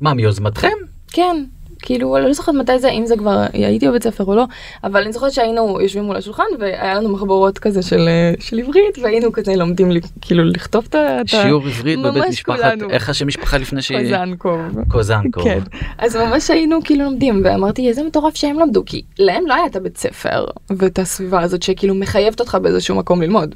מה 0.00 0.14
מיוזמתכם? 0.14 0.68
כן, 1.12 1.44
כאילו, 1.84 2.16
אני 2.16 2.24
לא 2.24 2.32
זוכרת 2.32 2.54
מתי 2.54 2.78
זה, 2.78 2.88
אם 2.90 3.06
זה 3.06 3.16
כבר 3.16 3.44
הייתי 3.52 3.88
בבית 3.88 4.02
ספר 4.02 4.24
או 4.24 4.34
לא, 4.34 4.44
אבל 4.84 5.02
אני 5.02 5.12
זוכרת 5.12 5.32
שהיינו 5.32 5.78
יושבים 5.80 6.04
מול 6.04 6.16
השולחן 6.16 6.42
והיה 6.58 6.94
לנו 6.94 7.08
מחברות 7.08 7.58
כזה 7.58 7.82
של, 7.82 8.08
אה, 8.08 8.32
של 8.40 8.58
עברית, 8.58 8.98
והיינו 9.02 9.32
כזה 9.32 9.56
לומדים 9.56 9.90
לי- 9.90 10.00
כאילו 10.20 10.44
לכתוב 10.44 10.84
את 10.88 10.94
ה... 10.94 11.20
את 11.20 11.26
ה- 11.34 11.42
שיעור 11.42 11.62
עברית 11.66 11.98
בבית 12.02 12.24
משפחת, 12.28 12.58
כולנו. 12.58 12.90
איך 12.90 13.08
השם 13.08 13.26
משפחה 13.26 13.58
לפני 13.58 13.82
ש... 13.82 13.92
קוזנקוב. 13.92 14.60
קוזנקוב. 14.88 15.44
כן, 15.44 15.58
אז 15.98 16.16
ממש 16.16 16.50
היינו 16.50 16.78
כאילו 16.84 17.04
לומדים, 17.04 17.40
ואמרתי 17.44 17.88
איזה 17.88 18.02
מטורף 18.02 18.34
שהם 18.36 18.58
למדו, 18.60 18.82
כי 18.86 19.02
להם 19.18 19.44
לא 19.46 19.54
היה 19.54 19.66
את 19.66 19.76
הבית 19.76 19.96
ספר 19.98 20.44
ואת 20.70 20.98
הסביבה 20.98 21.40
הזאת 21.42 21.62
שכאילו 21.62 21.94
מחייבת 21.94 22.40
אותך 22.40 22.58
באיזשהו 22.62 22.96
מקום 22.96 23.22
ללמוד. 23.22 23.54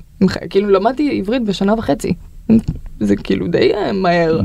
כאילו 0.51 0.71
למדתי 0.71 1.19
עברית 1.19 1.43
בשנה 1.45 1.75
וחצי, 1.79 2.15
זה 3.01 3.17
כאילו 3.17 3.47
די 3.49 3.75
אה, 3.75 3.93
מהר. 3.93 4.41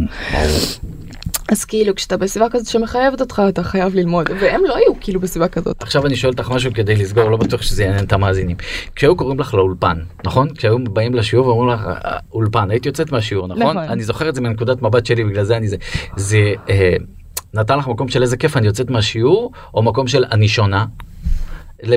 אז 1.52 1.66
כאילו 1.66 1.96
כשאתה 1.96 2.18
בסביבה 2.18 2.50
כזאת 2.50 2.68
שמחייבת 2.68 3.22
אותך 3.22 3.42
אתה 3.50 3.64
חייב 3.64 3.96
ללמוד 3.96 4.26
והם 4.42 4.62
לא 4.68 4.76
היו 4.76 5.00
כאילו 5.00 5.20
בסביבה 5.20 5.48
כזאת. 5.48 5.84
עכשיו 5.84 6.06
אני 6.06 6.16
שואל 6.16 6.32
אותך 6.32 6.52
משהו 6.52 6.72
כדי 6.74 6.96
לסגור, 6.96 7.30
לא 7.30 7.38
בטוח 7.38 7.62
שזה 7.62 7.84
יעניין 7.84 8.06
את 8.06 8.14
המאזינים. 8.14 8.56
כשהיו 8.96 9.16
קוראים 9.16 9.40
לך 9.40 9.54
לאולפן, 9.54 9.98
נכון? 10.26 10.54
כשהיו 10.56 10.78
באים 10.84 11.14
לשיעור 11.14 11.48
ואומרים 11.48 11.70
לך 11.70 11.82
"אה, 12.06 12.18
אולפן, 12.34 12.72
היית 12.72 12.86
יוצאת 12.86 13.12
מהשיעור, 13.12 13.48
נכון? 13.48 13.62
נכון. 13.78 13.78
אני 13.78 14.04
זוכר 14.04 14.30
את 14.30 14.36
זה 14.36 14.42
מנקודת 14.42 14.82
מבט 14.82 15.06
שלי, 15.06 15.24
בגלל 15.24 15.44
זה 15.44 15.58
אני 15.58 15.68
זה. 15.68 15.76
זה 16.16 16.38
אה, 16.70 16.96
נתן 17.54 17.78
לך 17.80 17.88
מקום 17.88 18.08
של 18.08 18.22
איזה 18.22 18.38
כיף 18.38 18.58
אני 18.58 18.68
יוצאת 18.68 18.90
מהשיעור, 18.90 19.52
או 19.74 19.84
מקום 19.84 20.08
של 20.08 20.26
אני 20.32 20.48
שונה? 20.48 20.86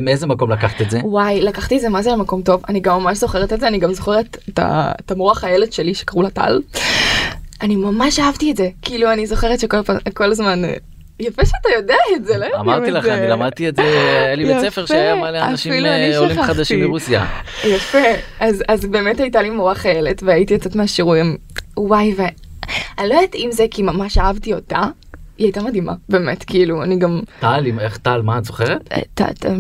מאיזה 0.03 0.27
מקום 0.27 0.51
לקחת 0.53 0.81
את 0.81 0.91
זה? 0.91 1.01
וואי 1.05 1.41
לקחתי 1.41 1.77
את 1.77 1.81
זה 1.81 1.89
מה 1.89 2.03
זה 2.03 2.11
למקום 2.11 2.43
טוב 2.43 2.63
אני 2.69 2.81
גם 2.81 3.01
ממש 3.01 3.19
זוכרת 3.19 3.53
את 3.53 3.61
זה 3.61 3.69
אני 3.69 3.79
גם 3.79 3.93
זוכרת 3.93 4.37
את, 4.49 4.59
ה- 4.59 4.93
את 5.01 5.11
המורה 5.11 5.35
חיילת 5.35 5.73
שלי 5.73 5.95
שקראו 5.95 6.23
לה 6.23 6.31
טל. 6.31 6.61
אני 7.63 7.77
ממש 7.77 8.19
אהבתי 8.19 8.51
את 8.51 8.57
זה 8.57 8.69
כאילו 8.83 9.13
אני 9.13 9.27
זוכרת 9.27 9.61
שכל 9.61 9.83
פעם- 9.83 9.97
כל 10.15 10.31
הזמן 10.31 10.65
אה, 10.65 10.75
יפה 11.21 11.45
שאתה 11.47 11.69
יודע 11.77 11.95
את 12.17 12.25
זה 12.25 12.37
לא 12.39 12.45
יודעים 12.45 12.61
אמרתי 12.61 12.89
את 12.89 12.93
לך, 12.93 13.05
זה. 13.05 13.15
אני 13.19 13.29
למדתי 13.29 13.69
את 13.69 13.77
זה, 13.77 13.83
היה 13.83 14.35
לי 14.35 14.45
בית 14.45 14.61
ספר 14.61 14.87
שהיה 14.87 15.15
מלא 15.15 15.43
אנשים 15.43 15.73
אה, 15.73 16.19
עולים. 16.19 16.43
חדשים 16.43 16.81
מרוסיה. 16.85 17.25
יפה 17.65 17.99
אז 18.41 18.63
אז 18.69 18.85
באמת 18.87 19.21
הייתה 19.21 19.43
לי 19.43 19.51
מורה 19.51 19.75
חיילת 19.75 20.23
והייתי 20.23 20.55
יוצאת 20.55 20.77
מהשיעורים 20.77 21.37
וואי 21.77 22.15
ואני 22.17 22.31
לא 23.09 23.15
יודעת 23.15 23.35
אם 23.35 23.49
זה 23.53 23.65
כי 23.71 23.83
ממש 23.83 24.19
אהבתי 24.19 24.55
אותה. 24.55 24.81
היא 25.39 25.47
הייתה 25.47 25.63
מדהימה 25.63 25.93
באמת 26.09 26.45
כאילו 26.45 26.83
אני 26.83 26.99
גם 26.99 27.21
טל, 27.41 27.65
איך 27.81 27.97
טל, 27.97 28.23
מה 28.23 28.39
את 28.39 28.45
זוכרת? 28.45 28.89
אה, 28.93 28.99
טל. 29.15 29.51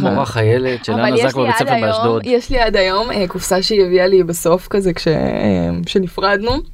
מורה 0.00 0.26
חיילת 0.26 0.84
של 0.84 0.92
אנה 0.92 1.10
יש 1.10 1.30
זק 1.30 1.36
לי 1.36 1.42
בבית 1.42 1.56
ספר 1.56 1.74
באשדוד. 1.80 2.22
יש 2.24 2.50
לי 2.50 2.58
עד 2.60 2.76
היום 2.76 3.08
קופסה 3.28 3.62
שהיא 3.62 3.84
הביאה 3.84 4.06
לי 4.06 4.22
בסוף 4.22 4.68
כזה 4.68 4.92
כש- 4.92 5.08
כשנפרדנו. 5.86 6.73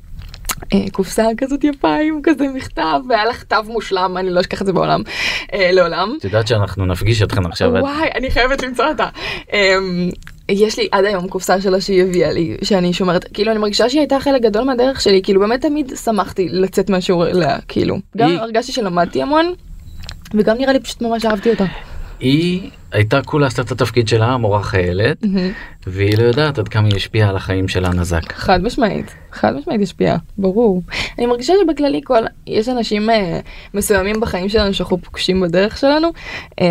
אה, 0.74 0.90
קופסה 0.92 1.24
כזאת 1.36 1.64
יפה 1.64 1.94
עם 1.94 2.20
כזה 2.22 2.44
מכתב 2.54 3.00
והיה 3.08 3.24
לך 3.24 3.40
כתב 3.40 3.64
מושלם 3.66 4.16
אני 4.16 4.30
לא 4.30 4.40
אשכח 4.40 4.60
את 4.60 4.66
זה 4.66 4.72
בעולם 4.72 5.02
אה, 5.52 5.72
לעולם. 5.72 6.14
את 6.18 6.24
יודעת 6.24 6.46
שאנחנו 6.46 6.86
נפגיש 6.86 7.22
אתכם 7.22 7.46
עכשיו. 7.46 7.70
וואי 7.70 8.08
אני 8.14 8.30
חייבת 8.30 8.62
למצוא 8.62 8.84
אותה. 8.84 9.08
אמ, 9.52 10.10
יש 10.48 10.78
לי 10.78 10.88
עד 10.92 11.04
היום 11.04 11.28
קופסה 11.28 11.60
שלה 11.60 11.80
שהיא 11.80 12.02
הביאה 12.02 12.32
לי 12.32 12.56
שאני 12.62 12.92
שומרת 12.92 13.24
כאילו 13.32 13.50
אני 13.50 13.58
מרגישה 13.58 13.88
שהיא 13.88 14.00
הייתה 14.00 14.20
חלק 14.20 14.42
גדול 14.42 14.64
מהדרך 14.64 15.00
שלי 15.00 15.20
כאילו 15.22 15.40
באמת 15.40 15.60
תמיד 15.60 15.92
שמחתי 16.04 16.48
לצאת 16.48 16.90
מהשיעור 16.90 17.26
אליה 17.26 17.58
כאילו 17.68 17.96
גם 18.16 18.36
הרגשתי 18.38 18.72
שלמדתי 18.72 19.22
המון. 19.22 19.52
וגם 20.34 20.56
נראה 20.58 20.72
לי 20.72 20.80
פשוט 20.80 21.02
ממש 21.02 21.24
אהבתי 21.24 21.50
אותה. 21.50 21.64
היא 22.20 22.70
הייתה 22.92 23.22
כולה 23.22 23.46
עשתה 23.46 23.62
את 23.62 23.70
התפקיד 23.70 24.08
שלה, 24.08 24.36
מורה 24.36 24.62
חיילת, 24.62 25.16
והיא 25.86 26.18
לא 26.18 26.22
יודעת 26.22 26.58
עד 26.58 26.68
כמה 26.68 26.88
היא 26.88 26.96
השפיעה 26.96 27.28
על 27.28 27.36
החיים 27.36 27.68
של 27.68 27.84
הנזק. 27.84 28.32
חד 28.32 28.62
משמעית, 28.62 29.14
חד 29.32 29.56
משמעית 29.56 29.82
השפיעה, 29.82 30.16
ברור. 30.38 30.82
אני 31.18 31.26
מרגישה 31.26 31.52
שבכללי 31.64 32.00
כל, 32.04 32.22
יש 32.46 32.68
אנשים 32.68 33.10
אה, 33.10 33.40
מסוימים 33.74 34.20
בחיים 34.20 34.48
שלנו 34.48 34.74
שאנחנו 34.74 34.98
פוגשים 34.98 35.40
בדרך 35.40 35.78
שלנו, 35.78 36.08
אה, 36.60 36.66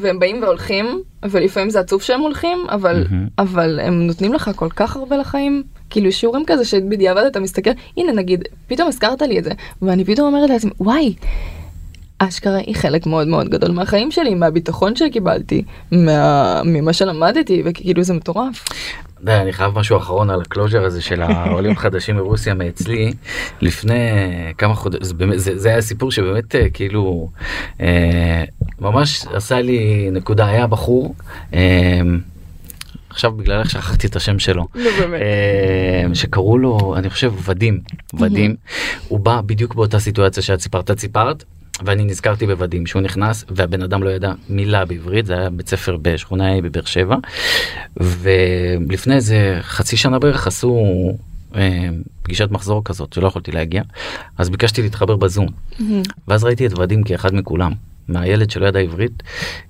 והם 0.00 0.18
באים 0.18 0.42
והולכים, 0.42 1.02
ולפעמים 1.22 1.70
זה 1.70 1.80
עצוב 1.80 2.02
שהם 2.02 2.20
הולכים, 2.20 2.58
אבל. 2.70 3.06
אבל 3.38 3.80
הם 3.82 4.06
נותנים 4.06 4.32
לך 4.32 4.50
כל 4.56 4.68
כך 4.70 4.96
הרבה 4.96 5.16
לחיים. 5.16 5.62
כאילו 5.90 6.12
שיעורים 6.12 6.44
כזה 6.46 6.64
שבדיעבד 6.64 7.22
אתה 7.22 7.40
מסתכל, 7.40 7.70
הנה 7.96 8.12
נגיד, 8.12 8.44
פתאום 8.66 8.88
הזכרת 8.88 9.22
לי 9.22 9.38
את 9.38 9.44
זה, 9.44 9.50
ואני 9.82 10.04
פתאום 10.04 10.34
אומרת 10.34 10.50
לעצמי, 10.50 10.70
וואי, 10.80 11.14
אשכרה 12.18 12.56
היא 12.56 12.74
חלק 12.74 13.06
מאוד 13.06 13.28
מאוד 13.28 13.48
גדול 13.48 13.70
מהחיים 13.70 14.10
שלי, 14.10 14.34
מהביטחון 14.34 14.96
שקיבלתי, 14.96 15.62
מה, 15.92 16.60
ממה 16.64 16.92
שלמדתי, 16.92 17.62
וכאילו 17.64 18.02
זה 18.02 18.14
מטורף. 18.14 18.64
די, 19.22 19.34
אני 19.34 19.52
חייב 19.52 19.78
משהו 19.78 19.96
אחרון 19.96 20.30
על 20.30 20.40
הקלוז'ר 20.40 20.84
הזה 20.84 21.02
של 21.02 21.22
העולים 21.22 21.72
החדשים 21.72 22.16
מרוסיה 22.16 22.54
מאצלי 22.54 23.12
לפני 23.60 23.98
כמה 24.58 24.74
חודשים 24.74 25.16
זה, 25.32 25.38
זה, 25.38 25.58
זה 25.58 25.68
היה 25.68 25.82
סיפור 25.82 26.10
שבאמת 26.10 26.54
אה, 26.54 26.70
כאילו 26.70 27.28
אה, 27.80 28.44
ממש 28.80 29.26
עשה 29.34 29.60
לי 29.60 30.08
נקודה 30.12 30.46
היה 30.46 30.66
בחור 30.66 31.14
אה, 31.54 32.00
עכשיו 33.10 33.32
בגלל 33.32 33.60
איך 33.60 33.70
שכחתי 33.70 34.06
את 34.06 34.16
השם 34.16 34.38
שלו. 34.38 34.66
אה, 35.14 36.14
שקראו 36.14 36.58
לו 36.58 36.94
אני 36.96 37.10
חושב 37.10 37.32
ודים 37.44 37.80
ודים 38.20 38.56
הוא 39.08 39.20
בא 39.20 39.40
בדיוק 39.40 39.74
באותה 39.74 39.98
סיטואציה 39.98 40.42
שאת 40.42 40.60
סיפרת 40.60 40.90
את 40.90 41.00
סיפרת. 41.00 41.44
ואני 41.84 42.04
נזכרתי 42.04 42.46
בוודים 42.46 42.86
שהוא 42.86 43.02
נכנס 43.02 43.44
והבן 43.48 43.82
אדם 43.82 44.02
לא 44.02 44.10
ידע 44.10 44.32
מילה 44.48 44.84
בעברית 44.84 45.26
זה 45.26 45.38
היה 45.38 45.50
בית 45.50 45.68
ספר 45.68 45.96
בשכונה 46.02 46.52
ה' 46.52 46.60
בבאר 46.60 46.84
שבע. 46.84 47.16
ולפני 47.96 49.14
איזה 49.14 49.58
חצי 49.62 49.96
שנה 49.96 50.18
בערך 50.18 50.46
עשו 50.46 50.84
אה, 51.54 51.88
פגישת 52.22 52.50
מחזור 52.50 52.84
כזאת 52.84 53.12
שלא 53.12 53.26
יכולתי 53.26 53.52
להגיע 53.52 53.82
אז 54.38 54.50
ביקשתי 54.50 54.82
להתחבר 54.82 55.16
בזום. 55.16 55.48
ואז 56.28 56.44
ראיתי 56.44 56.66
את 56.66 56.78
ודים 56.78 57.02
כאחד 57.02 57.34
מכולם 57.34 57.72
מהילד 58.08 58.50
שלא 58.50 58.66
ידע 58.66 58.80
עברית 58.80 59.22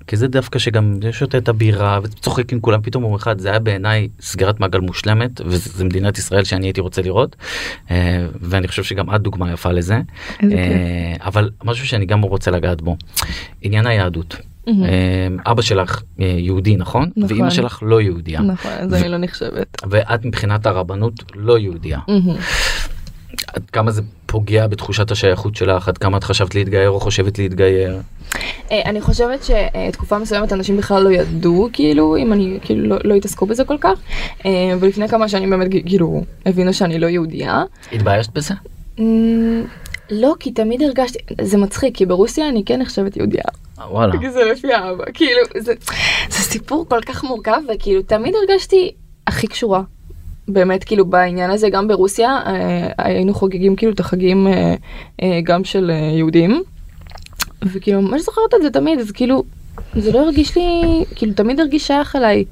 כי 0.07 0.16
זה 0.16 0.28
דווקא 0.28 0.59
שגם 0.59 0.99
שותה 1.12 1.39
את 1.39 1.49
הבירה 1.49 1.99
וצוחק 2.03 2.53
עם 2.53 2.61
כולם 2.61 2.82
פתאום 2.82 3.03
יום 3.03 3.14
אחד 3.14 3.39
זה 3.39 3.51
היה 3.51 3.59
בעיניי 3.59 4.09
סגירת 4.20 4.61
מעגל 4.61 4.80
מושלמת 4.80 5.41
וזה 5.47 5.84
מדינת 5.84 6.18
ישראל 6.18 6.45
שאני 6.45 6.66
הייתי 6.66 6.80
רוצה 6.80 7.03
לראות 7.03 7.37
אה, 7.91 8.26
ואני 8.41 8.68
חושב 8.68 8.82
שגם 8.82 9.14
את 9.14 9.20
דוגמה 9.20 9.53
יפה 9.53 9.72
לזה 9.72 10.01
אה, 10.43 11.14
אבל 11.20 11.51
משהו 11.64 11.87
שאני 11.87 12.07
גם 12.07 12.22
רוצה 12.22 12.51
לגעת 12.51 12.82
בו 12.82 12.97
עניין 13.62 13.87
היהדות. 13.87 14.37
אה, 14.68 15.28
אבא 15.47 15.62
שלך 15.62 16.03
יהודי 16.18 16.76
נכון? 16.76 17.11
נכון. 17.16 17.37
ואימא 17.37 17.51
שלך 17.51 17.78
לא 17.82 18.01
יהודייה. 18.01 18.41
נכון, 18.41 18.70
אז 18.72 18.95
אני 18.95 19.09
לא 19.09 19.16
נחשבת. 19.16 19.82
ואת 19.91 20.24
מבחינת 20.24 20.66
הרבנות 20.66 21.32
לא 21.34 21.59
יהודייה. 21.59 21.99
עד 23.57 23.71
כמה 23.71 23.91
זה 23.91 24.03
פוגע 24.27 24.67
בתחושת 24.67 25.11
השייכות 25.11 25.57
שלך? 25.57 25.89
עד 25.89 25.99
כמה 25.99 26.17
את 26.19 26.25
חשבת 26.25 26.55
להתגייר 26.55 26.91
או 26.91 27.01
חושבת 27.01 27.39
להתגייר? 27.39 27.97
אה, 28.71 28.83
אני 28.85 29.01
חושבת 29.01 29.41
שתקופה 29.45 30.19
מסוימת 30.19 30.53
אנשים 30.53 30.77
בכלל 30.77 31.03
לא 31.03 31.11
ידעו 31.11 31.69
כאילו 31.73 32.17
אם 32.17 32.33
אני 32.33 32.59
כאילו 32.63 32.89
לא- 32.89 32.97
לא 33.05 33.15
התעסקו 33.15 33.47
בזה 33.47 33.65
כל 33.65 33.77
כך 33.81 33.99
אה, 34.47 34.51
ולפני 34.81 35.09
כמה 35.09 35.29
שנים 35.29 35.51
באמת 35.51 35.71
כאילו 35.87 36.23
הבינו 36.47 36.73
שאני 36.75 36.99
לא 36.99 37.07
יהודייה. 37.07 37.63
התביישת 37.93 38.31
בזה? 38.33 38.55
אמ, 38.99 39.65
לא 40.11 40.35
כי 40.41 40.51
תמיד 40.53 40.83
הרגשתי 40.83 41.19
זה 41.41 41.59
מצחיק 41.59 41.97
כי 41.97 42.07
ברוסיה 42.07 42.49
אני 42.49 42.63
כן 42.65 42.81
נחשבת 42.83 43.17
יהודייה. 43.17 43.45
אה, 43.81 43.93
וואלה. 43.93 44.19
כי 44.21 44.31
זה 44.31 44.45
לפי 44.45 44.73
האבא 44.73 45.05
כאילו 45.15 45.41
זה, 45.59 45.73
זה 46.29 46.39
סיפור 46.43 46.87
כל 46.89 47.01
כך 47.01 47.25
מורכב 47.25 47.61
וכאילו 47.75 48.03
תמיד 48.03 48.35
הרגשתי 48.35 48.91
הכי 49.27 49.47
קשורה. 49.47 49.83
באמת 50.49 50.85
כאילו 50.85 51.05
בעניין 51.07 51.51
הזה 51.51 51.71
גם 51.71 51.89
ברוסיה 51.89 52.41
אה, 52.47 52.89
היינו 52.99 53.35
חוגגים 53.35 53.77
כאילו 53.77 53.93
את 53.93 54.01
החגים 54.01 54.47
אה, 54.47 54.75
אה, 55.23 55.41
גם 55.45 55.65
של 55.65 55.91
יהודים. 56.17 56.63
וכאילו 57.63 58.03
ממש 58.03 58.23
זוכרת 58.23 58.55
את 58.55 58.63
זה 58.63 58.71
תמיד 58.71 58.99
אז 58.99 59.11
כאילו 59.11 59.43
זה 59.95 60.13
לא 60.13 60.19
הרגיש 60.19 60.57
לי 60.57 61.05
כאילו 61.15 61.33
תמיד 61.35 61.61
הרגיש 61.61 61.87
שייך 61.87 62.17
אליי. 62.17 62.45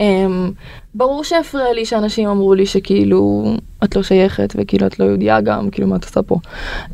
אמ, 0.00 0.50
ברור 0.94 1.24
שהפריע 1.24 1.72
לי 1.72 1.84
שאנשים 1.84 2.28
אמרו 2.28 2.54
לי 2.54 2.66
שכאילו 2.66 3.54
את 3.84 3.96
לא 3.96 4.02
שייכת 4.02 4.54
וכאילו 4.56 4.86
את 4.86 4.98
לא 4.98 5.04
יהודייה 5.04 5.40
גם 5.40 5.70
כאילו 5.70 5.88
מה 5.88 5.96
את 5.96 6.04
עושה 6.04 6.22
פה. 6.22 6.38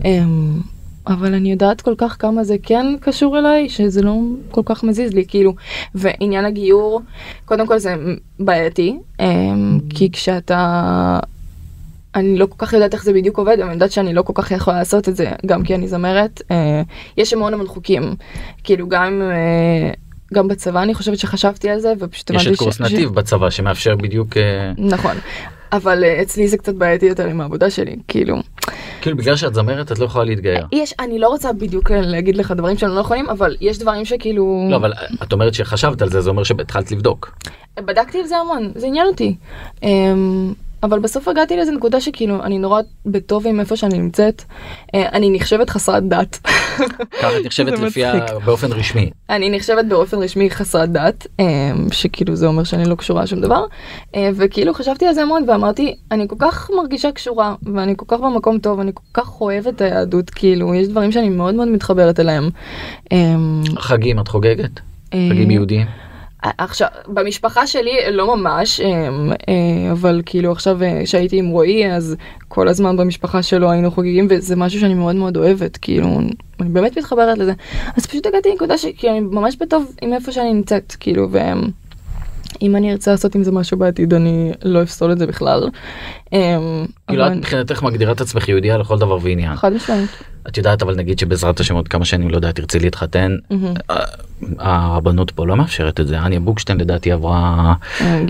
אמ, 0.05 0.61
אבל 1.07 1.35
אני 1.35 1.51
יודעת 1.51 1.81
כל 1.81 1.95
כך 1.99 2.17
כמה 2.19 2.45
זה 2.45 2.57
כן 2.63 2.87
קשור 3.01 3.39
אליי 3.39 3.69
שזה 3.69 4.03
לא 4.03 4.17
כל 4.51 4.63
כך 4.65 4.85
מזיז 4.85 5.13
לי 5.13 5.25
כאילו 5.29 5.55
ועניין 5.95 6.45
הגיור 6.45 7.01
קודם 7.45 7.67
כל 7.67 7.79
זה 7.79 7.95
בעייתי 8.41 8.99
כי 9.97 10.11
כשאתה 10.13 11.21
אני 12.15 12.39
לא 12.39 12.47
כל 12.47 12.67
כך 12.67 12.73
יודעת 12.73 12.95
איך 12.95 13.05
זה 13.05 13.13
בדיוק 13.13 13.39
עובד, 13.39 13.53
אבל 13.53 13.63
אני 13.63 13.73
יודעת 13.73 13.93
שאני 13.93 14.15
לא 14.15 14.23
כל 14.23 14.33
כך 14.37 14.51
יכולה 14.51 14.79
לעשות 14.79 15.09
את 15.09 15.17
זה, 15.17 15.31
גם 15.47 15.63
כי 15.63 15.75
אני 15.75 15.89
זמרת. 15.89 16.43
אה, 16.51 16.83
יש 17.17 17.33
המון 17.33 17.55
המון 17.55 17.67
חוקים, 17.67 18.15
כאילו 18.65 18.89
גם, 18.89 19.23
אה, 19.23 19.91
גם 20.35 20.49
בצבא 20.49 20.83
אני 20.83 20.95
חושבת 20.95 21.18
שחשבתי 21.18 21.70
על 21.70 21.79
זה, 21.79 21.93
ופשוט 21.99 22.31
יש 22.31 22.47
את 22.47 22.57
קורס 22.57 22.81
נתיב 22.81 23.14
בצבא 23.14 23.51
שמאפשר 23.51 23.97
בדיוק 23.97 24.37
אה, 24.37 24.72
נכון, 24.79 25.16
אבל 25.72 26.05
אה, 26.05 26.22
אצלי 26.22 26.49
זה 26.49 26.57
קצת 26.57 26.74
בעייתי 26.74 27.07
יותר 27.07 27.27
עם 27.27 27.41
העבודה 27.41 27.70
שלי, 27.70 27.97
כאילו. 28.09 28.37
כאילו 29.01 29.16
בגלל 29.16 29.37
שאת 29.37 29.55
זמרת 29.55 29.93
את 29.93 29.99
לא 29.99 30.05
יכולה 30.05 30.24
להתגייר. 30.24 30.66
יש, 30.72 30.95
אני 31.01 31.18
לא 31.18 31.29
רוצה 31.29 31.53
בדיוק 31.53 31.91
להגיד 31.91 32.37
לך 32.37 32.51
דברים 32.51 32.79
שהם 32.79 32.91
לא 32.91 33.01
נכונים, 33.01 33.31
אבל 33.31 33.57
יש 33.61 33.79
דברים 33.79 34.05
שכאילו... 34.05 34.68
לא 34.70 34.77
אבל 34.77 34.93
את 35.22 35.33
אומרת 35.33 35.55
שחשבת 35.55 36.03
על 36.03 36.11
זה 36.11 36.20
זה 36.20 36.31
אומר 36.31 36.45
שהתחלת 36.45 36.93
לבדוק. 36.93 37.39
בדקתי 37.77 38.20
על 38.20 38.27
זה 38.27 38.37
המון, 38.37 38.72
זה 38.74 38.87
עניין 38.87 39.07
אותי. 39.07 39.37
אבל 40.87 40.99
בסוף 40.99 41.28
הגעתי 41.28 41.57
לאיזה 41.57 41.72
נקודה 41.72 42.01
שכאילו 42.01 42.43
אני 42.43 42.59
נורא 42.59 42.80
בטוב 43.07 43.47
עם 43.47 43.61
איפה 43.61 43.76
שאני 43.76 43.99
נמצאת. 43.99 44.43
אה, 44.95 45.09
אני 45.12 45.30
נחשבת 45.30 45.70
חסרת 45.70 46.09
דת. 46.09 46.39
ככה 47.22 47.39
את 47.41 47.47
נחשבת 47.47 47.78
לפי. 47.78 48.03
באופן 48.45 48.72
רשמי. 48.72 49.11
אני 49.30 49.51
נחשבת 49.51 49.84
באופן 49.84 50.18
רשמי 50.18 50.51
חסרת 50.51 50.93
דת, 50.93 51.26
אמ, 51.39 51.45
שכאילו 51.93 52.37
זה 52.37 52.47
אומר 52.47 52.64
שאני 52.64 52.89
לא 52.89 52.95
קשורה 52.95 53.22
לשום 53.22 53.41
דבר. 53.41 53.64
אה, 54.14 54.30
וכאילו 54.37 54.74
חשבתי 54.74 55.07
על 55.07 55.14
זה 55.14 55.22
המון 55.22 55.45
ואמרתי, 55.49 55.97
אני 56.11 56.28
כל 56.28 56.37
כך 56.39 56.70
מרגישה 56.76 57.12
קשורה, 57.12 57.55
ואני 57.74 57.95
כל 57.97 58.05
כך 58.09 58.20
במקום 58.20 58.59
טוב, 58.59 58.80
אני 58.80 58.91
כל 58.95 59.22
כך 59.22 59.41
אוהבת 59.41 59.74
את 59.74 59.80
היהדות, 59.80 60.30
כאילו, 60.30 60.74
יש 60.74 60.89
דברים 60.89 61.12
שאני 61.12 61.28
מאוד 61.28 61.55
מאוד 61.55 61.68
מתחברת 61.68 62.20
אליהם. 62.20 62.51
חגים 63.78 64.20
את 64.20 64.28
חוגגת? 64.28 64.80
אה, 65.14 65.28
חגים 65.30 65.51
יהודיים? 65.51 66.06
עכשיו 66.59 66.89
במשפחה 67.09 67.67
שלי 67.67 67.93
לא 68.11 68.37
ממש 68.37 68.81
אמ, 68.81 69.33
אה, 69.49 69.93
אבל 69.93 70.23
כאילו 70.27 70.53
עכשיו 70.53 70.83
אה, 70.83 71.07
שהייתי 71.07 71.39
עם 71.39 71.49
רועי 71.49 71.93
אז 71.93 72.17
כל 72.49 72.69
הזמן 72.69 72.97
במשפחה 72.97 73.43
שלו 73.43 73.71
היינו 73.71 73.91
חוגגים 73.91 74.27
וזה 74.31 74.57
משהו 74.57 74.81
שאני 74.81 74.95
מאוד 74.95 75.17
מאוד 75.17 75.37
אוהבת 75.37 75.77
כאילו 75.77 76.21
אני 76.61 76.69
באמת 76.69 76.99
מתחברת 76.99 77.39
לזה. 77.39 77.53
אז 77.97 78.07
פשוט 78.07 78.27
הגעתי 78.27 78.49
לנקודה 78.51 78.75
אני 79.05 79.21
ממש 79.21 79.57
בטוב 79.57 79.93
עם 80.03 80.13
איפה 80.13 80.33
שאני 80.33 80.53
נמצאת 80.53 80.97
כאילו 81.01 81.29
ואם 82.63 82.77
אני 82.77 82.93
ארצה 82.93 83.11
לעשות 83.11 83.35
עם 83.35 83.43
זה 83.45 83.53
משהו 83.53 83.79
בעתיד 83.79 84.15
אני 84.15 84.53
לא 84.65 84.83
אפסול 84.83 85.13
את 85.13 85.19
זה 85.19 85.27
בכלל. 85.27 85.69
אמ, 86.33 86.87
כאילו 87.09 87.25
אבל 87.25 87.33
את 87.33 87.37
מבחינתך 87.37 87.83
מגדירה 87.83 88.13
את 88.13 88.21
עצמך 88.21 88.49
יהודייה 88.49 88.79
לכל 88.79 88.99
דבר 88.99 89.19
ועניין. 89.23 89.57
חד 89.57 89.73
משמעית. 89.73 90.11
את 90.49 90.57
יודעת 90.57 90.83
אבל 90.83 90.97
נגיד 90.97 91.19
שבעזרת 91.19 91.61
השם 91.61 91.75
עוד 91.75 91.89
כמה 91.89 92.05
שנים 92.05 92.31
לא 92.31 92.37
יודע 92.37 92.53
תרצי 92.53 92.79
להתחתן 92.79 93.37
הרבנות 94.59 95.31
פה 95.31 95.47
לא 95.47 95.57
מאפשרת 95.57 96.01
את 96.01 96.07
זה 96.07 96.19
אניה 96.19 96.41
בוקשטיין 96.41 96.81
לדעתי 96.81 97.13
עברה 97.13 97.75
אה. 98.01 98.21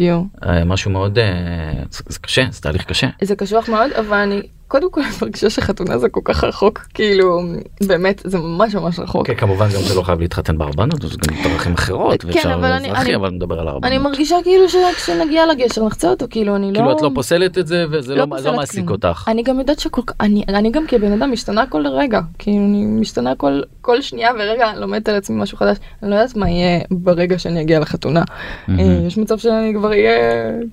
אה, 0.47 0.65
משהו 0.65 0.91
מאוד 0.91 1.19
אה, 1.19 1.73
זה 1.91 2.19
קשה 2.19 2.45
זה 2.51 2.63
תהליך 2.63 2.85
קשה. 2.85 3.09
זה 3.23 3.37
קשוח 3.37 3.69
מאוד 3.69 3.91
אבל 3.93 4.17
אני 4.17 4.43
קודם 4.69 4.91
כל 4.91 5.01
מרגישה 5.23 5.51
שחתונה 5.51 5.99
זה 5.99 6.09
כל 6.09 6.21
כך 6.25 6.45
רחוק 6.45 6.79
כאילו 6.95 7.43
באמת 7.87 8.23
זה 8.25 8.39
ממש 8.39 8.75
ממש 8.75 8.99
רחוק. 8.99 9.27
כן 9.27 9.35
כמובן 9.35 9.65
גם 9.67 9.81
זה 9.83 9.95
לא 9.95 10.03
חייב 10.03 10.21
להתחתן 10.21 10.59
ברבנות 10.59 11.03
זה 11.03 11.09
גם 11.09 11.53
דרכים 11.53 11.73
אחרות 11.75 12.25
כן, 12.33 12.51
אבל 12.51 12.73
אני- 12.73 12.87
אזרחי 12.89 13.03
אני- 13.07 13.17
אבל 13.17 13.31
נדבר 13.31 13.55
על 13.61 13.69
אני 13.69 13.71
הרבנות. 13.71 14.03
מרגישה 14.03 14.37
כאילו 14.45 14.69
שכשנגיע 14.69 15.47
לגשר 15.47 15.85
נחצה 15.87 16.09
אותו 16.11 16.27
כאילו 16.31 16.57
אני 16.57 16.73
לא 16.73 16.79
כאילו 16.79 16.93
את 16.93 17.03
לא 17.03 17.11
פוסלת 17.15 17.59
את 17.59 17.67
זה 17.67 17.85
וזה 17.91 18.15
לא 18.15 18.25
לא 18.31 18.37
לא 18.45 18.57
מעסיק. 18.57 18.91
אותך. 18.91 19.25
אני 19.29 19.43
גם 19.43 19.59
יודעת 19.59 19.79
שכל 19.81 20.03
כך 20.07 20.15
אני 20.21 20.45
אני 20.49 20.71
גם 20.71 20.85
כבן 20.89 21.13
אדם 21.13 21.33
משתנה 21.33 21.67
כל 21.67 21.87
רגע 21.87 22.21
כאילו 22.39 22.57
אני 22.65 22.85
משתנה 22.87 23.35
כל 23.35 23.61
כל 23.81 24.01
שנייה 24.03 24.31
ורגע 24.39 24.73
לומדת 24.77 25.09
על 25.09 25.15
עצמי 25.15 25.43
משהו 25.43 25.59
חדש 25.59 25.77
אני 26.03 26.11
לא 26.11 26.17
יודעת 26.17 26.37
מה 26.37 26.51
יהיה 26.51 26.81
ברגע 26.91 27.39
שאני 27.39 27.61
אגיע 27.61 27.81
לחתונה. 27.81 28.23
אה, 28.69 28.75
יש 29.07 29.19
מצב 29.19 29.39
שאני 29.39 29.75
כבר 29.75 29.89
אהיה 29.89 30.13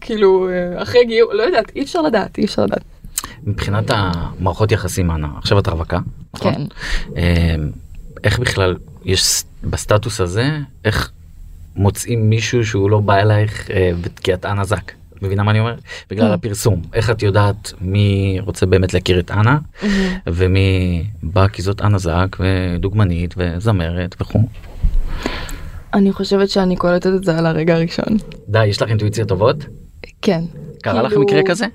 כאילו 0.02 0.50
אה, 0.50 0.82
אחרי 0.84 1.06
גיור 1.06 1.34
לא 1.34 1.44
יודעת 1.44 1.72
אי 1.76 1.82
אפשר 1.84 2.02
לדעת 2.02 2.38
אי 2.38 2.46
אפשר 2.46 2.64
לדעת 2.64 2.84
מבחינת 3.44 3.86
המערכות 3.90 4.72
יחסים 4.72 5.12
אנה 5.12 5.28
עכשיו 5.38 5.60
את 5.60 5.68
רווקה. 5.68 6.00
נכון? 6.34 6.54
כן 6.54 6.62
אה, 7.18 7.56
איך 8.24 8.40
בכלל 8.40 8.76
יש 9.06 9.44
בסטטוס 9.64 10.22
הזה 10.22 10.50
איך 10.86 11.12
מוצאים 11.76 12.30
מישהו 12.30 12.66
שהוא 12.66 12.90
לא 12.90 13.00
בא 13.00 13.16
אלייך 13.16 13.72
אה, 13.72 13.92
כי 14.24 14.34
את 14.34 14.46
אנה 14.46 14.64
זק 14.64 14.92
מבינה 15.22 15.44
מה 15.44 15.52
אני 15.52 15.60
אומר? 15.60 15.76
בגלל 16.10 16.28
כן. 16.28 16.34
הפרסום. 16.34 16.82
איך 16.94 17.10
את 17.10 17.24
יודעת 17.24 17.74
מי 17.82 18.38
רוצה 18.40 18.66
באמת 18.66 18.94
להכיר 18.94 19.20
את 19.20 19.32
אנה 19.32 19.58
ומי 20.28 21.04
בא 21.24 21.48
כי 21.48 21.62
זאת 21.62 21.82
אנה 21.82 21.98
זק 21.98 22.38
ודוגמנית 22.40 23.34
וזמרת 23.38 24.16
וכו'. 24.22 24.40
אני 25.94 26.12
חושבת 26.12 26.50
שאני 26.50 26.76
קולטת 26.76 27.08
את 27.16 27.24
זה 27.24 27.38
על 27.38 27.46
הרגע 27.46 27.76
הראשון. 27.76 28.18
די, 28.50 28.66
יש 28.66 28.82
לך 28.82 28.90
אינטואיציות 28.90 29.28
טובות? 29.28 29.66
כן. 30.22 30.42
קרה 30.82 31.02
לך 31.02 31.10
כאילו- 31.10 31.22
מקרה 31.22 31.42
כזה? 31.46 31.66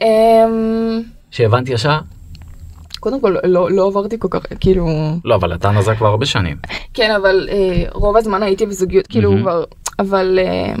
אמ, 0.00 1.02
שהבנתי 1.30 1.72
ישר? 1.72 1.98
קודם 3.00 3.20
כל 3.20 3.36
לא 3.44 3.70
לא 3.70 3.86
עברתי 3.86 4.16
כל 4.18 4.28
כך 4.30 4.42
כאילו 4.60 4.86
לא, 5.24 5.34
אבל 5.34 5.54
את 5.54 5.66
אנה 5.66 5.82
זק 5.82 5.96
כבר 5.96 6.06
הרבה 6.06 6.26
שנים. 6.26 6.56
כן 6.94 7.14
אבל 7.14 7.48
אה, 7.50 7.84
רוב 7.92 8.16
הזמן 8.16 8.42
הייתי 8.42 8.66
בזוגיות 8.66 9.06
כאילו 9.06 9.30
מהמם. 9.30 9.42
כבר 9.42 9.64
אבל 9.98 10.38
אה, 10.42 10.74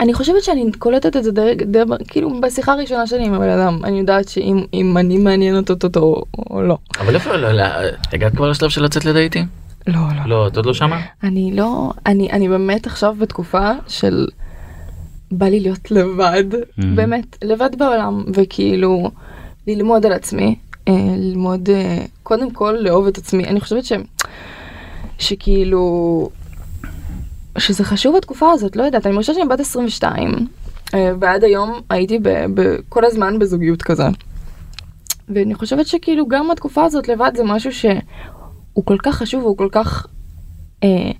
אני 0.00 0.14
חושבת 0.14 0.42
שאני 0.42 0.70
קולטת 0.78 1.16
את 1.16 1.24
זה 1.24 1.32
די, 1.32 1.54
די 1.66 1.78
כאילו 2.08 2.40
בשיחה 2.40 2.72
הראשונה 2.72 3.06
שלי 3.06 3.24
עם 3.26 3.34
הבן 3.34 3.48
אדם 3.48 3.80
אני 3.84 3.98
יודעת 3.98 4.28
שאם 4.28 4.64
אם 4.74 4.96
אני 4.98 5.18
מעניינת 5.18 5.70
אותו 5.70 5.86
אותו 5.86 6.22
או 6.50 6.62
לא. 6.62 6.78
אבל 7.00 7.14
איפה, 7.14 7.36
לא, 7.36 7.52
לא, 7.52 7.64
הגעת 8.12 8.36
כבר 8.36 8.50
לשלב 8.50 8.70
של 8.70 8.84
לצאת 8.84 9.04
לדייטים? 9.04 9.46
לא 9.86 10.00
לא. 10.16 10.22
לא, 10.26 10.46
את 10.46 10.56
עוד 10.56 10.66
לא 10.66 10.74
שמה? 10.74 11.00
אני 11.22 11.50
לא 11.54 11.92
אני 12.06 12.30
אני 12.30 12.48
באמת 12.48 12.86
עכשיו 12.86 13.16
בתקופה 13.18 13.70
של 13.88 14.26
בא 15.30 15.46
לי 15.46 15.60
להיות 15.60 15.90
לבד 15.90 16.44
מהמם. 16.76 16.96
באמת 16.96 17.36
לבד 17.44 17.78
בעולם 17.78 18.24
וכאילו 18.34 19.10
ללמוד 19.66 20.06
על 20.06 20.12
עצמי 20.12 20.56
אה, 20.88 20.94
ללמוד 21.16 21.70
אה, 21.70 22.04
קודם 22.22 22.50
כל 22.50 22.76
לאהוב 22.80 23.06
את 23.06 23.18
עצמי 23.18 23.44
אני 23.44 23.60
חושבת 23.60 23.84
ש... 23.84 23.92
שכאילו 25.18 26.28
שזה 27.58 27.84
חשוב 27.84 28.16
התקופה 28.16 28.50
הזאת 28.52 28.76
לא 28.76 28.82
יודעת 28.82 29.06
אני 29.06 29.14
מרגישה 29.14 29.34
שאני 29.34 29.48
בת 29.48 29.60
22 29.60 30.46
אה, 30.94 31.12
ועד 31.20 31.44
היום 31.44 31.80
הייתי 31.90 32.18
ב, 32.18 32.28
ב, 32.54 32.76
כל 32.88 33.04
הזמן 33.04 33.38
בזוגיות 33.38 33.82
כזה. 33.82 34.04
ואני 35.28 35.54
חושבת 35.54 35.86
שכאילו 35.86 36.28
גם 36.28 36.50
התקופה 36.50 36.84
הזאת 36.84 37.08
לבד 37.08 37.32
זה 37.36 37.44
משהו 37.44 37.72
שהוא 37.72 38.84
כל 38.84 38.96
כך 38.98 39.16
חשוב 39.16 39.42
והוא 39.42 39.56
כל 39.56 39.68
כך 39.72 40.06
אה, 40.84 41.10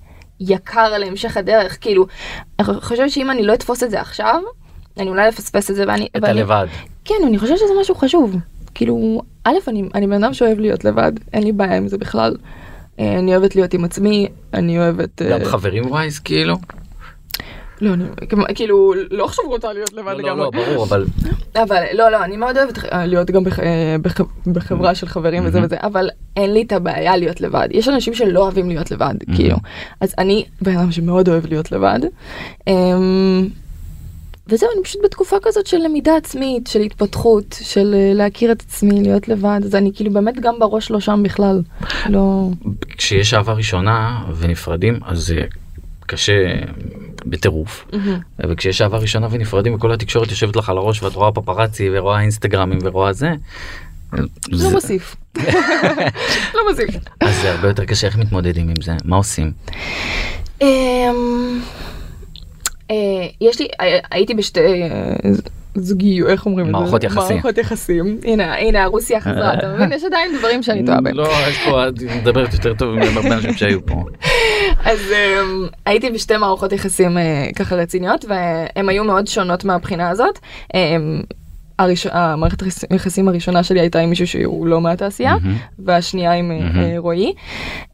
יקר 0.41 0.99
להמשך 0.99 1.37
הדרך 1.37 1.79
כאילו 1.81 2.07
אני 2.59 2.81
חושבת 2.81 3.11
שאם 3.11 3.31
אני 3.31 3.43
לא 3.43 3.55
אתפוס 3.55 3.83
את 3.83 3.91
זה 3.91 4.01
עכשיו 4.01 4.41
אני 4.99 5.09
אולי 5.09 5.29
אפספס 5.29 5.71
את 5.71 5.77
זה 5.77 5.85
ואני 5.89 6.09
את 6.17 6.23
ואני- 6.23 6.41
הלבד. 6.41 6.67
כן 7.05 7.15
אני 7.27 7.39
חושבת 7.39 7.59
שזה 7.59 7.73
משהו 7.81 7.95
חשוב 7.95 8.37
כאילו 8.75 9.23
א' 9.45 9.55
אני 9.69 9.83
אני 9.95 10.07
בן 10.07 10.25
אדם 10.25 10.35
שאוהב 10.35 10.59
להיות 10.59 10.85
לבד 10.85 11.13
אין 11.33 11.43
לי 11.43 11.53
בעיה 11.53 11.77
עם 11.77 11.89
זה 11.89 11.99
בכלל. 11.99 12.37
אה, 13.01 13.19
אני 13.19 13.37
אוהבת 13.37 13.57
להיות 13.57 13.75
עם 13.75 13.85
עצמי 13.85 14.27
אני 14.55 14.79
אוהבת 14.79 15.23
גם 15.23 15.45
חברים 15.45 15.91
ווייז 15.91 16.19
כאילו? 16.19 16.57
לא 17.81 17.95
אני 17.95 18.55
כאילו 18.55 18.95
לא 19.11 19.25
עכשיו 19.25 19.45
רוצה 19.49 19.73
להיות 19.73 19.93
לבד 19.93 20.07
לא, 20.07 20.13
לא, 20.13 20.19
לגמרי 20.19 20.45
לא, 20.45 20.51
ברור, 20.51 20.85
אבל 20.85 21.05
אבל 21.55 21.83
לא 21.95 22.11
לא 22.11 22.25
אני 22.25 22.37
מאוד 22.37 22.57
אוהבת 22.57 22.85
אה, 22.93 23.07
להיות 23.07 23.31
גם 23.31 23.43
אה, 23.47 23.97
בח, 24.03 24.21
בחברה 24.47 24.95
של 24.95 25.07
חברים 25.07 25.47
וזה. 25.47 25.63
וזה 25.63 25.77
אבל 25.83 26.09
אין 26.37 26.53
לי 26.53 26.63
את 26.63 26.73
הבעיה 26.73 27.17
להיות 27.17 27.41
לבד 27.41 27.69
יש 27.71 27.89
אנשים 27.89 28.15
שלא 28.15 28.41
אוהבים 28.41 28.69
להיות 28.69 28.91
לבד. 28.91 29.15
כאילו 29.35 29.57
אז 30.01 30.15
אני 30.19 30.45
בן 30.63 30.77
אדם 30.77 30.93
שמאוד 30.93 31.29
אוהב 31.29 31.47
להיות 31.47 31.73
לבד. 31.73 32.01
אמ, 32.67 33.49
וזהו 34.49 34.69
אני 34.75 34.85
פשוט 34.85 35.05
בתקופה 35.05 35.37
כזאת 35.43 35.67
של 35.67 35.77
למידה 35.77 36.17
עצמית 36.17 36.67
של 36.67 36.81
התפתחות 36.81 37.57
של 37.63 37.95
אה, 37.95 38.15
להכיר 38.15 38.53
את 38.53 38.61
עצמי 38.61 39.03
להיות 39.03 39.29
לבד 39.29 39.61
אז 39.65 39.75
אני 39.75 39.91
כאילו 39.95 40.13
באמת 40.13 40.41
גם 40.41 40.59
בראש 40.59 40.91
לא 40.91 41.01
שם 41.01 41.21
בכלל 41.25 41.63
לא 42.09 42.49
כשיש 42.97 43.35
אהבה 43.35 43.53
ראשונה 43.53 44.25
ונפרדים 44.37 45.01
אז 45.07 45.19
זה 45.19 45.43
קשה 46.07 46.55
בטירוף 47.27 47.87
וכשיש 48.49 48.81
אהבה 48.81 48.99
ראשונה 48.99 49.29
ונפרדים 49.31 49.75
וכל 49.75 49.93
התקשורת 49.93 50.31
יושבת 50.31 50.57
לך 50.57 50.69
על 50.69 50.79
הראש 50.79 51.03
ואת 51.03 51.15
רואה 51.15 51.33
פפרצי 51.33 51.89
ורואה 51.93 52.21
אינסטגרמים 52.21 52.79
ורואה 52.83 53.13
זה. 53.13 53.31
לא 54.49 54.71
מוסיף. 54.73 55.17
לא 56.55 56.61
מוסיף. 56.71 56.95
אז 57.21 57.41
זה 57.43 57.53
הרבה 57.53 57.69
יותר 57.69 57.85
קשה 57.85 58.07
איך 58.07 58.17
מתמודדים 58.17 58.69
עם 58.69 58.83
זה 58.83 58.93
מה 59.05 59.17
עושים 59.17 59.53
אמ, 60.63 61.61
אה, 62.91 62.97
יש 63.41 63.61
לי 63.61 63.69
אה, 63.81 63.99
הייתי 64.11 64.35
בשתי 64.35 64.61
אה, 64.61 65.31
זוגיות 65.77 66.29
איך 66.29 66.47
אומרים 66.47 66.67
את 66.67 66.73
זה? 66.73 66.79
מערכות 66.79 67.05
יחסים. 67.05 67.37
מערכות 67.37 67.59
יחסים 67.59 68.19
הנה 68.25 68.55
הנה 68.55 68.83
הרוסיה 68.83 69.21
חזרה 69.21 69.55
אתה 69.55 69.69
מבין 69.75 69.93
יש 69.93 70.05
עדיין 70.05 70.31
דברים 70.39 70.63
שאני 70.63 70.85
טועה 70.87 71.01
בהם 71.01 71.15
לא 71.17 71.29
יש 71.49 71.59
פה 71.65 71.89
את 71.89 71.95
מדברת 72.21 72.53
יותר 72.55 72.75
טוב 72.75 72.95
מהרבה 72.95 73.35
אנשים 73.35 73.53
שהיו 73.55 73.87
פה. 73.87 74.05
אז 74.85 74.99
אמ, 75.13 75.67
הייתי 75.87 76.11
בשתי 76.11 76.37
מערכות 76.37 76.73
יחסים 76.73 77.19
אה, 77.19 77.23
ככה 77.57 77.75
רציניות 77.77 78.25
והן 78.29 78.89
היו 78.89 79.05
מאוד 79.05 79.27
שונות 79.27 79.65
מהבחינה 79.65 80.11
הזאת. 80.11 80.39
אמ, 80.75 81.21
הראש- 81.79 82.07
המערכת 82.13 82.63
היחס- 82.63 82.85
היחסים 82.91 83.29
הראשונה 83.29 83.63
שלי 83.63 83.81
הייתה 83.81 83.99
עם 84.01 84.11
מישהו 84.11 84.27
שהוא 84.27 84.67
לא 84.67 84.81
מהתעשייה. 84.81 85.37
והשנייה 85.79 86.33
עם 86.33 86.51
אה, 86.53 86.95
רועי. 86.99 87.33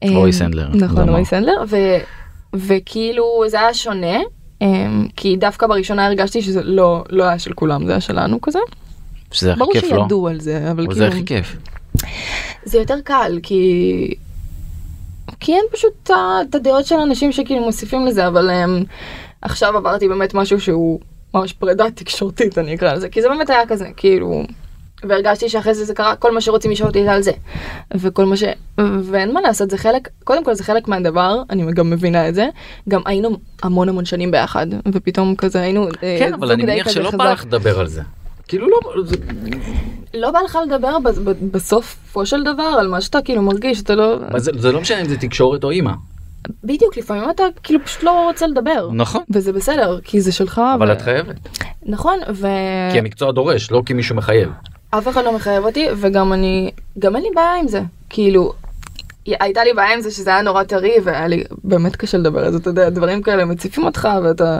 רועי 0.09 0.25
אמ, 0.27 0.33
סנדלר, 0.33 0.69
נכון. 0.75 1.09
רועי 1.09 1.25
סנדלר 1.25 1.63
ו- 1.69 1.99
וכאילו 2.55 3.25
זה 3.47 3.61
היה 3.61 3.75
שונה 3.75 4.17
כי 5.17 5.37
דווקא 5.37 5.67
בראשונה 5.67 6.07
הרגשתי 6.07 6.43
שזה 6.43 6.63
לא 6.63 7.05
לא 7.11 7.25
היה 7.25 7.39
של 7.39 7.53
כולם 7.53 7.87
זה 7.87 7.93
היה 7.93 8.01
שלנו 8.01 8.41
כזה. 8.41 8.59
שזה 9.31 9.51
הכי 9.53 9.59
ברור 9.59 9.73
כיף 9.73 9.85
לא? 9.85 10.03
שידעו 10.03 10.29
על 10.29 10.41
זה 10.41 10.71
אבל 10.71 10.85
אבל 10.85 10.95
זה 10.95 11.01
כאילו 11.01 11.13
הכי 11.13 11.25
כיף. 11.25 11.57
זה 12.65 12.79
יותר 12.79 13.01
קל 13.05 13.39
כי 13.43 14.15
כי 15.41 15.53
אין 15.53 15.65
פשוט 15.73 16.11
את 16.51 16.55
הדעות 16.55 16.87
של 16.87 16.95
אנשים 16.95 17.33
שכאילו 17.33 17.65
מוסיפים 17.65 18.07
לזה 18.07 18.27
אבל 18.27 18.51
um, 18.51 18.85
עכשיו 19.43 19.77
עברתי 19.77 20.09
באמת 20.09 20.35
משהו 20.35 20.61
שהוא 20.61 21.01
ממש 21.35 21.53
פרידה 21.53 21.91
תקשורתית 21.91 22.59
אני 22.59 22.75
אקרא 22.75 22.93
לזה 22.93 23.09
כי 23.09 23.23
זה 23.23 23.29
באמת 23.29 23.51
היה 23.51 23.67
כזה 23.67 23.89
כאילו 23.97 24.43
והרגשתי 25.09 25.49
שאחרי 25.49 25.75
זה 25.75 25.85
זה 25.85 25.95
קרה 25.95 26.17
כל 26.17 26.33
מה 26.35 26.41
שרוצים 26.41 26.71
לשאול 26.71 26.89
אותי 26.89 27.03
זה 27.05 27.13
על 27.13 27.23
זה 27.23 27.33
וכל 27.95 28.25
מה 28.25 28.37
ש... 28.37 28.45
ואין 29.03 29.33
מה 29.35 29.41
לעשות 29.41 29.71
זה 29.71 29.79
חלק 29.79 30.09
קודם 30.25 30.45
כל 30.45 30.55
זה 30.55 30.65
חלק 30.65 30.89
מהדבר 30.89 31.43
אני 31.51 31.73
גם 31.73 31.91
מבינה 31.91 32.29
את 32.29 32.35
זה 32.35 32.49
גם 32.89 33.01
היינו 33.07 33.31
המון 33.63 33.89
המון 33.89 34.05
שנים 34.05 34.31
ביחד 34.31 34.67
ופתאום 34.93 35.37
כזה 35.37 35.61
היינו 35.61 35.89
אה, 36.03 36.17
כן 36.19 36.35
אבל 36.35 36.47
זוג 36.47 36.53
אני 36.61 36.63
מניח 36.63 36.89
שלא. 36.89 37.11
בא 37.11 37.33
לך 37.33 37.45
לדבר 37.45 37.81
על 37.81 37.87
זה. 37.87 38.03
כאילו 38.49 38.69
לא 38.69 38.79
זה- 39.05 39.17
לא 40.15 40.31
בא 40.31 40.39
לך 40.45 40.59
לדבר 40.67 40.97
בסופו 41.53 42.27
של 42.27 42.43
דבר 42.43 42.63
על 42.81 42.89
מה 42.89 43.01
שאתה 43.01 43.19
כאילו 43.25 43.43
מרגיש 43.43 43.83
אתה 43.83 43.95
לא 43.95 44.17
זה 44.37 44.51
זה 44.59 44.73
לא 44.73 44.81
משנה 44.81 45.01
אם 45.01 45.09
זה 45.09 45.17
תקשורת 45.17 45.65
או 45.65 45.71
אימא. 45.71 45.93
בדיוק 46.65 46.97
לפעמים 46.97 47.31
אתה 47.31 47.43
כאילו 47.63 47.81
פשוט 47.85 48.03
לא 48.03 48.25
רוצה 48.29 48.47
לדבר 48.47 48.89
נכון. 48.93 49.23
וזה 49.31 49.53
בסדר 49.53 49.99
כי 50.05 50.21
זה 50.21 50.33
שלך 50.33 50.61
אבל 50.77 50.89
ו- 50.89 50.93
את 50.93 51.03
חייבת. 51.03 51.37
נכון 51.87 52.19
כי 52.93 52.99
המקצוע 52.99 53.33
דורש 53.33 53.71
לא 53.71 53.83
כי 53.87 53.95
מישהו 53.95 54.17
מחייב. 54.17 54.49
ואף 54.93 55.09
אחד 55.09 55.25
לא 55.25 55.33
מחייב 55.33 55.65
אותי 55.65 55.87
וגם 55.97 56.33
אני 56.33 56.71
גם 56.99 57.17
אין 57.17 57.25
לי 57.25 57.31
בעיה 57.35 57.55
עם 57.55 57.69
זה 57.69 57.81
כאילו. 58.11 58.53
הייתה 59.27 59.65
לי 59.65 59.73
בעיה 59.73 59.95
עם 59.95 60.01
זה 60.01 60.11
שזה 60.11 60.31
היה 60.31 60.43
נורא 60.43 60.63
טרי 60.63 60.95
והיה 61.05 61.29
לי 61.29 61.45
באמת 61.65 61.97
קשה 61.97 62.19
לדבר 62.19 62.45
על 62.45 62.53
זה 62.53 62.59
אתה 62.59 62.71
יודע 62.71 62.91
דברים 62.91 63.23
כאלה 63.23 63.45
מציפים 63.45 63.85
אותך 63.85 64.09
ואתה 64.25 64.59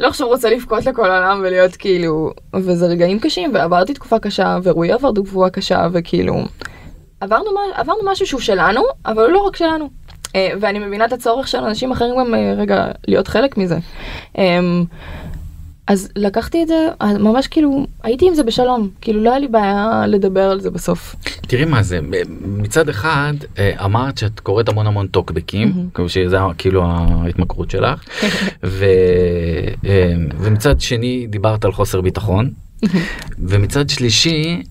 לא 0.00 0.08
עכשיו 0.08 0.28
רוצה 0.28 0.50
לבכות 0.50 0.86
לכל 0.86 1.10
העולם 1.10 1.40
ולהיות 1.44 1.76
כאילו 1.76 2.30
וזה 2.54 2.86
רגעים 2.86 3.18
קשים 3.18 3.50
ועברתי 3.54 3.94
תקופה 3.94 4.18
קשה 4.18 4.58
ורועי 4.62 4.92
עבר 4.92 5.12
תקופה 5.12 5.50
קשה 5.50 5.86
וכאילו 5.92 6.34
עברנו, 7.20 7.50
עברנו 7.74 7.98
משהו 8.04 8.26
שהוא 8.26 8.40
שלנו 8.40 8.82
אבל 9.06 9.30
לא 9.30 9.38
רק 9.38 9.56
שלנו 9.56 9.88
אה, 10.36 10.48
ואני 10.60 10.78
מבינה 10.78 11.04
את 11.04 11.12
הצורך 11.12 11.48
של 11.48 11.58
אנשים 11.58 11.92
אחרים 11.92 12.14
גם 12.20 12.34
אה, 12.34 12.54
רגע 12.56 12.86
להיות 13.08 13.28
חלק 13.28 13.56
מזה. 13.56 13.78
אז 15.86 16.08
לקחתי 16.16 16.62
את 16.62 16.68
זה 16.68 16.88
אה, 17.02 17.18
ממש 17.18 17.46
כאילו 17.46 17.86
הייתי 18.02 18.28
עם 18.28 18.34
זה 18.34 18.42
בשלום 18.42 18.90
כאילו 19.00 19.20
לא 19.20 19.30
היה 19.30 19.38
לי 19.38 19.48
בעיה 19.48 20.04
לדבר 20.06 20.50
על 20.50 20.60
זה 20.60 20.70
בסוף. 20.70 21.14
תראי 21.40 21.64
מה 21.64 21.82
זה 21.82 22.00
מצד 22.40 22.88
אחד 22.88 23.32
אה, 23.58 23.84
אמרת 23.84 24.18
שאת 24.18 24.40
קוראת 24.40 24.68
המון 24.68 24.86
המון 24.86 25.06
טוקבקים. 25.06 25.88
כאילו 25.94 26.08
שזה 26.08 26.38
כאילו 26.58 26.84
ההתמכרות 26.84 27.70
שלך 27.70 28.04
ו, 28.64 28.84
אה, 29.86 30.14
ומצד 30.38 30.80
שני 30.80 31.26
דיברת 31.30 31.64
על 31.64 31.72
חוסר 31.72 32.00
ביטחון 32.00 32.50
ומצד 33.38 33.88
שלישי 33.88 34.62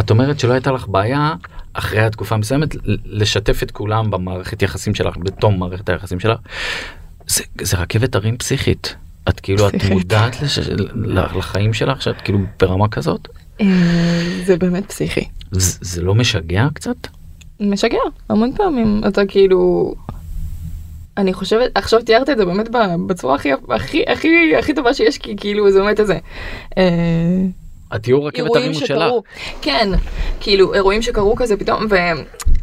את 0.00 0.10
אומרת 0.10 0.40
שלא 0.40 0.52
הייתה 0.52 0.72
לך 0.72 0.88
בעיה 0.88 1.34
אחרי 1.72 2.00
התקופה 2.00 2.34
המסוימת 2.34 2.76
לשתף 3.04 3.62
את 3.62 3.70
כולם 3.70 4.10
במערכת 4.10 4.62
יחסים 4.62 4.94
שלך 4.94 5.16
בתום 5.16 5.58
מערכת 5.58 5.88
היחסים 5.88 6.20
שלך. 6.20 6.38
זה, 7.26 7.44
זה 7.60 7.76
רכבת 7.76 8.14
הרים 8.14 8.36
פסיכית. 8.36 8.94
את 9.28 9.40
כאילו 9.40 9.68
את. 9.68 9.74
מודעת 9.90 10.42
לש, 10.42 10.58
לחיים 11.36 11.72
שלך 11.72 12.02
שאת 12.02 12.20
כאילו 12.20 12.38
ברמה 12.60 12.88
כזאת 12.88 13.28
אה, 13.60 13.66
זה 14.44 14.56
באמת 14.56 14.86
פסיכי. 14.88 15.24
זה, 15.50 15.78
זה 15.80 16.02
לא 16.02 16.14
משגע 16.14 16.66
קצת? 16.74 16.96
משגע 17.60 17.98
המון 18.28 18.52
פעמים 18.56 19.02
אתה 19.08 19.26
כאילו. 19.26 19.94
אני 21.16 21.32
חושבת 21.32 21.70
עכשיו 21.74 22.02
תיארת 22.02 22.30
את 22.30 22.38
זה 22.38 22.44
באמת 22.44 22.68
בצורה 23.06 23.34
הכי 23.34 23.50
הכי 23.68 24.02
הכי 24.06 24.56
הכי 24.56 24.74
טובה 24.74 24.94
שיש 24.94 25.18
כי 25.18 25.36
כאילו 25.36 25.70
זה 25.70 25.80
באמת 25.80 26.00
איזה. 26.00 26.18
התיאור 27.90 28.28
רכבת 28.28 28.50
שלך. 28.74 28.86
שקרו, 28.86 29.22
כן, 29.62 29.88
כאילו 30.40 30.74
אירועים 30.74 31.02
שקרו 31.02 31.36
כזה 31.36 31.56
פתאום 31.56 31.86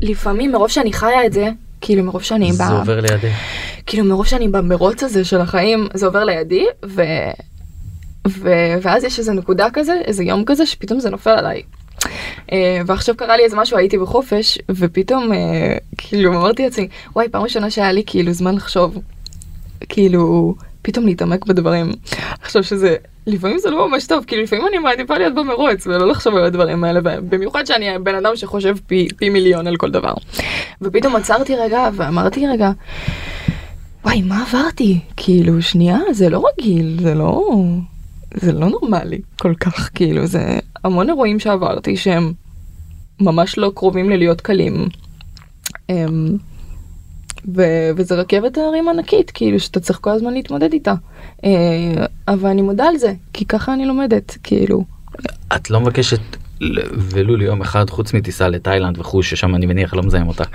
ולפעמים 0.01 0.51
מרוב 0.51 0.67
שאני 0.67 0.93
חיה 0.93 1.25
את 1.25 1.33
זה, 1.33 1.49
כאילו 1.81 2.03
מרוב 2.03 2.23
שאני 2.23 2.53
זה 2.53 2.63
ב... 2.63 2.71
עובר 2.71 2.99
לידי. 2.99 3.31
כאילו 3.85 4.05
מרוב 4.05 4.25
שאני 4.25 4.47
במרוץ 4.47 5.03
הזה 5.03 5.25
של 5.25 5.41
החיים 5.41 5.87
זה 5.93 6.05
עובר 6.05 6.23
לידי 6.23 6.65
ו- 6.85 7.31
ואז 8.81 9.03
יש 9.03 9.19
איזה 9.19 9.33
נקודה 9.33 9.67
כזה, 9.73 10.01
איזה 10.05 10.23
יום 10.23 10.43
כזה, 10.45 10.65
שפתאום 10.65 10.99
זה 10.99 11.09
נופל 11.09 11.29
עליי. 11.29 11.61
Uh, 11.99 12.51
ועכשיו 12.85 13.15
קרה 13.17 13.37
לי 13.37 13.43
איזה 13.43 13.55
משהו, 13.55 13.77
הייתי 13.77 13.97
בחופש, 13.97 14.57
ופתאום 14.71 15.31
uh, 15.31 15.35
כאילו 15.97 16.33
אמרתי 16.33 16.63
לעצמי, 16.63 16.87
וואי, 17.15 17.29
פעם 17.29 17.41
ראשונה 17.41 17.69
שהיה 17.69 17.91
לי 17.91 18.03
כאילו 18.05 18.33
זמן 18.33 18.55
לחשוב, 18.55 18.97
כאילו, 19.89 20.55
פתאום 20.81 21.05
להתעמק 21.05 21.45
בדברים. 21.45 21.91
עכשיו 22.41 22.63
שזה, 22.63 22.95
לפעמים 23.29 23.59
זה 23.59 23.69
לא 23.69 23.89
ממש 23.89 24.07
טוב, 24.07 24.23
כאילו 24.27 24.43
לפעמים 24.43 24.67
אני 24.67 24.77
מעדיפה 24.77 25.17
להיות 25.17 25.35
במרוץ 25.35 25.87
ולא 25.87 26.07
לחשוב 26.07 26.35
על 26.35 26.43
הדברים 26.43 26.83
האלה, 26.83 26.99
במיוחד 27.29 27.65
שאני 27.65 27.99
בן 27.99 28.15
אדם 28.15 28.35
שחושב 28.35 28.75
פי, 28.87 29.07
פי 29.17 29.29
מיליון 29.29 29.67
על 29.67 29.75
כל 29.75 29.91
דבר. 29.91 30.13
ופתאום 30.81 31.15
עצרתי 31.15 31.55
רגע 31.55 31.89
ואמרתי 31.93 32.47
רגע, 32.47 32.71
וואי, 34.05 34.21
מה 34.21 34.41
עברתי? 34.41 34.99
כאילו, 35.17 35.61
שנייה, 35.61 35.99
זה 36.11 36.29
לא 36.29 36.43
רגיל, 36.53 36.97
זה 37.01 37.15
לא... 37.15 37.53
זה 38.33 38.51
לא 38.51 38.69
נורמלי 38.69 39.19
כל 39.39 39.53
כך, 39.55 39.89
כאילו, 39.95 40.25
זה 40.25 40.59
המון 40.83 41.09
אירועים 41.09 41.39
שעברתי 41.39 41.97
שהם 41.97 42.33
ממש 43.21 43.57
לא 43.57 43.71
קרובים 43.75 44.09
ללהיות 44.09 44.41
קלים. 44.41 44.87
אמ, 45.89 46.37
ו- 47.55 47.89
וזה 47.95 48.15
רכבת 48.15 48.57
הרים 48.57 48.89
ענקית, 48.89 49.31
כאילו, 49.31 49.59
שאתה 49.59 49.79
צריך 49.79 49.99
כל 50.01 50.09
הזמן 50.09 50.33
להתמודד 50.33 50.73
איתה. 50.73 50.93
אה, 51.43 52.05
אבל 52.27 52.49
אני 52.49 52.61
מודה 52.61 52.85
על 52.85 52.97
זה, 52.97 53.13
כי 53.33 53.45
ככה 53.45 53.73
אני 53.73 53.85
לומדת, 53.85 54.37
כאילו. 54.43 54.83
את 55.55 55.69
לא 55.69 55.79
מבקשת 55.79 56.19
ולו 56.91 57.35
ליום 57.35 57.61
אחד 57.61 57.89
חוץ 57.89 58.13
מטיסה 58.13 58.47
לתאילנד 58.47 58.99
וכו' 58.99 59.23
ששם 59.23 59.55
אני 59.55 59.65
מניח 59.65 59.93
לא 59.93 60.03
מזהם 60.03 60.27
אותך 60.27 60.45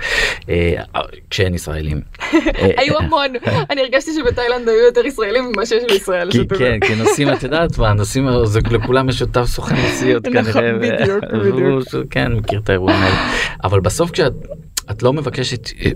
אה, 0.49 0.81
כשאין 1.29 1.53
ישראלים. 1.53 2.01
היו 2.77 2.97
המון 2.97 3.27
אני 3.69 3.81
הרגשתי 3.81 4.11
שבתאילנד 4.13 4.69
היו 4.69 4.85
יותר 4.85 5.05
ישראלים 5.05 5.51
ממה 5.51 5.65
שיש 5.65 5.83
בישראל. 5.91 6.29
כן 6.59 6.79
כי 6.87 6.95
נוסעים 6.95 7.33
את 7.33 7.43
יודעת 7.43 7.77
מה 7.77 7.93
נוסעים 7.93 8.27
לכולם 8.71 9.09
יש 9.09 9.21
אותם 9.21 9.45
סוכן 9.45 9.75
נסיעות 9.75 10.27
נכון, 10.27 10.53
כנראה. 10.53 10.99
בדיוק 11.01 11.23
בדיוק. 11.23 11.83
כן 12.11 12.33
מכיר 12.33 12.59
את 12.63 12.69
האירועים 12.69 12.97
האלה 12.97 13.31
אבל 13.63 13.79
בסוף 13.79 14.11
כשאת 14.11 15.03
לא 15.03 15.13
מבקשת 15.13 15.69
אה, 15.85 15.91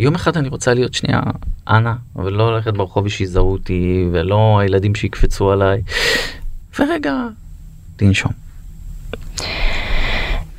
יום 0.00 0.14
אחד 0.14 0.36
אני 0.36 0.48
רוצה 0.48 0.74
להיות 0.74 0.94
שנייה 0.94 1.20
אנה 1.68 1.94
אבל 2.16 2.32
לא 2.32 2.54
ללכת 2.54 2.74
ברחוב 2.74 3.08
שיזהו 3.08 3.52
אותי 3.52 4.06
ולא 4.12 4.58
הילדים 4.60 4.94
שיקפצו 4.94 5.50
עליי. 5.50 5.82
ורגע 6.78 7.14
תנשום. 7.96 8.32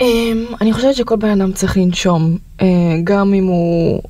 אמ, 0.02 0.46
אני 0.62 0.74
חושבת 0.74 0.96
שכל 0.96 1.16
בן 1.16 1.42
אדם 1.42 1.54
צריך 1.54 1.78
לנשום 1.78 2.38
אה, 2.62 2.68
גם 3.04 3.34
אם 3.34 3.44
הוא. 3.44 4.02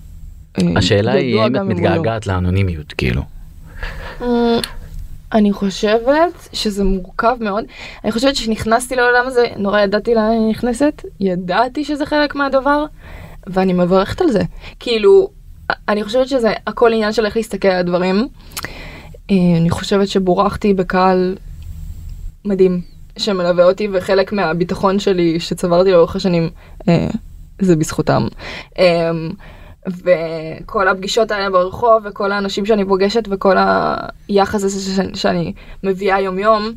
אה, 0.58 0.64
השאלה 0.76 1.12
היא 1.12 1.40
האם 1.40 1.56
את 1.56 1.62
אם 1.62 1.66
הוא 1.66 1.74
מתגעגעת 1.74 2.28
לאנונימיות 2.28 2.94
כאילו. 2.94 3.22
לא. 4.22 4.28
אמ, 4.28 4.62
אני 5.34 5.54
חושבת 5.54 6.50
שזה 6.54 6.84
מורכב 6.84 7.36
מאוד. 7.40 7.66
אני 8.04 8.12
חושבת 8.12 8.36
שנכנסתי 8.36 8.96
לעולם 8.96 9.28
הזה, 9.28 9.46
נורא 9.58 9.80
ידעתי 9.80 10.16
לאן 10.16 10.32
אני 10.32 10.50
נכנסת, 10.50 11.02
ידעתי 11.20 11.86
שזה 11.86 12.06
חלק 12.06 12.36
מהדבר, 12.36 12.86
ואני 13.48 13.74
מברכת 13.74 14.22
על 14.22 14.32
זה. 14.32 14.42
כאילו, 14.80 15.30
אני 15.90 16.04
חושבת 16.04 16.28
שזה 16.28 16.54
הכל 16.68 16.94
עניין 16.94 17.14
של 17.14 17.26
איך 17.26 17.38
להסתכל 17.38 17.68
על 17.68 17.80
הדברים. 17.80 18.28
אה, 19.32 19.36
אני 19.58 19.70
חושבת 19.70 20.08
שבורכתי 20.08 20.74
בקהל 20.74 21.36
מדהים 22.46 22.82
שמלווה 23.18 23.66
אותי, 23.66 23.88
וחלק 23.94 24.34
מהביטחון 24.34 25.00
שלי 25.00 25.40
שצברתי 25.40 25.92
לאורך 25.92 26.16
השנים 26.16 26.50
אה, 26.90 27.08
זה 27.60 27.76
בזכותם. 27.76 28.28
אה, 28.80 29.12
וכל 29.88 30.88
הפגישות 30.88 31.32
האלה 31.32 31.50
ברחוב 31.50 32.04
וכל 32.06 32.32
האנשים 32.32 32.66
שאני 32.66 32.86
פוגשת 32.86 33.24
וכל 33.32 33.56
היחס 34.28 34.64
הזה 34.64 35.04
שאני, 35.14 35.54
מביאה 35.84 36.20
יום 36.20 36.40
יום. 36.40 36.72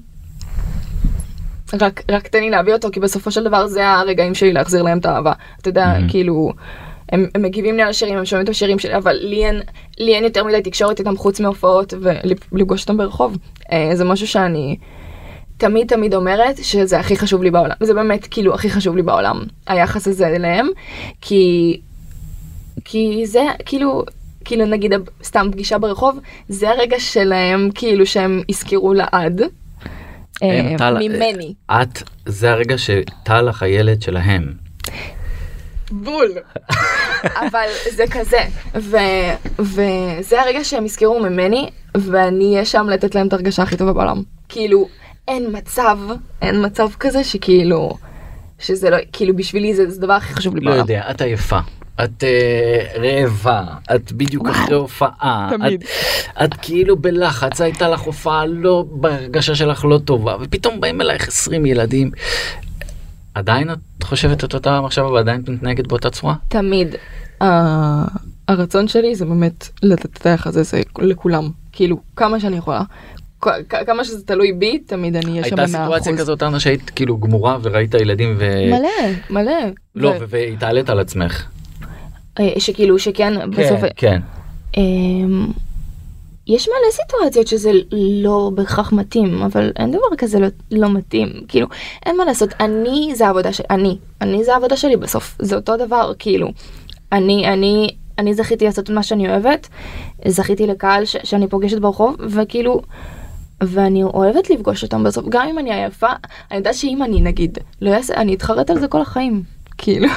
רק, 1.80 2.02
רק 2.10 2.28
תן 2.28 2.40
לי 2.40 2.50
להביא 2.50 2.72
אותו 2.72 2.88
כי 2.92 3.00
בסופו 3.00 3.30
של 3.30 3.44
דבר 3.44 3.66
זה 3.66 3.88
הרגעים 3.88 4.34
שלי 4.34 4.52
להחזיר 4.52 4.82
להם 4.82 4.98
את 4.98 5.06
האהבה. 5.06 5.32
אתה 5.60 5.68
יודע, 5.68 5.96
Mhm. 5.98 6.10
כאילו, 6.10 6.52
הם, 7.12 7.26
הם 7.34 7.42
מגיבים 7.42 7.76
לי 7.76 7.82
על 7.82 7.88
השירים, 7.88 8.18
הם 8.18 8.24
שומעים 8.24 8.44
את 8.44 8.48
השירים 8.48 8.78
שלי, 8.78 8.96
אבל 8.96 9.12
לי 9.20 9.44
אין, 9.46 9.60
לי 9.98 10.14
אין 10.14 10.24
יותר 10.24 10.44
מדי 10.44 10.62
תקשורת 10.62 10.98
איתם 10.98 11.16
חוץ 11.16 11.40
מהופעות 11.40 11.94
ולפגוש 12.00 12.82
אותם 12.82 12.96
ברחוב. 12.96 13.36
אה, 13.72 13.90
זה 13.94 14.04
משהו 14.04 14.26
שאני 14.26 14.76
תמיד 15.56 15.86
תמיד 15.88 16.14
אומרת 16.14 16.56
שזה 16.64 16.98
הכי 16.98 17.16
חשוב 17.16 17.42
לי 17.42 17.50
בעולם. 17.50 17.74
זה 17.80 17.94
באמת 17.94 18.26
כאילו 18.30 18.54
הכי 18.54 18.70
חשוב 18.70 18.96
לי 18.96 19.02
בעולם, 19.02 19.42
היחס 19.66 20.08
הזה 20.08 20.26
אליהם, 20.28 20.68
כי... 21.20 21.80
כי 22.84 23.26
זה 23.26 23.42
כאילו, 23.64 24.04
כאילו 24.44 24.66
נגיד 24.66 24.92
סתם 25.24 25.48
פגישה 25.52 25.78
ברחוב, 25.78 26.18
זה 26.48 26.70
הרגע 26.70 26.96
שלהם 27.00 27.68
כאילו 27.74 28.06
שהם 28.06 28.42
יזכרו 28.48 28.94
לעד. 28.94 29.42
אה, 30.42 30.60
הם, 30.60 30.78
טל, 30.78 30.98
ממני. 31.00 31.54
את 31.72 32.02
זה 32.26 32.50
הרגע 32.52 32.78
שטל 32.78 33.48
החיילת 33.48 34.02
שלהם. 34.02 34.52
בול. 35.90 36.30
אבל 37.24 37.66
זה 37.90 38.04
כזה, 38.10 38.38
ו, 38.74 38.96
וזה 39.58 40.42
הרגע 40.42 40.64
שהם 40.64 40.86
יזכרו 40.86 41.20
ממני, 41.20 41.70
ואני 41.94 42.52
אהיה 42.52 42.64
שם 42.64 42.86
לתת 42.88 43.14
להם 43.14 43.26
את 43.28 43.32
ההרגשה 43.32 43.62
הכי 43.62 43.76
טובה 43.76 43.92
בעולם. 43.92 44.22
כאילו, 44.48 44.88
אין 45.28 45.46
מצב, 45.52 45.98
אין 46.42 46.64
מצב 46.64 46.88
כזה 47.00 47.24
שכאילו, 47.24 47.96
שזה 48.58 48.90
לא, 48.90 48.96
כאילו 49.12 49.36
בשבילי 49.36 49.74
זה, 49.74 49.90
זה 49.90 49.96
הדבר 49.98 50.12
הכי 50.12 50.34
חשוב 50.34 50.54
לי 50.54 50.60
לא 50.60 50.70
בעולם. 50.70 50.80
יודע 50.80 51.10
את 51.10 51.20
עייפה. 51.20 51.58
את 52.04 52.24
אה, 52.24 53.00
רעבה, 53.02 53.64
את 53.94 54.12
בדיוק 54.12 54.42
וואו, 54.42 54.54
אחרי 54.54 54.74
הופעה, 54.76 55.48
תמיד. 55.50 55.84
את, 55.84 56.44
את 56.44 56.54
כאילו 56.62 56.96
בלחץ, 56.96 57.60
הייתה 57.60 57.88
לך 57.88 58.00
הופעה 58.00 58.46
לא, 58.46 58.84
בהרגשה 58.90 59.54
שלך 59.54 59.84
לא 59.84 59.98
טובה, 60.04 60.36
ופתאום 60.40 60.80
באים 60.80 61.00
אלייך 61.00 61.28
20 61.28 61.66
ילדים. 61.66 62.10
עדיין 63.34 63.70
את 63.70 63.78
חושבת 64.02 64.44
את 64.44 64.54
אותה 64.54 64.80
מחשבה 64.80 65.06
ועדיין 65.06 65.40
את 65.40 65.48
מתנהגת 65.48 65.86
באותה 65.86 66.10
צורה? 66.10 66.34
תמיד. 66.48 66.94
ה- 67.40 68.04
הרצון 68.48 68.88
שלי 68.88 69.14
זה 69.14 69.24
באמת 69.24 69.68
לתת 69.82 70.18
את 70.18 70.26
היחס 70.26 70.56
הזה 70.56 70.80
לכולם, 70.98 71.50
כאילו, 71.72 71.96
כמה 72.16 72.40
שאני 72.40 72.56
יכולה. 72.56 72.82
כמה 73.86 74.04
שזה 74.04 74.26
תלוי 74.26 74.52
בי, 74.52 74.78
תמיד 74.78 75.16
אני 75.16 75.30
אהיה 75.32 75.44
שם 75.44 75.58
הייתה 75.58 75.72
במאה 75.72 75.82
סיטואציה 75.84 76.12
אחוז. 76.12 76.20
כזאת 76.20 76.42
אנה 76.42 76.60
שהיית 76.60 76.90
כאילו 76.90 77.16
גמורה 77.16 77.58
וראית 77.62 77.94
ילדים 77.94 78.34
ו... 78.38 78.50
מלא, 78.70 79.12
מלא. 79.30 79.52
לא, 79.94 80.08
ו- 80.08 80.24
והתעלית 80.28 80.90
על 80.90 81.00
עצמך. 81.00 81.44
אה, 82.40 82.60
שכאילו, 82.60 82.98
שכן, 82.98 83.50
בסוף... 83.50 83.80
כן, 83.80 83.88
כן. 83.96 84.20
אמ, 84.76 85.46
יש 86.46 86.68
מלא 86.68 86.90
סיטואציות 86.90 87.46
שזה 87.46 87.70
לא 87.90 88.50
בהכרח 88.54 88.92
מתאים, 88.92 89.42
אבל 89.42 89.72
אין 89.76 89.90
דבר 89.90 90.16
כזה 90.18 90.38
לא, 90.40 90.48
לא 90.70 90.88
מתאים. 90.92 91.28
כאילו, 91.48 91.66
אין 92.06 92.16
מה 92.16 92.24
לעשות, 92.24 92.50
אני 92.60 93.12
זה 93.14 93.26
העבודה 93.26 93.52
שלי, 93.52 93.66
אני, 93.70 93.98
אני 94.20 94.44
זה 94.44 94.52
העבודה 94.54 94.76
שלי 94.76 94.96
בסוף, 94.96 95.36
זה 95.38 95.56
אותו 95.56 95.76
דבר, 95.76 96.12
כאילו. 96.18 96.48
אני, 97.12 97.48
אני, 97.48 97.94
אני 98.18 98.34
זכיתי 98.34 98.64
לעשות 98.64 98.90
מה 98.90 99.02
שאני 99.02 99.28
אוהבת, 99.28 99.68
זכיתי 100.28 100.66
לקהל 100.66 101.04
ש, 101.04 101.16
שאני 101.24 101.48
פוגשת 101.48 101.78
ברחוב, 101.78 102.16
וכאילו, 102.20 102.80
ואני 103.60 104.02
אוהבת 104.02 104.50
לפגוש 104.50 104.82
אותם 104.82 105.04
בסוף, 105.04 105.24
גם 105.28 105.48
אם 105.48 105.58
אני 105.58 105.72
עייפה, 105.72 106.10
אני 106.50 106.58
יודעת 106.58 106.74
שאם 106.74 107.02
אני 107.02 107.20
נגיד, 107.20 107.58
לא 107.80 107.94
אעשה, 107.94 108.14
אני 108.14 108.34
אתחרט 108.34 108.70
על 108.70 108.80
זה 108.80 108.88
כל 108.88 109.00
החיים, 109.00 109.42
כאילו. 109.84 110.08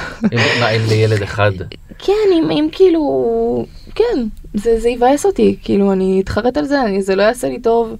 מה, 0.60 0.70
אם 0.70 0.80
לילד 0.88 1.22
אחד, 1.22 1.52
כן, 1.98 2.12
אם, 2.32 2.50
אם 2.50 2.68
כאילו, 2.72 3.66
כן, 3.94 4.26
זה, 4.54 4.80
זה 4.80 4.88
יבאס 4.88 5.26
אותי, 5.26 5.56
כאילו, 5.62 5.92
אני 5.92 6.20
אתחרט 6.20 6.56
על 6.56 6.64
זה, 6.64 6.82
אני, 6.82 7.02
זה 7.02 7.16
לא 7.16 7.22
יעשה 7.22 7.48
לי 7.48 7.60
טוב. 7.60 7.96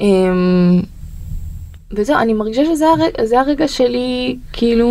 אמ, 0.00 0.82
וזהו, 1.90 2.16
אני 2.18 2.32
מרגישה 2.32 2.62
שזה 2.64 2.86
הרגע, 2.86 3.40
הרגע 3.40 3.68
שלי, 3.68 4.36
כאילו, 4.52 4.88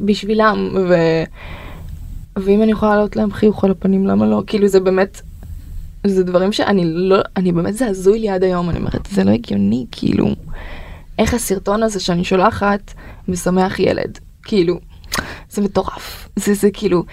בשבילם, 0.00 0.70
ו... 0.88 0.94
ואם 2.36 2.62
אני 2.62 2.72
יכולה 2.72 2.96
לעלות 2.96 3.16
להם 3.16 3.32
חיוך 3.32 3.64
על 3.64 3.70
הפנים, 3.70 4.06
למה 4.06 4.26
לא? 4.26 4.42
כאילו, 4.46 4.68
זה 4.68 4.80
באמת, 4.80 5.20
זה 6.06 6.24
דברים 6.24 6.52
שאני 6.52 6.82
לא, 6.84 7.16
אני 7.36 7.52
באמת, 7.52 7.74
זה 7.74 7.86
הזוי 7.86 8.18
לי 8.18 8.28
עד 8.28 8.44
היום, 8.44 8.70
אני 8.70 8.78
אומרת, 8.78 9.08
זה 9.10 9.24
לא 9.24 9.30
הגיוני, 9.30 9.86
כאילו, 9.92 10.26
איך 11.18 11.34
הסרטון 11.34 11.82
הזה 11.82 12.00
שאני 12.00 12.24
שולחת 12.24 12.94
משמח 13.28 13.80
ילד, 13.80 14.18
כאילו, 14.42 14.78
זה 15.50 15.62
מטורף. 15.62 16.28
זה, 16.36 16.54
זה 16.54 16.70
כאילו, 16.70 17.04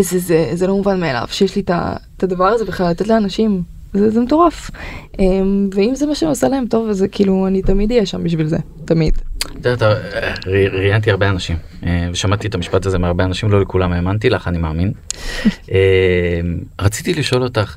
זה, 0.00 0.18
זה, 0.18 0.50
זה 0.54 0.66
לא 0.66 0.76
מובן 0.76 1.00
מאליו 1.00 1.26
שיש 1.30 1.56
לי 1.56 1.62
את 1.62 2.22
הדבר 2.22 2.46
הזה 2.46 2.64
בכלל 2.64 2.90
לתת 2.90 3.08
לאנשים. 3.08 3.62
זה, 3.92 4.10
זה 4.10 4.20
מטורף. 4.20 4.70
אמ, 5.18 5.70
ואם 5.74 5.94
זה 5.94 6.06
מה 6.06 6.14
שעושה 6.14 6.48
להם 6.48 6.66
טוב, 6.66 6.88
אז 6.88 7.04
כאילו, 7.12 7.46
אני 7.46 7.62
תמיד 7.62 7.90
אהיה 7.90 8.06
שם 8.06 8.24
בשביל 8.24 8.46
זה. 8.46 8.58
תמיד. 8.88 9.14
את 9.60 9.66
יודעת, 9.66 9.82
אה, 9.82 10.34
ראיינתי 10.46 11.10
הרבה 11.10 11.28
אנשים 11.28 11.56
אה, 11.86 12.08
ושמעתי 12.12 12.46
את 12.46 12.54
המשפט 12.54 12.86
הזה 12.86 12.98
מהרבה 12.98 13.24
אנשים, 13.24 13.50
לא 13.50 13.60
לכולם 13.60 13.92
האמנתי 13.92 14.30
לך, 14.30 14.48
אני 14.48 14.58
מאמין. 14.58 14.92
אה, 15.72 16.40
רציתי 16.80 17.14
לשאול 17.14 17.42
אותך, 17.42 17.76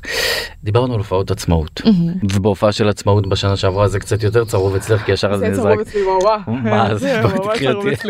דיברנו 0.64 0.94
על 0.94 0.98
הופעות 0.98 1.30
עצמאות, 1.30 1.82
ובהופעה 2.32 2.72
של 2.72 2.88
עצמאות 2.88 3.28
בשנה 3.28 3.56
שעברה 3.56 3.88
זה 3.88 3.98
קצת 3.98 4.22
יותר 4.22 4.44
צרוב 4.44 4.74
אצלך, 4.74 5.02
כי 5.02 5.12
ישר 5.12 5.36
זה 5.36 5.50
זה 5.50 5.56
צרוב 5.56 5.66
נזרק. 5.66 5.86
אצלי 5.86 6.02
וואו. 6.02 6.38
מה 6.46 6.94
זה? 6.98 7.22
בואי 7.22 7.48
תקחי 7.48 7.68
אותי. 7.68 7.88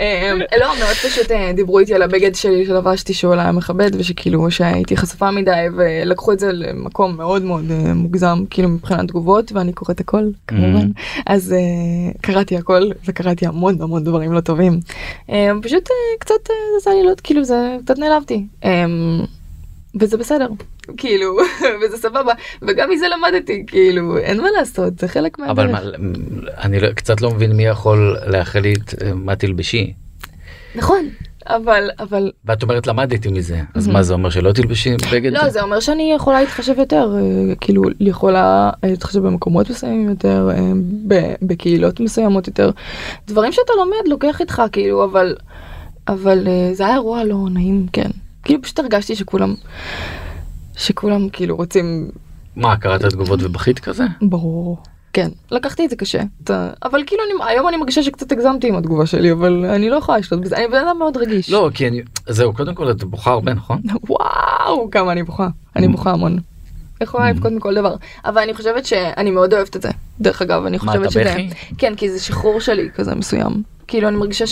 אמ, 0.00 0.38
לא, 0.60 0.66
מאוד 0.78 0.96
פשוט 1.04 1.30
דיברו 1.54 1.78
איתי 1.78 1.94
על 1.94 2.02
הבגד 2.02 2.34
שלי 2.34 2.66
שלבשתי 2.66 3.14
שהוא 3.14 3.34
היה 3.34 3.52
מכבד 3.52 3.90
ושכאילו 3.98 4.50
שהייתי 4.50 4.96
חשופה 4.96 5.30
מדי 5.30 5.50
ולקחו 5.76 6.32
את 6.32 6.38
זה 6.38 6.52
למקום 6.52 7.16
מאוד 7.16 7.42
מאוד 7.42 7.64
מוגזם 7.94 8.44
כאילו 8.50 8.68
מבחינת 8.68 9.08
תגובות 9.08 9.52
ואני 9.52 9.72
קוראת 9.72 10.00
הכל 10.00 10.24
כמובן 10.46 10.88
אז 11.26 11.54
קראתי 12.20 12.56
הכל 12.56 12.82
וקראתי 13.08 13.46
המון 13.46 13.82
המון 13.82 14.04
דברים 14.04 14.32
לא 14.32 14.40
טובים. 14.40 14.80
אה, 15.30 15.50
פשוט 15.62 15.90
אה, 15.90 15.94
קצת 16.18 16.34
אה, 16.50 16.54
זה 16.72 16.90
עשה 16.90 16.90
לי 16.90 17.06
לא 17.06 17.12
כאילו 17.22 17.44
זה 17.44 17.76
קצת 17.84 17.98
נעלבתי. 17.98 18.46
אמ, 18.64 19.20
וזה 20.00 20.16
בסדר 20.16 20.48
כאילו 20.96 21.36
וזה 21.84 21.96
סבבה 21.96 22.32
וגם 22.62 22.90
מזה 22.90 23.06
למדתי 23.08 23.64
כאילו 23.66 24.18
אין 24.18 24.40
מה 24.40 24.48
לעשות 24.58 24.98
זה 24.98 25.08
חלק 25.08 25.38
מהדרך. 25.38 25.52
אבל 25.58 25.72
מה, 25.72 25.80
אני 26.62 26.80
לא- 26.80 26.92
קצת 26.92 27.20
לא 27.20 27.30
מבין 27.30 27.52
מי 27.52 27.64
יכול 27.66 28.16
להחליט 28.26 29.02
אה, 29.02 29.14
מה 29.14 29.36
תלבשי. 29.36 29.92
נכון 30.74 31.08
אבל 31.48 31.90
אבל 31.98 32.30
ואת 32.44 32.62
אומרת 32.62 32.86
למדתי 32.86 33.30
מזה, 33.32 33.62
אז. 33.74 33.88
מה 33.88 34.02
זה 34.02 34.12
אומר 34.12 34.30
שלא 34.30 34.52
תלבשי 34.52 34.90
בגד? 35.12 35.32
לא 35.32 35.48
זה 35.48 35.62
אומר 35.62 35.80
שאני 35.80 36.12
יכולה 36.16 36.40
להתחשב 36.40 36.74
יותר 36.78 37.14
אה, 37.16 37.54
כאילו 37.60 37.82
יכולה 38.00 38.70
אה, 38.84 38.88
להתחשב 38.88 39.20
במקומות 39.20 39.70
מסוימים 39.70 40.08
יותר 40.08 40.48
אה, 40.50 40.72
בקהילות 41.42 42.00
מסוימות 42.00 42.46
יותר 42.46 42.70
דברים 43.26 43.52
שאתה 43.52 43.72
לומד 43.76 44.08
לוקח 44.08 44.40
איתך 44.40 44.62
כאילו 44.72 45.04
אבל 45.04 45.36
אבל 46.08 46.48
זה 46.72 46.86
היה 46.86 46.94
אירוע 46.94 47.24
לא 47.24 47.36
נעים 47.50 47.86
כן 47.92 48.10
כאילו 48.44 48.62
פשוט 48.62 48.78
הרגשתי 48.78 49.16
שכולם 49.16 49.54
שכולם 50.76 51.28
כאילו 51.28 51.56
רוצים 51.56 52.10
מה, 52.56 52.76
קראת 52.76 53.04
תגובות 53.04 53.40
ובכית 53.42 53.78
כזה? 53.78 54.04
ברור. 54.22 54.78
כן, 55.16 55.28
לקחתי 55.50 55.84
את 55.84 55.90
זה 55.90 55.96
קשה, 55.96 56.22
אתה- 56.44 56.70
אבל 56.84 57.02
כאילו 57.06 57.22
אני, 57.24 57.52
היום 57.52 57.68
אני 57.68 57.76
מרגישה 57.76 58.02
שקצת 58.02 58.32
הגזמתי 58.32 58.68
עם 58.68 58.76
התגובה 58.76 59.06
שלי, 59.06 59.32
אבל 59.32 59.64
אני 59.74 59.90
לא 59.90 59.96
יכולה 59.96 60.18
לשלוט 60.18 60.40
בזה, 60.40 60.56
אני 60.56 60.68
בן 60.68 60.86
אדם 60.86 60.98
מאוד 60.98 61.16
רגיש. 61.16 61.50
לא, 61.50 61.70
כי 61.74 61.88
אני, 61.88 62.00
זהו, 62.28 62.52
קודם 62.54 62.74
כל 62.74 62.90
את 62.90 63.04
בוכה 63.04 63.30
הרבה, 63.30 63.54
נכון? 63.54 63.80
וואו, 64.08 64.90
כמה 64.90 65.12
אני 65.12 65.22
בוכה, 65.22 65.48
אני 65.76 65.88
בוכה 65.88 66.10
המון. 66.10 66.38
יכולה 67.00 67.30
לבכות 67.30 67.52
מכל 67.52 67.74
דבר, 67.74 67.94
אבל 68.24 68.42
אני 68.42 68.54
חושבת 68.54 68.86
שאני 68.86 69.30
מאוד 69.30 69.54
אוהבת 69.54 69.76
את 69.76 69.82
זה, 69.82 69.90
דרך 70.20 70.42
אגב, 70.42 70.66
אני 70.66 70.76
מה, 70.76 70.92
חושבת 70.92 71.02
אתה 71.02 71.10
שזה... 71.10 71.24
בכי? 71.24 71.48
כן, 71.78 71.94
כי 71.94 72.10
זה 72.10 72.20
שחרור 72.20 72.60
שלי 72.60 72.88
כזה 72.94 73.14
מסוים. 73.14 73.62
כאילו 73.88 74.08
אני 74.08 74.16
מרגישה 74.16 74.46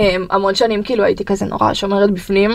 שהמון 0.00 0.54
שנים 0.54 0.82
כאילו 0.82 1.04
הייתי 1.04 1.24
כזה 1.24 1.46
נורא 1.46 1.74
שומרת 1.74 2.10
בפנים 2.10 2.50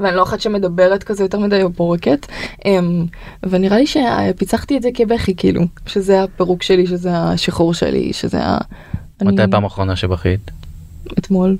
ואני 0.00 0.16
לא 0.16 0.22
אחת 0.22 0.40
שמדברת 0.40 1.02
כזה 1.02 1.24
יותר 1.24 1.38
מדי 1.38 1.62
או 1.62 1.72
פורקת 1.72 2.26
אמ, 2.64 3.06
ונראה 3.42 3.78
לי 3.78 3.84
שפיצחתי 3.86 4.76
את 4.76 4.82
זה 4.82 4.88
כבכי 4.94 5.36
כאילו 5.36 5.62
שזה 5.86 6.22
הפירוק 6.22 6.62
שלי 6.62 6.86
שזה 6.86 7.10
השחרור 7.18 7.74
שלי 7.74 8.12
שזה 8.12 8.38
ה... 8.44 8.58
מתי 9.22 9.42
אני- 9.42 9.50
פעם 9.52 9.64
אחרונה 9.64 9.96
שבכית? 9.96 10.50
אתמול. 11.18 11.56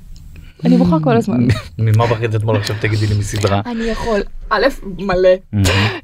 אני 0.65 0.77
בוכה 0.77 0.97
כל 1.03 1.17
הזמן. 1.17 1.47
ממה 1.77 2.07
בכית 2.07 2.35
אתמול 2.35 2.55
עכשיו 2.57 2.75
תגידי 2.81 3.07
לי 3.07 3.15
מסדרה? 3.19 3.61
אני 3.65 3.83
יכול 3.83 4.19
א' 4.49 4.65
מלא. 4.99 5.29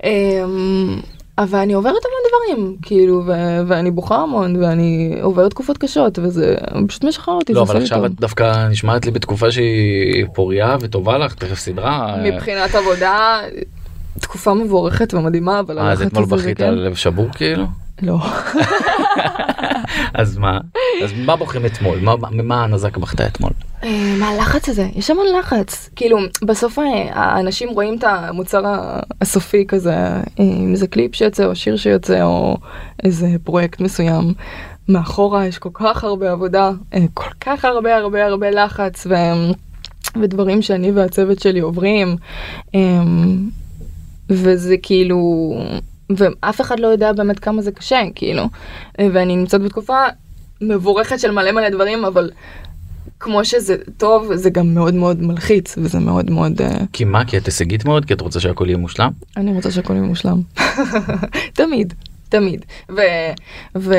אמ, 0.03 0.99
אבל 1.37 1.59
אני 1.59 1.73
עוברת 1.73 2.01
המון 2.05 2.55
דברים 2.55 2.75
כאילו 2.81 3.23
ו- 3.27 3.67
ואני 3.67 3.91
בוכה 3.91 4.15
המון 4.15 4.55
ואני 4.55 5.17
עוברת 5.21 5.51
תקופות 5.51 5.77
קשות 5.77 6.19
וזה 6.19 6.55
פשוט 6.87 7.03
משחרר 7.03 7.33
אותי. 7.35 7.53
לא, 7.53 7.61
אבל 7.61 7.77
עכשיו 7.77 7.97
טוב. 7.97 8.05
את 8.05 8.11
דווקא 8.11 8.67
נשמעת 8.69 9.05
לי 9.05 9.11
בתקופה 9.11 9.51
שהיא 9.51 10.25
פוריה 10.33 10.77
וטובה 10.81 11.17
לך, 11.17 11.35
תכף 11.35 11.59
סדרה. 11.59 12.15
מבחינת 12.23 12.75
עבודה 12.75 13.39
תקופה 14.19 14.53
מבורכת 14.53 15.13
ומדהימה 15.13 15.59
אבל 15.59 15.79
אה, 15.79 15.91
אז 15.91 16.01
אתמול 16.01 16.25
בכית 16.25 16.57
כן. 16.57 16.63
על 16.63 16.73
לב 16.73 16.95
שבור 16.95 17.27
כאילו? 17.31 17.65
לא 18.01 18.17
אז 20.13 20.37
מה? 20.37 20.59
אז 21.03 21.13
מה 21.25 21.35
בוכים 21.35 21.65
אתמול? 21.65 21.99
מה- 21.99 22.15
ממה 22.31 22.63
הנזק 22.63 22.97
בכתה 22.97 23.27
אתמול? 23.27 23.51
אה, 23.83 24.15
מה 24.19 24.29
הלחץ 24.29 24.69
הזה 24.69 24.87
יש 24.95 25.09
המון 25.09 25.25
לחץ 25.39 25.89
כאילו 25.95 26.17
בסוף 26.45 26.79
אה, 26.79 26.83
האנשים 27.13 27.69
רואים 27.69 27.97
את 27.97 28.03
המוצר 28.03 28.63
הסופי 29.21 29.65
כזה 29.67 29.93
אה, 29.93 30.23
אם 30.39 30.75
זה 30.75 30.87
קליפ 30.87 31.15
שיוצא 31.15 31.45
או 31.45 31.55
שיר 31.55 31.77
שיוצא 31.77 32.23
או 32.23 32.57
איזה 33.03 33.27
פרויקט 33.43 33.81
מסוים. 33.81 34.33
מאחורה 34.89 35.45
יש 35.45 35.57
כל 35.57 35.69
כך 35.73 36.03
הרבה 36.03 36.31
עבודה 36.31 36.71
כל 37.13 37.29
כך 37.41 37.65
הרבה 37.65 37.95
הרבה 37.95 38.25
הרבה 38.25 38.51
לחץ 38.51 39.07
ו... 39.09 39.13
ודברים 40.21 40.61
שאני 40.61 40.91
והצוות 40.91 41.39
שלי 41.39 41.59
עוברים 41.59 42.15
וזה 44.29 44.75
כאילו 44.83 45.19
ואף 46.17 46.61
אחד 46.61 46.79
לא 46.79 46.87
יודע 46.87 47.11
באמת 47.11 47.39
כמה 47.39 47.61
זה 47.61 47.71
קשה 47.71 48.01
כאילו 48.15 48.43
ואני 48.99 49.35
נמצאת 49.35 49.61
בתקופה 49.61 49.97
מבורכת 50.61 51.19
של 51.19 51.31
מלא 51.31 51.51
מלא 51.51 51.69
דברים 51.69 52.05
אבל 52.05 52.31
כמו 53.19 53.45
שזה 53.45 53.75
טוב 53.97 54.35
זה 54.35 54.49
גם 54.49 54.73
מאוד 54.73 54.93
מאוד 54.93 55.21
מלחיץ 55.21 55.75
וזה 55.77 55.99
מאוד 55.99 56.31
מאוד 56.31 56.61
אה, 56.61 56.77
כי 56.93 57.05
מה? 57.05 57.25
כי 57.25 57.37
את 57.37 57.45
הישגית 57.45 57.85
מאוד? 57.85 58.05
כי 58.05 58.13
את 58.13 58.21
רוצה 58.21 58.39
שהכל 58.39 58.65
יהיה 58.67 58.77
מושלם? 58.77 59.11
אני 59.37 59.53
רוצה 59.53 59.71
שהכל 59.71 59.93
יהיה 59.93 60.03
מושלם 60.03 60.41
תמיד 61.53 61.93
תמיד 62.29 62.65
ו, 62.89 63.01
ו, 63.75 63.93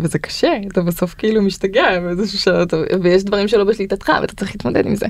וזה 0.00 0.18
קשה 0.18 0.52
אתה 0.72 0.80
בסוף 0.82 1.14
כאילו 1.18 1.42
משתגע 1.42 2.00
באיזשהו 2.00 2.38
שלב 2.38 2.68
ויש 3.02 3.24
דברים 3.24 3.48
שלא 3.48 3.64
בשליטתך 3.64 4.12
ואתה 4.20 4.34
צריך 4.34 4.50
להתמודד 4.50 4.86
עם 4.86 4.96
זה. 4.96 5.06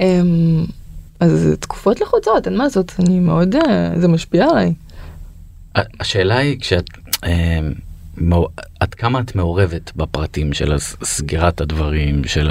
אמ, 0.00 0.64
אז 1.20 1.56
תקופות 1.60 2.00
לחוצות 2.00 2.46
אין 2.46 2.56
מה 2.56 2.64
לעשות 2.64 2.92
אני 2.98 3.20
מאוד 3.20 3.54
אה, 3.54 3.90
זה 4.00 4.08
משפיע 4.08 4.44
עליי. 4.50 4.74
השאלה 5.74 6.38
היא 6.38 6.60
כשאת 6.60 6.84
מעו- 8.16 8.48
עד 8.80 8.94
כמה 8.94 9.20
את 9.20 9.34
מעורבת 9.34 9.92
בפרטים 9.96 10.52
של 10.52 10.78
סגירת 11.04 11.60
הדברים 11.60 12.24
של 12.24 12.48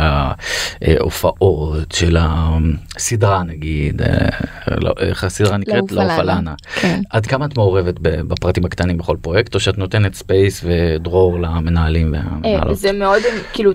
ההופעות 0.81 1.91
של 1.91 2.17
הסדרה 2.19 3.43
נגיד 3.43 4.01
אה, 4.01 4.29
לא, 4.77 4.93
איך 4.99 5.23
הסדרה 5.23 5.57
נקראת. 5.57 5.91
אנה. 6.37 6.53
כן. 6.75 7.01
עד 7.09 7.25
כמה 7.25 7.45
את 7.45 7.57
מעורבת 7.57 7.95
בפרטים 8.01 8.65
הקטנים 8.65 8.97
בכל 8.97 9.17
פרויקט 9.21 9.55
או 9.55 9.59
שאת 9.59 9.77
נותנת 9.77 10.13
space 10.13 10.63
ודרור 10.63 11.39
למנהלים 11.39 12.15
אה, 12.15 12.21
והמנהלות. 12.25 12.77
זה 12.77 12.91
מאוד 12.91 13.21
כאילו 13.53 13.71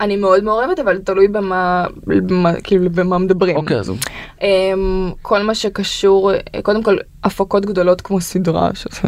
אני 0.00 0.16
מאוד 0.16 0.44
מעורבת 0.44 0.78
אבל 0.78 0.98
תלוי 0.98 1.28
במה, 1.28 1.86
במה 2.06 2.52
כאילו 2.64 2.90
במה 2.90 3.18
מדברים. 3.18 3.56
אוקיי 3.56 3.76
אז 3.78 3.92
אמ, 4.42 5.12
כל 5.22 5.42
מה 5.42 5.54
שקשור 5.54 6.30
קודם 6.62 6.82
כל 6.82 6.96
הפקות 7.24 7.66
גדולות 7.66 8.00
כמו 8.00 8.20
סדרה 8.20 8.70
שזה, 8.74 9.00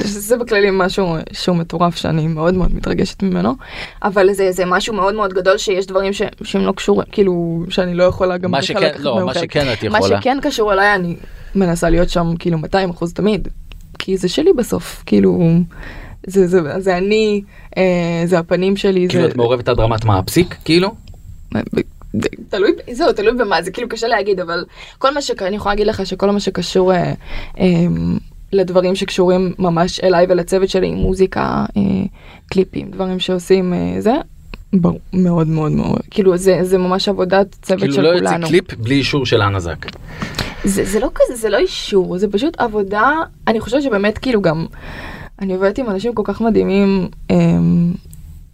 שזה 0.00 0.36
בכללי 0.36 0.68
משהו 0.72 1.06
שהוא 1.32 1.56
מטורף 1.56 1.96
שאני 1.96 2.26
מאוד 2.26 2.54
מאוד 2.54 2.74
מתרגשת 2.74 3.22
ממנו 3.22 3.54
אבל 4.02 4.32
זה 4.32 4.52
זה 4.52 4.64
משהו 4.66 4.94
מאוד 4.94 5.14
מאוד 5.14 5.32
גדול 5.32 5.58
שיש 5.58 5.86
דברים 5.86 6.12
ש, 6.12 6.22
שהם 6.42 6.62
לא 6.66 6.72
קשורים 6.72 7.06
כאילו 7.12 7.64
שאני 7.68 7.94
לא 7.94 8.04
יכולה 8.04 8.36
גם 8.36 8.50
מה 8.50 8.62
שכן 8.62 8.90
לא 8.98 9.16
מהם 9.16 9.26
מה. 9.26 9.34
שכן 9.34 9.66
את 9.72 9.84
מה 9.84 9.98
יכולה. 9.98 10.20
שכן 10.20 10.38
קשור 10.42 10.72
אליי 10.72 10.94
אני 10.94 11.16
מנסה 11.54 11.90
להיות 11.90 12.08
שם 12.10 12.34
כאילו 12.38 12.58
200 12.58 12.90
אחוז 12.90 13.12
תמיד 13.12 13.48
כי 13.98 14.16
זה 14.16 14.28
שלי 14.28 14.52
בסוף 14.52 15.02
כאילו 15.06 15.38
זה 16.26 16.46
זה 16.46 16.80
זה 16.80 16.96
אני 16.96 17.42
אה, 17.76 18.22
זה 18.24 18.38
הפנים 18.38 18.76
שלי 18.76 19.06
כאילו 19.08 19.24
זה 19.24 19.30
את 19.30 19.36
מעורבת 19.36 19.68
עד 19.68 19.80
רמת 19.80 20.04
מה 20.04 20.18
הפסיק 20.18 20.56
כאילו? 20.64 20.94
תלוי 22.48 22.70
זהו 22.92 23.12
תלוי 23.12 23.32
במה 23.32 23.62
זה 23.62 23.70
כאילו 23.70 23.88
קשה 23.88 24.06
להגיד 24.06 24.40
אבל 24.40 24.64
כל 24.98 25.14
מה 25.14 25.22
שאני 25.22 25.56
יכולה 25.56 25.74
להגיד 25.74 25.86
לך 25.86 26.06
שכל 26.06 26.30
מה 26.30 26.40
שקשור 26.40 26.92
אה, 26.92 27.12
אה, 27.60 27.64
לדברים 28.52 28.94
שקשורים 28.94 29.52
ממש 29.58 30.00
אליי 30.00 30.26
ולצוות 30.28 30.68
שלי 30.68 30.90
מוזיקה 30.90 31.64
אה, 31.76 31.82
קליפים 32.50 32.90
דברים 32.90 33.20
שעושים 33.20 33.74
אה, 33.74 34.00
זה 34.00 34.12
ברור, 34.72 35.00
מאוד 35.12 35.48
מאוד 35.48 35.72
מאוד 35.72 36.00
כאילו 36.10 36.36
זה 36.36 36.58
זה 36.62 36.78
ממש 36.78 37.08
עבודת 37.08 37.46
צוות 37.62 37.80
כאילו 37.80 37.94
של 37.94 38.02
לא 38.02 38.08
יוצא 38.08 38.26
כולנו 38.26 38.46
קליפ 38.46 38.74
בלי 38.74 38.94
אישור 38.94 39.26
של 39.26 39.42
הנזק. 39.42 39.86
זה, 40.64 40.84
זה 40.84 41.00
לא 41.00 41.10
כזה 41.14 41.36
זה 41.36 41.50
לא 41.50 41.56
אישור 41.56 42.18
זה 42.18 42.28
פשוט 42.28 42.60
עבודה 42.60 43.12
אני 43.46 43.60
חושבת 43.60 43.82
שבאמת 43.82 44.18
כאילו 44.18 44.42
גם 44.42 44.66
אני 45.40 45.54
עובדת 45.54 45.78
עם 45.78 45.90
אנשים 45.90 46.14
כל 46.14 46.22
כך 46.24 46.40
מדהימים 46.40 47.08
אמ, 47.30 47.92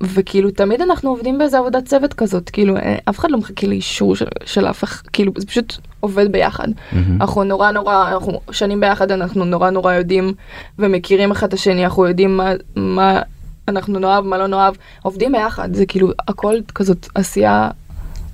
וכאילו 0.03 0.51
תמיד 0.51 0.81
אנחנו 0.81 1.11
עובדים 1.11 1.39
באיזה 1.39 1.59
עבודת 1.59 1.85
צוות 1.85 2.15
כזאת 2.15 2.51
כאילו 2.51 2.77
אה, 2.77 2.97
אף 3.09 3.19
אחד 3.19 3.31
לא 3.31 3.39
מחכה 3.39 3.67
לאישור 3.67 4.17
של, 4.17 4.27
של 4.45 4.67
אף 4.67 4.85
אחד 4.85 5.07
כאילו 5.13 5.33
זה 5.37 5.47
פשוט 5.47 5.77
עובד 6.01 6.33
ביחד 6.33 6.69
מהמם. 6.93 7.23
אנחנו 7.23 7.45
נורא 7.45 7.71
נורא 7.71 8.13
אנחנו 8.13 8.41
שנים 8.51 8.81
ביחד 8.81 9.11
אנחנו 9.13 9.45
נורא 9.45 9.71
נורא 9.71 9.93
יודעים 9.95 10.33
ומכירים 10.79 11.31
אחד 11.31 11.47
את 11.47 11.55
השני 11.55 11.85
אנחנו 11.85 12.07
יודעים 12.07 12.37
מה 12.37 12.53
מה 12.77 13.23
אנחנו 13.69 13.99
נאהב 13.99 14.25
מה 14.25 14.39
לא 14.39 14.47
נאהב 14.47 14.75
עובדים 15.03 15.33
ביחד 15.33 15.75
זה 15.75 15.87
כאילו 15.87 16.11
הכל 16.29 16.55
כזאת 16.75 17.07
עשייה 17.15 17.71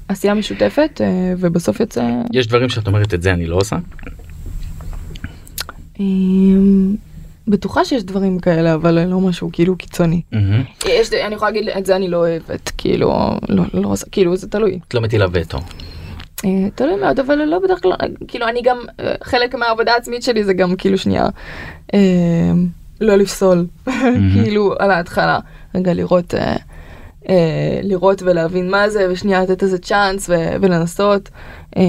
עשייה 0.08 0.34
משותפת 0.34 1.00
אה, 1.00 1.34
ובסוף 1.38 1.80
יוצא. 1.80 2.04
יש 2.32 2.46
דברים 2.46 2.68
שאת 2.68 2.86
אומרת 2.86 3.14
את 3.14 3.22
זה 3.22 3.32
אני 3.32 3.46
לא 3.46 3.56
עושה. 3.56 3.76
בטוחה 7.48 7.84
שיש 7.84 8.04
דברים 8.04 8.38
כאלה 8.38 8.74
אבל 8.74 9.04
לא 9.04 9.20
משהו 9.20 9.50
כאילו 9.52 9.76
קיצוני. 9.76 10.22
מהמם. 10.32 10.62
יש 10.86 11.12
אני 11.12 11.34
יכולה 11.34 11.50
להגיד 11.50 11.68
את 11.68 11.86
זה 11.86 11.96
אני 11.96 12.08
לא 12.08 12.16
אוהבת 12.16 12.70
כאילו 12.78 13.38
לא 13.48 13.64
לא 13.74 13.88
עושה 13.88 14.06
כאילו 14.12 14.36
זה 14.36 14.48
תלוי. 14.48 14.78
את 14.88 14.94
לא 14.94 15.00
מטילה 15.00 15.26
וטו. 15.32 15.58
אה, 16.44 16.70
תלוי 16.74 16.96
מאוד 16.96 17.20
אבל 17.20 17.34
לא 17.34 17.58
בדרך 17.58 17.82
כלל 17.82 17.92
כאילו 18.28 18.48
אני 18.48 18.62
גם 18.62 18.78
אה, 19.00 19.14
חלק 19.22 19.54
מהעבודה 19.54 19.92
העצמית 19.92 20.22
שלי 20.22 20.44
זה 20.44 20.54
גם 20.54 20.76
כאילו 20.76 20.98
שנייה 20.98 21.28
אה, 21.94 22.00
לא 23.00 23.16
לפסול 23.16 23.66
כאילו 24.34 24.74
על 24.78 24.90
ההתחלה 24.90 25.38
רגע 25.74 25.94
לראות 25.94 26.34
אה, 27.28 27.34
אה, 27.34 27.80
לראות 27.82 28.22
ולהבין 28.22 28.70
מה 28.70 28.90
זה 28.90 29.06
ושנייה 29.10 29.42
לתת 29.42 29.62
איזה 29.62 29.78
צ'אנס 29.78 30.30
ו- 30.30 30.56
ולנסות 30.60 31.28
אה, 31.76 31.82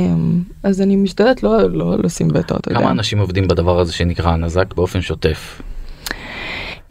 אז 0.64 0.82
אני 0.82 0.96
משתדלת 0.96 1.44
לא 1.44 1.70
לא 1.70 1.96
לשים 2.04 2.28
וטו. 2.34 2.56
אתה 2.56 2.72
יודע. 2.72 2.80
כמה 2.80 2.92
אנשים 2.92 3.20
עובדים 3.20 3.48
בדבר 3.48 3.80
הזה 3.80 3.94
שנקרא 3.94 4.36
נזק 4.36 4.74
באופן 4.74 5.02
שוטף? 5.02 5.62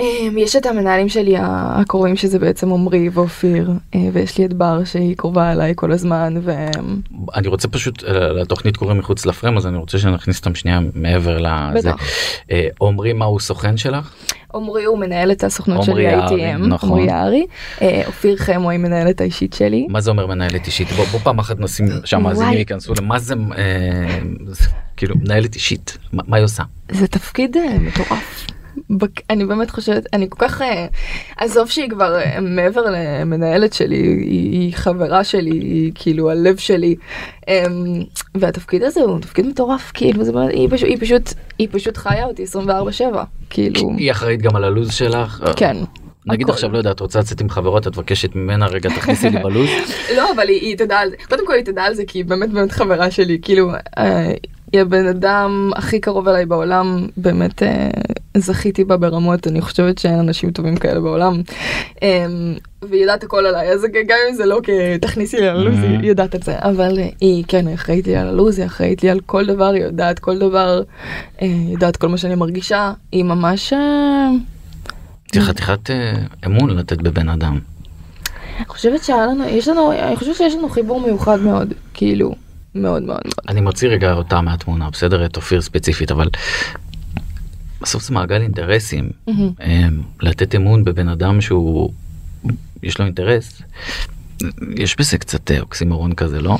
אמ, 0.01 0.39
יש 0.39 0.57
את 0.57 0.67
המנהלים 0.67 1.09
שלי 1.09 1.35
הקרובים 1.41 2.17
שזה 2.17 2.39
בעצם 2.39 2.73
עמרי 2.73 3.09
ואופיר 3.09 3.71
אה, 3.95 4.01
ויש 4.13 4.39
לי 4.39 4.45
את 4.45 4.53
בר 4.53 4.85
שהיא 4.85 5.17
קרובה 5.17 5.53
אליי 5.53 5.73
כל 5.77 5.93
הזמן 5.93 6.35
והם 6.43 7.01
אני 7.35 7.49
רוצה 7.49 7.69
פשוט 7.69 8.05
אה, 8.05 8.33
לתוכנית 8.33 8.77
קוראים 8.77 8.99
מחוץ 8.99 9.27
לפרם 9.27 9.57
אז 9.57 9.67
אני 9.67 9.77
רוצה 9.77 9.99
שנכניס 9.99 10.39
אותם 10.39 10.55
שנייה 10.55 10.81
מעבר 10.95 11.39
לזה. 11.75 11.91
אה, 12.51 12.69
עמרי 12.83 13.13
מה 13.13 13.25
הוא 13.25 13.41
סוכן 13.41 13.77
שלך? 13.77 14.15
עמרי 14.55 14.85
הוא 14.85 14.99
מנהל 14.99 15.33
את 15.33 15.45
הסוכנות 15.45 15.83
שלי 15.83 16.15
ITM, 16.15 16.59
נכון. 16.59 16.89
עמרי 16.89 17.07
יערי, 17.07 17.47
אה, 17.83 18.03
אופיר 18.07 18.37
חמו 18.37 18.71
היא 18.71 18.79
מנהלת 18.79 19.21
האישית 19.21 19.53
שלי. 19.53 19.87
מה 19.91 20.01
זה 20.01 20.11
אומר 20.11 20.27
מנהלת 20.27 20.67
אישית? 20.67 20.89
בוא, 20.93 21.05
בוא 21.05 21.21
פעם 21.21 21.39
אחת 21.39 21.61
נשים 21.61 21.87
שהמאזינים. 22.05 22.59
ייכנסו 22.59 22.93
למה 22.99 23.19
זה 23.19 23.35
אה, 23.59 24.19
כאילו 24.97 25.17
מנהלת 25.17 25.55
אישית 25.55 25.99
מה, 26.13 26.23
מה 26.27 26.37
היא 26.37 26.45
עושה? 26.45 26.63
זה 26.91 27.07
תפקיד 27.07 27.57
אה, 27.57 27.79
מטורף. 27.79 28.47
בק- 28.91 29.23
אני 29.31 29.45
באמת 29.45 29.71
חושבת 29.71 30.07
אני 30.13 30.27
כל 30.31 30.49
כך 30.49 30.63
אה, 30.63 30.87
עזוב 31.37 31.71
שהיא 31.71 31.91
כבר 31.91 32.17
אה, 32.19 32.41
מעבר 32.41 32.83
למנהלת 32.91 33.73
שלי 33.73 33.97
היא, 33.97 34.21
היא 34.53 34.75
חברה 34.75 35.25
שלי 35.25 35.51
היא 35.51 35.93
כאילו 35.95 36.31
הלב 36.31 36.57
שלי 36.57 36.95
אמ, 37.49 37.55
והתפקיד 38.35 38.83
הזה 38.83 39.01
הוא 39.01 39.21
תפקיד 39.21 39.47
מטורף 39.47 39.91
כאילו 39.95 40.25
זה 40.25 40.33
היא 40.51 40.69
פשוט 40.71 40.89
היא 40.89 40.97
פשוט 41.01 41.23
היא 41.59 41.69
פשוט 41.71 41.97
חיה 41.97 42.25
אותי 42.27 42.45
24/7 42.45 43.17
כאילו 43.51 43.91
היא 43.97 44.11
אחראית 44.11 44.43
גם 44.43 44.57
על 44.57 44.65
הלו"ז 44.65 44.93
שלך? 44.95 45.43
כן. 45.57 45.77
נגיד. 46.29 46.51
עכשיו 46.51 46.73
לא 46.73 46.79
יודע 46.79 46.91
את 46.91 47.01
רוצה 47.01 47.19
לצאת 47.19 47.41
עם 47.41 47.49
חברות 47.49 47.87
את 47.87 47.97
מבקשת 47.97 48.35
ממנה 48.35 48.67
רגע 48.67 48.91
תכניסי 48.91 49.31
לי 49.31 49.39
בלו"ז 49.43 49.69
לא 50.17 50.33
אבל 50.35 50.49
היא, 50.49 50.77
תדע 50.79 50.97
על 50.99 51.11
זה 51.11 51.17
קודם 51.29 51.47
כל 51.47 51.53
היא 51.53 51.65
תדע 51.65 51.83
על 51.83 51.95
זה 51.95 52.03
כי 52.07 52.19
היא 52.19 52.25
באמת 52.25 52.51
באמת 52.51 52.73
חברה 52.73 53.11
שלי 53.11 53.39
כאילו 53.43 53.71
אה, 53.99 54.33
היא 54.73 54.81
הבן 54.81 55.07
אדם 55.07 55.71
הכי 55.77 56.01
קרוב 56.01 56.29
אליי 56.29 56.47
בעולם 56.47 57.07
באמת 57.17 57.63
אה, 57.63 57.89
זכיתי 58.41 58.85
בה 58.85 58.97
ברמות 58.97 59.47
אני 59.47 59.61
חושבת 59.61 59.99
שאין 59.99 60.19
אנשים 60.19 60.51
טובים 60.51 60.77
כאלה 60.77 61.01
בעולם. 61.01 61.43
אה, 62.03 62.27
והיא 62.83 63.01
יודעת 63.01 63.25
הכל 63.25 63.47
עליי 63.47 63.69
אז 63.69 63.87
גם 64.07 64.17
אם 64.31 64.35
זה 64.35 64.47
לא 64.47 64.61
כתכניסי 64.63 65.37
לי 65.37 65.49
על 65.49 65.57
הלו"ז 65.57 65.83
היא. 65.83 65.99
יודעת 66.03 66.35
את 66.35 66.43
זה 66.43 66.57
אבל 66.59 66.99
אה, 66.99 67.09
היא 67.21 67.45
כן 67.49 67.69
אחראית 67.69 68.07
לי 68.07 68.17
על 68.17 68.29
הלו"ז 68.29 68.59
היא 68.59 68.67
אחראית 68.67 69.03
לי 69.03 69.11
על 69.11 69.21
כל 69.27 69.47
דבר 69.47 69.73
היא 69.73 69.83
יודעת 69.83 70.19
כל 70.19 70.39
דבר 70.39 70.83
אה, 71.43 71.47
היא 71.47 71.73
יודעת 71.73 71.97
כל 71.97 72.09
מה 72.09 72.19
שאני 72.19 72.35
מרגישה 72.35 72.93
היא 73.13 73.25
ממש. 73.25 73.73
אה, 73.73 74.29
זה 75.35 75.41
חתיכת 75.41 75.91
אה, 75.91 76.13
אמון 76.47 76.71
לתת 76.71 77.03
בבן 77.03 77.29
אדם. 77.29 77.59
אני 78.57 78.67
חושבת 78.69 79.05
שהיה 79.05 79.27
לנו 79.27 79.45
יש 79.45 79.69
לנו 79.69 79.93
אני 79.93 80.17
חושבת 80.17 80.37
שיש 80.37 80.55
לנו 80.55 80.69
חיבור 80.69 81.01
מיוחד 81.01 81.41
מאוד 81.41 81.73
כאילו 81.95 82.35
מאוד 82.75 83.03
מאוד 83.03 83.21
מאוד. 83.25 83.49
אני 83.49 83.61
מוציא 83.61 83.89
רגע 83.89 84.13
אותה 84.13 84.41
מהתמונה 84.41 84.91
בסדר 84.91 85.27
את 85.27 85.37
אופיר 85.37 85.61
ספציפית 85.61 86.11
אבל 86.11 86.29
בסוף 87.81 88.03
זה 88.03 88.15
מעגל 88.15 88.43
אינטרסים. 88.43 89.11
אה, 89.61 89.89
לתת 90.23 90.55
אמון 90.55 90.85
בבן 90.85 91.09
אדם 91.09 91.41
שהוא 91.41 91.93
יש 92.83 92.99
לו 92.99 93.05
אינטרס 93.05 93.63
יש 94.77 94.97
בזה 94.99 95.19
קצת 95.19 95.51
אה, 95.51 95.61
אוקסימורון 95.61 96.15
כזה 96.15 96.41
לא? 96.41 96.59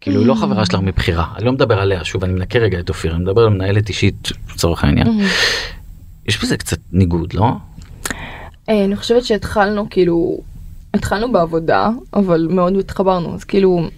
כאילו 0.00 0.20
היא 0.20 0.26
לא 0.26 0.34
חברה 0.34 0.66
שלך 0.66 0.74
מבחירה 0.74 1.26
אני 1.36 1.44
לא 1.44 1.52
מדבר 1.52 1.80
עליה 1.80 2.04
שוב 2.04 2.24
אני 2.24 2.32
מנקה 2.32 2.58
רגע 2.58 2.80
את 2.80 2.88
אופיר 2.88 3.14
אני 3.14 3.22
מדבר 3.22 3.42
על 3.42 3.48
מנהלת 3.48 3.88
אישית 3.88 4.28
לצורך 4.54 4.84
העניין. 4.84 5.06
יש 6.26 6.42
בזה 6.42 6.56
קצת 6.56 6.78
ניגוד 6.92 7.32
לא? 7.34 7.52
אה, 8.68 8.84
אני 8.84 8.96
חושבת 8.96 9.24
שהתחלנו 9.24 9.90
כאילו 9.90 10.38
התחלנו 10.94 11.32
בעבודה 11.32 11.90
אבל 12.14 12.48
מאוד 12.50 12.76
התחברנו 12.76 13.34
אז 13.34 13.44
כאילו 13.44 13.88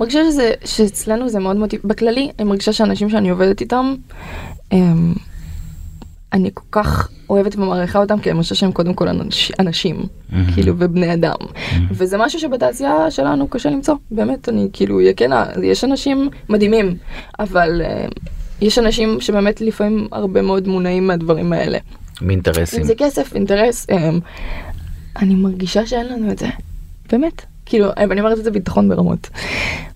מרגישה 0.00 0.18
שזה 0.30 0.52
שאצלנו 0.64 1.28
זה 1.28 1.38
מאוד 1.38 1.56
מאוד 1.56 1.70
בכללי 1.84 2.30
אני 2.38 2.48
מרגישה 2.48 2.72
שאנשים 2.72 3.10
שאני 3.10 3.30
עובדת 3.30 3.60
איתם 3.60 3.94
הם, 4.70 5.14
אני 6.32 6.50
כל 6.54 6.64
כך 6.72 7.08
אוהבת 7.30 7.56
ומעריכה 7.56 7.98
אותם 7.98 8.18
כי 8.18 8.30
אני 8.30 8.38
חושבת 8.42 8.58
שהם 8.58 8.72
קודם 8.72 8.94
כל 8.94 9.08
אנש, 9.08 9.52
אנשים 9.58 10.06
מהמם. 10.32 10.52
כאילו 10.52 10.74
ובני 10.78 11.14
אדם 11.14 11.36
וזה 11.90 12.18
משהו 12.18 12.40
שבתעשייה 12.40 13.10
שלנו 13.10 13.48
קשה 13.48 13.70
למצוא 13.70 13.94
באמת 14.10 14.48
אני 14.48 14.68
כאילו 14.72 15.00
כנה 15.16 15.46
יש 15.62 15.84
אנשים 15.84 16.28
מדהימים 16.48 16.96
אבל 17.38 17.82
אה, 17.84 18.06
יש 18.60 18.78
אנשים 18.78 19.20
שבאמת 19.20 19.60
לפעמים 19.60 20.08
הרבה 20.12 20.42
מאוד 20.42 20.68
מונעים 20.68 21.06
מהדברים 21.06 21.52
האלה. 21.52 21.78
מאינטרסים. 22.22 22.80
אם 22.80 22.86
זה 22.86 22.94
כסף, 22.98 23.34
אינטרס, 23.34 23.86
אמ, 23.90 24.20
אני 25.16 25.34
מרגישה 25.34 25.86
שאין 25.86 26.06
לנו 26.06 26.32
את 26.32 26.38
זה. 26.38 26.46
באמת. 27.12 27.44
כאילו, 27.66 27.90
אני 27.96 28.20
אומרת 28.20 28.38
את 28.38 28.44
זה 28.44 28.50
ביטחון 28.50 28.88
ברמות. 28.88 29.28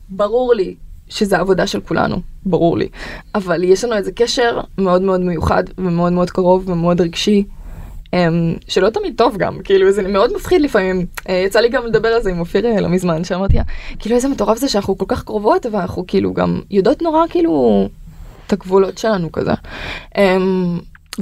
ברור 0.08 0.54
לי 0.54 0.74
שזה 1.08 1.38
עבודה 1.38 1.66
של 1.66 1.80
כולנו, 1.80 2.20
ברור 2.46 2.78
לי. 2.78 2.88
אבל 3.34 3.64
יש 3.64 3.84
לנו 3.84 3.96
איזה 3.96 4.12
קשר 4.12 4.60
מאוד 4.78 5.02
מאוד 5.02 5.20
מיוחד 5.20 5.64
ומאוד 5.78 6.12
מאוד 6.12 6.30
קרוב 6.30 6.68
ומאוד 6.68 7.00
רגשי. 7.00 7.44
אמ, 8.14 8.54
שלא 8.68 8.90
תמיד 8.90 9.14
טוב 9.16 9.36
גם, 9.36 9.58
כאילו 9.64 9.92
זה 9.92 10.08
מאוד 10.08 10.32
מפחיד 10.36 10.60
לפעמים. 10.60 11.06
אה, 11.28 11.34
יצא 11.46 11.60
לי 11.60 11.68
גם 11.68 11.86
לדבר 11.86 12.08
על 12.08 12.22
זה 12.22 12.30
עם 12.30 12.40
אופיר 12.40 12.66
אה, 12.66 12.80
לא 12.80 12.88
מזמן, 12.88 13.24
שאמרתי 13.24 13.58
כאילו 13.98 14.16
איזה 14.16 14.28
מטורף 14.28 14.58
זה 14.58 14.68
שאנחנו 14.68 14.98
כל 14.98 15.04
כך 15.08 15.24
קרובות 15.24 15.66
ואנחנו 15.72 16.04
כאילו 16.06 16.32
גם 16.34 16.60
יודעות 16.70 17.02
נורא 17.02 17.20
כאילו 17.30 17.88
את 18.46 18.52
הגבולות 18.52 18.98
שלנו 18.98 19.32
כזה. 19.32 19.52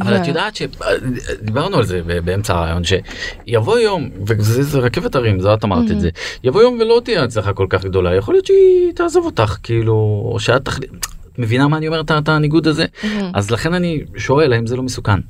אבל 0.00 0.16
את 0.16 0.26
יודעת 0.26 0.56
שדיברנו 0.56 1.76
על 1.76 1.84
זה 1.84 2.00
באמצע 2.24 2.54
הרעיון 2.54 2.82
שיבוא 2.84 3.78
יום 3.78 4.10
וזה 4.26 4.62
זה 4.62 4.78
רכבת 4.78 5.14
הרים 5.14 5.40
זה 5.40 5.54
את 5.54 5.64
אמרת 5.64 5.90
את 5.90 6.00
זה 6.00 6.10
יבוא 6.44 6.62
יום 6.62 6.78
ולא 6.80 7.00
תהיה 7.04 7.22
הצלחה 7.22 7.52
כל 7.52 7.66
כך 7.70 7.84
גדולה 7.84 8.14
יכול 8.14 8.34
להיות 8.34 8.46
שהיא 8.46 8.92
תעזוב 8.94 9.26
אותך 9.26 9.56
כאילו 9.62 9.92
או 10.32 10.40
שאת 10.40 10.64
תחליט. 10.64 10.90
את 11.32 11.38
מבינה 11.38 11.68
מה 11.68 11.76
אני 11.76 11.88
אומר 11.88 12.00
את 12.00 12.28
הניגוד 12.28 12.68
הזה. 12.68 12.86
אז 13.34 13.50
לכן 13.50 13.74
אני 13.74 14.00
שואל 14.16 14.52
האם 14.52 14.66
זה 14.66 14.76
לא 14.76 14.82
מסוכן. 14.82 15.20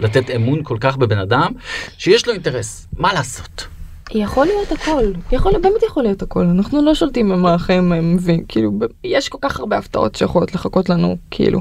לתת 0.00 0.30
אמון 0.30 0.60
כל 0.62 0.76
כך 0.80 0.96
בבן 0.96 1.18
אדם 1.18 1.52
שיש 1.98 2.26
לו 2.26 2.32
אינטרס 2.32 2.86
מה 2.98 3.12
לעשות. 3.12 3.66
יכול 4.10 4.46
להיות 4.46 4.72
הכל, 4.72 5.04
יכול, 5.32 5.52
באמת 5.62 5.82
יכול 5.86 6.02
להיות 6.02 6.22
הכל, 6.22 6.44
אנחנו 6.44 6.84
לא 6.84 6.94
שולטים 6.94 7.28
במה 7.28 7.54
החיים 7.54 8.14
מביאים, 8.16 8.44
כאילו, 8.48 8.72
יש 9.04 9.28
כל 9.28 9.38
כך 9.40 9.60
הרבה 9.60 9.78
הפתעות 9.78 10.14
שיכולות 10.14 10.54
לחכות 10.54 10.88
לנו, 10.88 11.16
כאילו, 11.30 11.60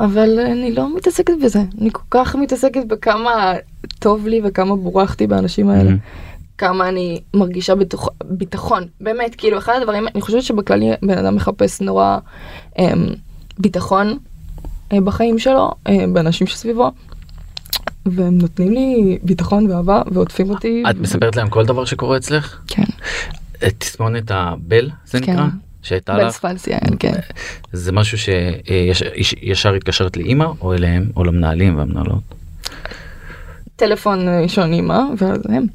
אבל 0.00 0.38
אני 0.38 0.72
לא 0.72 0.96
מתעסקת 0.96 1.34
בזה, 1.44 1.62
אני 1.80 1.90
כל 1.92 2.02
כך 2.10 2.36
מתעסקת 2.36 2.84
בכמה 2.86 3.52
טוב 3.98 4.26
לי 4.26 4.40
וכמה 4.44 4.76
בורחתי 4.76 5.26
באנשים 5.26 5.68
האלה, 5.68 5.90
כמה 6.58 6.88
אני 6.88 7.20
מרגישה 7.34 7.74
ביטוח, 7.74 8.08
ביטחון, 8.24 8.86
באמת, 9.00 9.34
כאילו, 9.34 9.58
אחד 9.58 9.74
הדברים, 9.80 10.08
אני 10.14 10.20
חושבת 10.20 10.42
שבכללי 10.42 10.90
בן 11.02 11.18
אדם 11.18 11.36
מחפש 11.36 11.80
נורא 11.80 12.18
אמ, 12.78 13.06
ביטחון 13.58 14.18
אה, 14.92 15.00
בחיים 15.00 15.38
שלו, 15.38 15.70
אה, 15.86 16.04
באנשים 16.12 16.46
שסביבו. 16.46 16.90
והם 18.06 18.38
נותנים 18.38 18.72
לי 18.72 19.18
ביטחון 19.22 19.70
ואהבה 19.70 20.02
ועוטפים 20.12 20.50
אותי. 20.50 20.82
את 20.90 20.96
מספרת 20.96 21.36
להם 21.36 21.48
כל 21.48 21.64
דבר 21.64 21.84
שקורה 21.84 22.16
אצלך? 22.16 22.60
כן. 22.66 22.84
את 23.66 23.74
תסמונת 23.78 24.30
הבל 24.30 24.90
זה 25.06 25.20
כן. 25.20 25.32
נקרא? 25.32 25.46
שהייתה 25.82 26.18
לך? 26.18 26.32
ספלסיה, 26.32 26.78
כן. 26.98 27.12
זה 27.72 27.92
משהו 27.92 28.18
שישר 28.18 29.74
התקשרת 29.74 30.16
לאימא 30.16 30.46
או 30.60 30.74
אליהם 30.74 31.10
או 31.16 31.24
למנהלים 31.24 31.78
והמנהלות. 31.78 32.22
טלפון 33.76 34.28
ראשון 34.42 34.72
אימא 34.72 34.98
ואז 35.18 35.42
הם. 35.48 35.66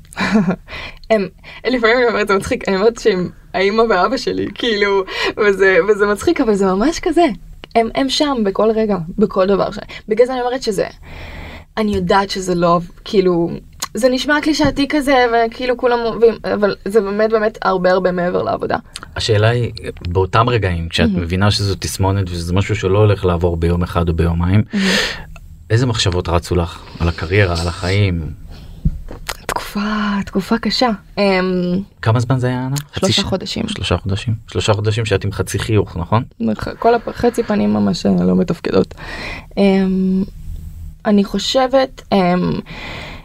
הם 1.10 1.28
לפעמים 1.68 1.98
אני 1.98 2.08
אומרת 2.08 2.28
זה 2.28 2.36
מצחיק 2.36 2.68
אני 2.70 2.76
אומרת 2.76 3.00
שהם 3.00 3.30
האימא 3.54 3.82
ואבא 3.82 4.18
שלי 4.18 4.48
כאילו 4.56 5.04
וזה 5.38 5.78
וזה 5.90 6.06
מצחיק 6.06 6.42
אבל 6.42 6.54
זה 6.54 6.66
ממש 6.66 7.00
כזה 7.00 7.26
הם 7.76 7.90
הם 7.96 8.10
שם 8.10 8.38
בכל 8.44 8.72
רגע 8.72 8.98
בכל 9.18 9.48
דבר 9.48 9.72
ש... 9.72 9.78
בגלל 10.08 10.28
זה 10.28 10.34
אני 10.34 10.42
אומרת 10.42 10.64
שזה 10.64 10.88
אני 11.78 11.96
יודעת 11.96 12.30
שזה 12.30 12.56
לא 12.56 12.80
כאילו 13.06 13.50
זה 13.98 14.10
נשמע 14.10 14.42
קלישאתי 14.42 14.88
כזה 14.90 15.14
וכאילו 15.48 15.78
כולם 15.78 16.00
אוהבים 16.00 16.34
אבל 16.54 16.76
זה 16.86 17.02
באמת 17.02 17.30
באמת 17.30 17.58
הרבה 17.62 17.92
הרבה 17.92 18.12
מעבר 18.12 18.44
לעבודה. 18.44 18.78
השאלה 19.16 19.50
היא 19.50 19.72
באותם 20.08 20.50
רגעים 20.50 20.90
כשאת 20.90 21.10
מבינה 21.10 21.52
שזו 21.52 21.76
תסמונת 21.80 22.30
ושזה 22.30 22.54
משהו 22.54 22.76
שלא 22.76 22.98
הולך 23.00 23.26
לעבור 23.26 23.58
ביום 23.58 23.84
אחד 23.84 24.10
או 24.10 24.14
ביומיים 24.14 24.64
איזה 25.70 25.86
מחשבות 25.86 26.30
רצו 26.30 26.56
לך 26.56 26.80
על 27.00 27.08
הקריירה 27.08 27.62
על 27.62 27.68
החיים 27.68 28.30
תקופה 29.48 29.80
תקופה 30.26 30.58
קשה. 30.58 30.90
אמ, 31.18 31.24
כמה 32.02 32.20
זמן 32.20 32.40
זה 32.40 32.48
היה? 32.48 32.66
אנה? 32.68 32.76
שלושה 33.00 33.22
ש- 33.22 33.26
חודשים. 33.26 33.68
שלושה 33.68 33.98
חודשים 33.98 34.34
שלושה 34.52 34.74
חודשים 34.74 35.06
שאת 35.06 35.26
עם 35.26 35.32
חצי 35.32 35.60
חיוך 35.60 35.98
נכון? 35.98 36.24
כל 36.80 36.94
החצי 37.08 37.44
פנים 37.44 37.74
ממש 37.74 38.06
אה, 38.06 38.12
לא 38.26 38.36
מתפקדות. 38.36 38.94
אמ, 39.58 40.24
אני 41.06 41.24
חושבת, 41.24 42.02
אמ, 42.12 42.52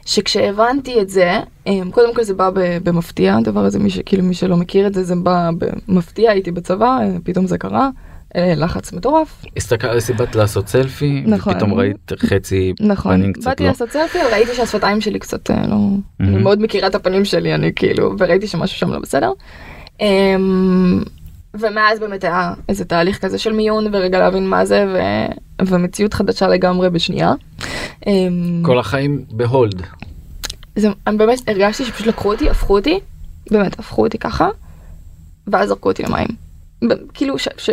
שכשהבנתי 0.07 1.01
את 1.01 1.09
זה, 1.09 1.41
אמ, 1.67 1.91
קודם 1.91 2.15
כל 2.15 2.23
זה 2.23 2.35
בא 2.35 2.51
במפתיע, 2.85 3.37
הדבר 3.37 3.61
הזה, 3.61 3.79
מי, 3.79 3.91
ש, 3.91 3.99
כאילו, 4.07 4.23
מי 4.23 4.35
שלא 4.35 4.57
מכיר 4.57 4.87
את 4.87 4.95
זה, 4.95 5.03
זה 5.05 5.15
בא 5.17 5.51
במפתיע, 5.89 6.31
הייתי 6.31 6.51
בצבא, 6.51 6.99
אה, 7.03 7.17
פתאום 7.25 7.47
זה 7.47 7.59
קרה, 7.59 7.89
אה, 8.37 8.55
לחץ 8.57 8.93
מטורף, 8.93 9.45
הסתכל, 9.57 10.01
סיבת 10.01 10.35
לעשות 10.35 10.69
סלפי, 10.69 11.23
נכון. 11.27 11.53
ופתאום 11.53 11.75
ראית 11.75 12.13
חצי 12.19 12.73
נכון, 12.81 13.17
פנים 13.17 13.33
קצת 13.33 13.45
באתי 13.45 13.63
לא. 13.63 13.69
לעשות 13.69 13.91
סלפי, 13.91 14.19
ראיתי 14.33 14.55
שהשפתיים 14.55 15.01
שלי 15.01 15.19
קצת 15.19 15.51
אה, 15.51 15.67
לא, 15.67 15.75
אני 16.21 16.31
מהמם. 16.31 16.43
מאוד 16.43 16.63
מכירה 16.63 16.89
את 16.89 16.95
הפנים 16.95 17.25
שלי, 17.25 17.55
אני 17.55 17.73
כאילו, 17.77 18.13
וראיתי 18.19 18.47
שמשהו 18.47 18.79
שם 18.79 18.93
לא 18.93 18.99
בסדר. 18.99 19.33
ומאז 21.55 21.99
באמת 21.99 22.25
היה 22.25 22.55
איזה 22.69 22.85
תהליך 22.85 23.19
כזה 23.19 23.39
של 23.39 23.53
מיון 23.53 23.95
ורגע 23.95 24.19
להבין 24.19 24.49
מה 24.49 24.65
זה 24.65 24.87
ו... 24.95 24.99
ומציאות 25.67 26.15
חדשה 26.15 26.49
לגמרי 26.49 26.91
בשנייה. 26.91 27.33
אמ, 28.07 28.63
כל 28.65 28.79
החיים 28.79 29.25
בהולד. 29.31 29.83
זה, 30.77 30.89
אני 31.07 31.17
באמת 31.17 31.49
הרגשתי 31.49 31.85
שפשוט 31.85 32.07
לקחו 32.07 32.33
אותי, 32.33 32.51
הפכו 32.51 32.77
אותי, 32.79 33.01
באמת 33.51 33.79
הפכו 33.79 34.05
אותי 34.05 34.19
ככה, 34.19 34.49
ואז 35.47 35.69
זרקו 35.69 35.89
אותי 35.89 36.03
למים. 36.03 36.29
כאילו 37.15 37.39
ש... 37.39 37.49
ש... 37.57 37.71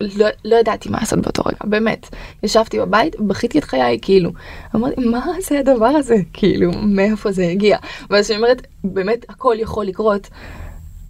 לא, 0.00 0.26
לא 0.44 0.56
ידעתי 0.56 0.88
מה 0.88 0.98
לעשות 1.00 1.18
באותו 1.18 1.42
רגע, 1.46 1.58
באמת. 1.64 2.08
ישבתי 2.42 2.78
בבית, 2.78 3.20
בכיתי 3.20 3.58
את 3.58 3.64
חיי, 3.64 3.98
כאילו. 4.02 4.30
אמרתי, 4.76 5.04
מה 5.04 5.26
זה 5.48 5.58
הדבר 5.58 5.86
הזה? 5.86 6.14
כאילו, 6.32 6.72
מאיפה 6.72 7.32
זה 7.32 7.48
הגיע? 7.48 7.78
ואז 8.10 8.28
שאני 8.28 8.38
אומרת, 8.38 8.66
באמת, 8.84 9.26
הכל 9.28 9.54
יכול 9.58 9.86
לקרות. 9.86 10.28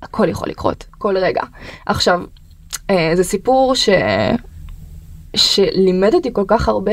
הכל 0.02 0.28
יכול 0.28 0.48
לקרות, 0.48 0.84
כל 0.98 1.16
רגע. 1.16 1.42
עכשיו, 1.86 2.20
אה, 2.90 3.10
זה 3.14 3.24
סיפור 3.24 3.74
ש... 3.74 3.88
שלימד 5.36 6.14
אותי 6.14 6.30
כל 6.32 6.44
כך 6.48 6.68
הרבה. 6.68 6.92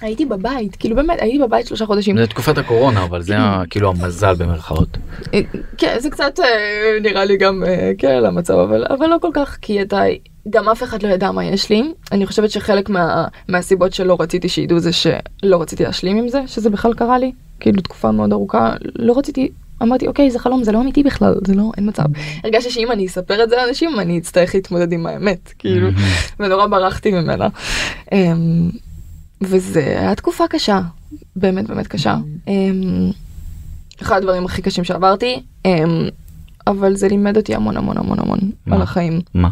הייתי 0.00 0.24
בבית, 0.26 0.76
כאילו 0.76 0.96
באמת, 0.96 1.18
הייתי 1.22 1.38
בבית 1.38 1.66
שלושה 1.66 1.86
חודשים. 1.86 2.18
זה 2.18 2.26
תקופת 2.26 2.58
הקורונה, 2.58 3.04
אבל 3.04 3.22
זה 3.22 3.38
ה- 3.38 3.62
כאילו 3.70 3.88
המזל 3.90 4.34
במרכאות. 4.34 4.88
אה, 5.34 5.40
כן, 5.78 5.96
זה 5.98 6.10
קצת 6.10 6.40
אה, 6.40 6.98
נראה 7.02 7.24
לי 7.24 7.36
גם 7.36 7.64
אה, 7.66 7.92
כן 7.98 8.24
המצב, 8.24 8.54
אבל, 8.54 8.84
אבל 8.90 9.06
לא 9.06 9.16
כל 9.20 9.30
כך, 9.34 9.58
כי 9.62 9.82
אתה, 9.82 10.02
גם 10.50 10.68
אף 10.68 10.82
אחד 10.82 11.02
לא 11.02 11.08
ידע 11.08 11.30
מה 11.30 11.44
יש 11.44 11.70
לי. 11.70 11.92
אני 12.12 12.26
חושבת 12.26 12.50
שחלק 12.50 12.88
מה, 12.88 13.26
מהסיבות 13.48 13.92
שלא 13.92 14.16
רציתי 14.20 14.48
שידעו 14.48 14.78
זה 14.78 14.90
שלא 14.92 15.60
רציתי 15.62 15.82
להשלים 15.84 16.16
עם 16.16 16.28
זה, 16.28 16.40
שזה 16.46 16.70
בכלל 16.70 16.94
קרה 16.94 17.18
לי, 17.18 17.32
כאילו 17.60 17.82
תקופה 17.82 18.10
מאוד 18.12 18.32
ארוכה, 18.32 18.72
לא 18.96 19.18
רציתי, 19.18 19.48
אמרתי 19.82 20.06
אוקיי 20.06 20.30
זה 20.30 20.38
חלום, 20.38 20.64
זה 20.64 20.72
לא 20.72 20.80
אמיתי 20.80 21.02
בכלל, 21.02 21.34
זה 21.46 21.54
לא, 21.54 21.72
אין 21.76 21.88
מצב. 21.88 22.04
הרגשתי 22.44 22.70
שאם 22.70 22.92
אני 22.92 23.06
אספר 23.06 23.44
את 23.44 23.50
זה 23.50 23.56
לאנשים, 23.56 24.00
אני 24.00 24.18
אצטרך 24.18 24.54
להתמודד 24.54 24.92
עם 24.92 25.06
האמת, 25.06 25.52
כאילו, 25.58 25.88
ונורא 26.40 26.66
ברחתי 26.66 27.12
ממנה. 27.12 27.48
אמ, 28.12 28.70
וזה 29.40 29.80
היה 29.80 30.14
תקופה 30.14 30.44
קשה, 30.48 30.80
באמת 31.36 31.66
באמת 31.66 31.86
קשה. 31.86 32.16
אמ, 32.48 33.10
אחד 34.02 34.16
הדברים 34.16 34.44
הכי 34.44 34.62
קשים 34.62 34.84
שעברתי, 34.84 35.42
אמ, 35.64 36.08
אבל 36.66 36.96
זה 36.96 37.08
לימד 37.08 37.36
אותי 37.36 37.54
המון 37.54 37.76
המון 37.76 37.98
המון 37.98 38.18
המון 38.18 38.38
מה? 38.66 38.76
על 38.76 38.82
החיים. 38.82 39.20
מה? 39.34 39.48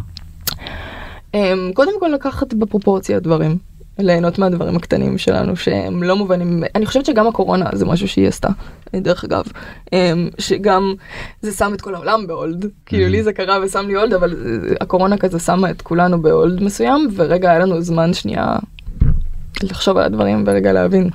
קודם 1.74 2.00
כל 2.00 2.08
לקחת 2.14 2.54
בפרופורציה 2.54 3.20
דברים, 3.20 3.58
ליהנות 3.98 4.38
מהדברים 4.38 4.76
הקטנים 4.76 5.18
שלנו 5.18 5.56
שהם 5.56 6.02
לא 6.02 6.16
מובנים, 6.16 6.62
אני 6.74 6.86
חושבת 6.86 7.06
שגם 7.06 7.26
הקורונה 7.26 7.70
זה 7.72 7.84
משהו 7.84 8.08
שהיא 8.08 8.28
עשתה, 8.28 8.48
דרך 8.94 9.24
אגב, 9.24 9.44
אמ, 9.92 10.28
שגם 10.38 10.94
זה 11.42 11.52
שם 11.52 11.74
את 11.74 11.80
כל 11.80 11.94
העולם 11.94 12.26
ב 12.26 12.33
hold, 12.33 12.66
כאילו 12.86 13.08
לי 13.08 13.22
זה 13.22 13.32
קרה 13.32 13.58
ושם 13.62 13.86
לי 13.86 13.94
hold, 13.94 14.12
אבל 14.12 14.32
אה, 14.32 14.74
הקורונה 14.80 15.16
כזה 15.16 15.38
שמה 15.38 15.70
את 15.70 15.82
כולנו 15.82 16.22
ב 16.22 16.30
hold 16.30 16.62
מסוים, 16.62 17.08
ורגע 17.16 17.50
היה 17.50 17.58
לנו 17.58 17.80
זמן 17.80 18.14
שנייה 18.14 18.56
לחשוב 19.62 19.96
על 19.96 20.04
הדברים 20.04 20.44
ורגע 20.46 20.72
להבין. 20.72 21.10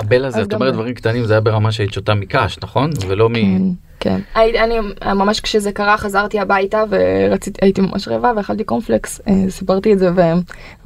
אבל 0.00 0.24
זה, 0.24 0.42
את 0.42 0.54
אומרת 0.54 0.72
דברים 0.74 0.94
קטנים, 0.94 1.24
זה 1.24 1.32
היה 1.32 1.40
ברמה 1.40 1.72
שהיית 1.72 1.92
שותה 1.92 2.14
מקש, 2.14 2.58
נכון? 2.62 2.90
ולא 3.08 3.28
מ... 3.30 3.34
כן, 3.34 3.60
כן. 4.00 4.20
אני 4.34 4.74
ממש 5.14 5.40
כשזה 5.40 5.72
קרה 5.72 5.96
חזרתי 5.96 6.40
הביתה 6.40 6.84
ורציתי 6.90 7.58
הייתי 7.62 7.80
ממש 7.80 8.08
רעבה 8.08 8.32
ואכלתי 8.36 8.64
קורנפלקס 8.64 9.20
אה, 9.28 9.50
סיפרתי 9.50 9.92
את 9.92 9.98
זה 9.98 10.10
ו- 10.16 10.20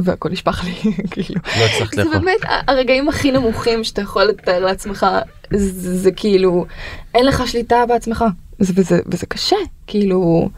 והכל 0.00 0.28
נשפך 0.30 0.64
לי 0.64 0.92
כאילו. 1.10 1.40
לא 1.58 1.64
הצלחת 1.64 1.94
זה 1.94 2.04
לאכול. 2.04 2.18
באמת 2.18 2.44
ה- 2.44 2.70
הרגעים 2.72 3.08
הכי 3.08 3.32
נמוכים 3.32 3.84
שאתה 3.84 4.02
יכול 4.02 4.24
לתאר 4.24 4.64
לעצמך 4.64 5.06
זה, 5.52 5.70
זה 5.98 6.12
כאילו 6.12 6.66
אין 7.14 7.26
לך 7.26 7.48
שליטה 7.48 7.86
בעצמך 7.88 8.24
זה, 8.58 8.72
וזה, 8.76 8.98
וזה 9.06 9.26
קשה 9.26 9.56
כאילו 9.86 10.48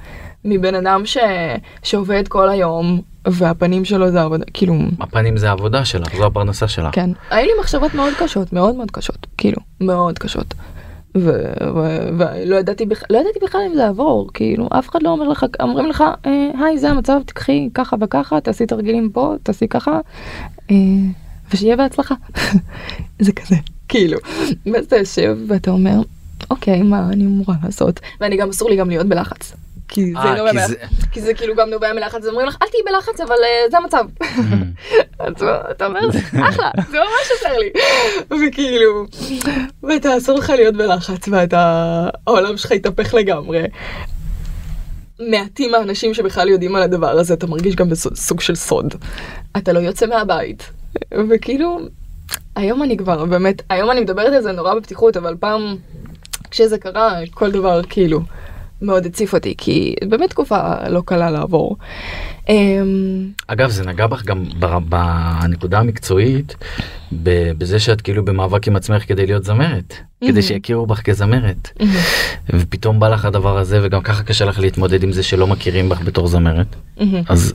מבן 0.46 0.74
אדם 0.74 1.06
ש, 1.06 1.18
שעובד 1.82 2.28
כל 2.28 2.48
היום 2.48 3.00
והפנים 3.28 3.84
שלו 3.84 4.10
זה 4.10 4.22
עבודה 4.22 4.44
כאילו 4.54 4.74
הפנים 5.00 5.36
זה 5.36 5.48
העבודה 5.48 5.84
שלך, 5.84 6.16
זו 6.16 6.26
הפרנסה 6.26 6.68
שלך. 6.68 6.94
כן 6.94 7.10
היו 7.30 7.46
לי 7.46 7.52
מחשבות 7.60 7.94
מאוד 7.94 8.12
קשות 8.18 8.52
מאוד 8.52 8.74
מאוד 8.76 8.90
קשות 8.90 9.26
כאילו 9.38 9.58
מאוד 9.80 10.18
קשות. 10.18 10.54
ולא 11.14 12.56
ידעתי 12.56 12.86
בכלל 12.86 13.06
לא 13.10 13.18
ידעתי 13.18 13.38
בכלל 13.42 13.60
אם 13.70 13.74
זה 13.74 13.80
יעבור 13.80 14.30
כאילו 14.34 14.68
אף 14.78 14.88
אחד 14.88 15.02
לא 15.02 15.10
אומר 15.10 15.28
לך 15.28 15.46
אומרים 15.60 15.86
לך 15.86 16.04
"אה, 16.26 16.50
היי 16.64 16.78
זה 16.78 16.90
המצב 16.90 17.20
תקחי 17.26 17.68
ככה 17.74 17.96
וככה 18.00 18.40
תעשי 18.40 18.66
תרגילים 18.66 19.10
פה 19.12 19.34
תעשי 19.42 19.68
ככה 19.68 20.00
אה, 20.70 20.76
ושיהיה 21.52 21.76
בהצלחה 21.76 22.14
זה 23.18 23.32
כזה 23.32 23.56
כאילו 23.88 24.18
ואז 24.72 24.84
אתה 24.84 24.96
יושב 24.96 25.38
ואתה 25.48 25.70
אומר 25.70 26.00
אוקיי 26.50 26.82
מה 26.82 27.08
אני 27.12 27.26
אמורה 27.26 27.54
לעשות 27.64 28.00
ואני 28.20 28.36
גם 28.36 28.48
אסור 28.48 28.70
לי 28.70 28.76
גם 28.76 28.88
להיות 28.88 29.06
בלחץ. 29.06 29.56
כי 29.88 30.12
זה 30.12 30.18
אה, 30.18 30.34
נובע 30.36 30.50
כי 30.50 30.56
מה- 30.56 30.68
זה- 30.68 30.74
כי 31.12 31.20
זה 31.20 31.34
כאילו 31.34 31.54
גם 31.56 31.70
נובע 31.70 31.92
מלחץ 31.92 32.26
אומרים 32.26 32.46
לך 32.46 32.56
אל 32.62 32.66
תהיי 32.68 32.80
בלחץ 32.86 33.20
אבל 33.20 33.34
אה, 33.44 33.70
זה 33.70 33.76
המצב. 33.78 34.04
אז 35.18 35.32
אתה 35.70 35.86
אומר 35.86 36.00
אחלה 36.48 36.70
זה 36.90 36.98
ממש 36.98 37.30
עוזר 37.30 37.58
לי 37.58 37.70
וכאילו 38.48 39.06
ואתה 39.82 40.16
אסור 40.16 40.38
לך 40.38 40.50
להיות 40.50 40.74
בלחץ 40.76 41.28
ואתה 41.28 41.60
העולם 42.26 42.56
שלך 42.56 42.72
התהפך 42.72 43.14
לגמרי. 43.14 43.62
מעטים 45.30 45.74
האנשים 45.74 46.14
שבכלל 46.14 46.48
יודעים 46.48 46.76
על 46.76 46.82
הדבר 46.82 47.10
הזה 47.18 47.34
אתה 47.34 47.46
מרגיש 47.46 47.74
גם 47.76 47.88
בסוג 47.90 48.40
של 48.40 48.54
סוד 48.54 48.94
אתה 49.56 49.72
לא 49.72 49.78
יוצא 49.78 50.06
מהבית 50.06 50.70
וכאילו 51.30 51.78
היום 52.56 52.82
אני 52.82 52.96
כבר 52.96 53.24
באמת 53.24 53.62
היום 53.70 53.90
אני 53.90 54.00
מדברת 54.00 54.32
על 54.32 54.42
זה 54.42 54.52
נורא 54.52 54.74
בפתיחות 54.74 55.16
אבל 55.16 55.34
פעם 55.40 55.76
כשזה 56.50 56.78
קרה 56.78 57.18
כל 57.34 57.50
דבר 57.50 57.80
כאילו 57.82 58.20
מאוד 58.82 59.06
הציף 59.06 59.34
אותי 59.34 59.54
כי 59.58 59.94
באמת 60.08 60.30
תקופה 60.30 60.88
לא 60.88 61.02
קלה 61.06 61.30
לעבור. 61.30 61.76
אמ, 62.48 63.28
אגב, 63.46 63.70
זה 63.70 63.84
נגע 63.84 64.06
בך 64.06 64.24
גם 64.24 64.44
בנקודה 64.88 65.78
המקצועית, 65.78 66.56
בזה 67.58 67.78
שאת 67.78 68.00
כאילו 68.00 68.24
במאבק 68.24 68.68
עם 68.68 68.76
עצמך 68.76 69.08
כדי 69.08 69.26
להיות 69.26 69.44
זמרת, 69.44 69.94
כדי 70.24 70.42
שיכירו 70.42 70.86
בך 70.86 71.00
כזמרת. 71.00 71.70
ופתאום 72.50 73.00
בא 73.00 73.08
לך 73.08 73.24
הדבר 73.24 73.58
הזה, 73.58 73.80
וגם 73.82 74.02
ככה 74.02 74.22
קשה 74.22 74.44
לך 74.44 74.58
להתמודד 74.58 75.02
עם 75.02 75.12
זה 75.12 75.22
שלא 75.22 75.46
מכירים 75.46 75.88
בך 75.88 76.00
בתור 76.00 76.26
זמרת. 76.26 76.76
אז 77.28 77.54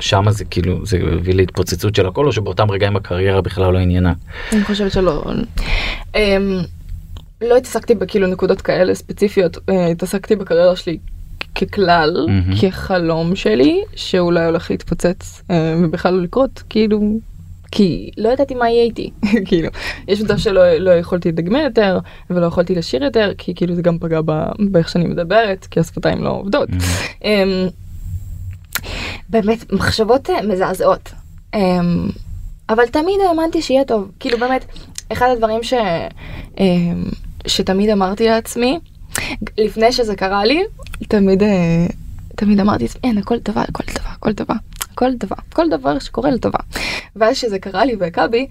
שמה 0.00 0.32
זה 0.32 0.44
כאילו, 0.44 0.86
זה 0.86 0.98
הביא 1.12 1.34
להתפוצצות 1.34 1.94
של 1.94 2.06
הכל, 2.06 2.26
או 2.26 2.32
שבאותם 2.32 2.70
רגעים 2.70 2.96
הקריירה 2.96 3.40
בכלל 3.40 3.72
לא 3.72 3.78
עניינה. 3.78 4.12
אני 4.52 4.64
חושבת 4.64 4.92
שלא. 4.92 5.24
לא 7.40 7.56
התעסקתי 7.56 7.94
בכאילו 7.94 8.26
נקודות 8.26 8.60
כאלה 8.60 8.94
ספציפיות, 8.94 9.58
אה, 9.68 9.86
התעסקתי 9.86 10.36
בקריירה 10.36 10.76
שלי 10.76 10.98
ככלל, 11.54 12.26
מהמם. 12.28 12.56
כחלום 12.60 13.36
שלי, 13.36 13.82
שאולי 13.96 14.44
הולך 14.44 14.70
להתפוצץ 14.70 15.42
אה, 15.50 15.74
ובכלל 15.82 16.14
לא 16.14 16.22
לקרות, 16.22 16.62
כאילו, 16.68 17.00
כי 17.72 18.10
לא 18.16 18.28
ידעתי 18.28 18.54
מה 18.54 18.70
יהיה 18.70 18.82
איתי, 18.82 19.10
כאילו, 19.46 19.68
יש 20.08 20.20
מצב 20.20 20.38
שלא 20.38 20.74
לא 20.74 20.90
יכולתי 20.90 21.28
לדגמן 21.28 21.60
יותר, 21.60 21.98
ולא 22.30 22.46
יכולתי 22.46 22.74
לשיר 22.74 23.04
יותר, 23.04 23.32
כי 23.38 23.54
כאילו 23.54 23.74
זה 23.74 23.82
גם 23.82 23.98
פגע 23.98 24.20
ב- 24.24 24.50
באיך 24.58 24.88
שאני 24.88 25.04
מדברת, 25.04 25.66
כי 25.70 25.80
השפתיים 25.80 26.22
לא 26.24 26.30
עובדות. 26.30 26.68
אמ, 27.24 27.68
באמת 29.28 29.72
מחשבות 29.72 30.30
אה, 30.30 30.42
מזעזעות 30.42 31.12
אמ, 31.54 32.08
אבל 32.68 32.86
תמיד 32.86 33.20
האמנתי 33.28 33.62
שיהיה 33.62 33.84
טוב 33.84 34.10
כאילו 34.20 34.38
באמת 34.38 34.64
אחד 35.12 35.28
הדברים 35.32 35.62
ש, 35.62 35.74
אמ, 36.58 37.04
שתמיד 37.46 37.90
אמרתי 37.90 38.28
לעצמי 38.28 38.78
לפני 39.58 39.92
שזה 39.92 40.16
קרה 40.16 40.44
לי 40.44 40.64
תמיד 41.08 41.42
אה, 41.42 41.86
תמיד 42.36 42.60
אמרתי 42.60 42.84
לעצמי 42.84 43.00
אין 43.04 43.18
הכל 43.18 43.38
טובה 43.38 43.62
הכל 43.62 43.84
טובה 43.92 44.10
הכל 44.10 44.32
טובה 44.32 44.54
הכל 44.92 45.10
טובה 45.18 45.36
כל 45.52 45.68
דבר 45.70 45.98
שקורה 45.98 46.30
לטובה. 46.30 46.58
ואז 47.16 47.36
שזה 47.36 47.58
קרה 47.58 47.84
לי 47.84 47.96
והכה 47.98 48.26
בי 48.26 48.46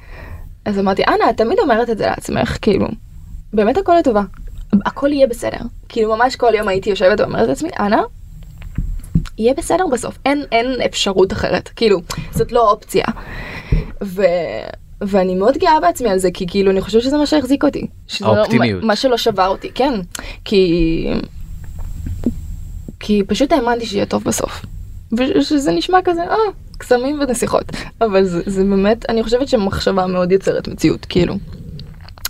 אז 0.66 0.80
אמרתי 0.80 1.04
אנה 1.08 1.30
את 1.30 1.38
תמיד 1.38 1.60
אומרת 1.60 1.90
את 1.90 1.98
זה 1.98 2.06
לעצמך 2.06 2.58
כאילו 2.62 2.88
באמת 3.54 3.78
הכל 3.78 3.96
לטובה 4.00 4.22
הכל 4.86 5.14
יהיה 5.14 5.28
בסדר. 5.28 5.58
כאילו 5.90 6.16
ממש 6.18 6.36
כל 6.36 6.52
יום 6.56 6.68
הייתי 6.68 6.90
יושבת 6.90 7.20
ואומרת 7.20 7.48
לעצמי 7.48 7.70
אנה 7.80 8.02
יהיה 9.38 9.54
בסדר 9.54 9.88
בסוף 9.92 10.18
אין 10.26 10.44
אין 10.52 10.82
אפשרות 10.86 11.34
אחרת. 11.34 11.70
כאילו 11.76 12.02
זאת 12.32 12.52
לא 12.52 12.72
אופציה. 12.72 13.06
ו... 14.04 14.24
ואני 15.02 15.36
מאוד 15.36 15.58
גאה 15.58 15.80
בעצמי 15.80 16.10
על 16.10 16.18
זה 16.18 16.32
כי 16.32 16.48
כאילו 16.48 16.72
אני 16.72 16.82
חושבת 16.82 17.02
שזה 17.02 17.18
מה 17.18 17.26
שהחזיק 17.26 17.64
אותי. 17.64 17.88
שזה 18.08 18.26
לא- 18.26 18.36
האופטימיות. 18.36 18.82
מה, 18.82 18.88
מה 18.88 18.96
שלא 18.96 19.18
שבר 19.18 19.48
אותי 19.48 19.72
כן 19.76 19.94
כי 20.46 21.14
כי 23.00 23.24
פשוט 23.28 23.52
האמנתי 23.52 23.86
שיהיה 23.86 24.06
טוב 24.06 24.24
בסוף. 24.24 24.66
ושזה 25.18 25.72
נשמע 25.72 25.98
כזה 26.06 26.22
אה 26.24 26.36
קסמים 26.78 27.20
ונסיכות 27.20 27.64
אבל 28.02 28.24
זה, 28.24 28.42
זה 28.46 28.64
באמת 28.64 29.10
אני 29.10 29.24
חושבת 29.24 29.48
שמחשבה 29.48 30.08
מאוד 30.08 30.32
יוצרת 30.32 30.68
מציאות 30.68 31.06
כאילו. 31.06 31.36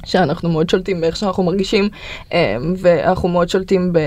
שאנחנו 0.06 0.50
מאוד 0.50 0.70
שולטים 0.70 1.02
באיך 1.02 1.16
שאנחנו 1.16 1.44
מרגישים, 1.44 1.90
אה, 2.34 2.58
ואנחנו 2.78 3.30
מאוד 3.30 3.50
שולטים 3.50 3.94
ב... 3.94 4.00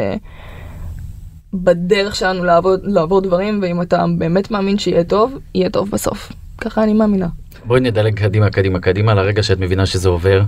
בדרך 1.55 2.17
שלנו 2.17 2.45
לעבוד, 2.45 2.81
לעבור 2.85 3.21
דברים, 3.21 3.59
ואם 3.63 3.83
אתה 3.83 4.05
באמת 4.19 4.51
מאמין 4.51 4.79
שיהיה 4.79 5.05
טוב, 5.05 5.39
יהיה 5.55 5.71
טוב 5.71 5.91
בסוף. 5.91 6.33
ככה 6.59 6.83
אני 6.83 6.93
מאמינה. 6.93 7.29
בואי 7.65 7.81
נדלג 7.81 8.15
קדימה 8.15 8.51
קדימה 8.51 8.81
קדימה 8.81 9.15
לרגע 9.15 9.43
שאת 9.43 9.59
מבינה 9.59 9.87
שזה 9.87 10.09
עובר. 10.09 10.43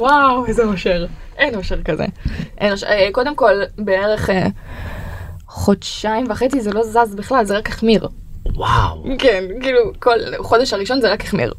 וואו, 0.00 0.46
איזה 0.46 0.64
אושר. 0.64 1.06
אין 1.38 1.54
אושר 1.54 1.82
כזה. 1.82 2.04
אין 2.58 2.72
אושר. 2.72 2.86
אה, 2.86 3.08
קודם 3.12 3.36
כל, 3.36 3.54
בערך 3.78 4.30
אה, 4.30 4.46
חודשיים 5.46 6.26
וחצי 6.30 6.60
זה 6.60 6.72
לא 6.72 6.82
זז 6.82 7.14
בכלל, 7.14 7.44
זה 7.44 7.56
רק 7.58 7.68
החמיר. 7.68 8.08
וואו. 8.46 9.04
כן, 9.18 9.44
כאילו, 9.60 9.80
כל 9.98 10.18
חודש 10.38 10.72
הראשון 10.72 11.00
זה 11.00 11.12
רק 11.12 11.24
החמיר. 11.24 11.52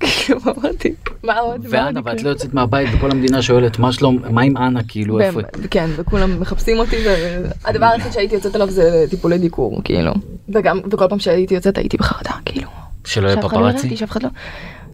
כאילו, 0.00 0.40
אמרתי, 0.46 0.94
מה 1.22 1.38
עוד? 1.38 1.50
מה 1.50 1.52
עוד 1.52 1.66
ואנה, 1.68 2.00
ואת 2.04 2.14
יקרה? 2.14 2.24
לא 2.24 2.28
יוצאת 2.28 2.54
מהבית 2.54 2.88
וכל 2.94 3.10
המדינה 3.10 3.42
שואלת 3.42 3.78
מה 3.78 3.92
שלום, 3.92 4.18
מה 4.30 4.42
עם 4.42 4.56
אנה, 4.56 4.80
כאילו 4.88 5.20
איפה 5.20 5.40
כן, 5.70 5.90
וכולם 5.96 6.40
מחפשים 6.40 6.78
אותי, 6.78 6.96
והדבר 7.64 7.86
היחיד 7.86 8.12
שהייתי 8.12 8.34
יוצאת 8.34 8.56
אליו 8.56 8.70
זה 8.70 9.04
טיפולי 9.10 9.38
דיקור, 9.38 9.80
כאילו. 9.84 10.12
וגם, 10.48 10.80
וכל 10.90 11.08
פעם 11.08 11.18
שהייתי 11.18 11.54
יוצאת 11.54 11.78
הייתי 11.78 11.96
בחרדה, 11.96 12.32
כאילו. 12.44 12.83
שלא 13.04 13.28
יהיה 13.28 13.36
לא? 13.42 13.70
אותי, 13.70 13.96
שאף 13.96 14.10
אחד 14.10 14.22
לא... 14.22 14.28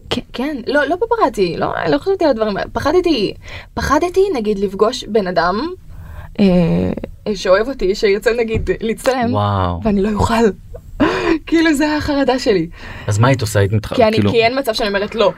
כן, 0.09 0.21
כן, 0.33 0.57
לא, 0.67 0.85
לא 0.85 0.95
פפרצי, 0.95 1.57
לא, 1.57 1.73
לא 1.87 1.97
חשבתי 1.97 2.25
על 2.25 2.31
הדברים. 2.31 2.57
פחדתי, 2.73 3.33
פחדתי 3.73 4.21
נגיד 4.35 4.59
לפגוש 4.59 5.03
בן 5.03 5.27
אדם 5.27 5.67
אה, 6.39 6.45
שאוהב 7.35 7.67
אותי, 7.67 7.95
שירצה 7.95 8.33
נגיד 8.33 8.69
להצטלם, 8.81 9.33
וואו. 9.33 9.81
ואני 9.83 10.01
לא 10.01 10.09
אוכל. 10.13 10.33
כאילו 11.47 11.73
זה 11.73 11.97
החרדה 11.97 12.39
שלי. 12.39 12.67
אז 13.07 13.19
מה 13.19 13.27
היית 13.27 13.41
עושה? 13.41 13.59
היית 13.59 13.73
מתח... 13.73 13.93
כי, 13.95 14.01
כאילו, 14.11 14.31
כי 14.31 14.43
אין 14.43 14.59
מצב 14.59 14.73
שאני 14.73 14.87
אומרת 14.87 15.15
לא. 15.15 15.31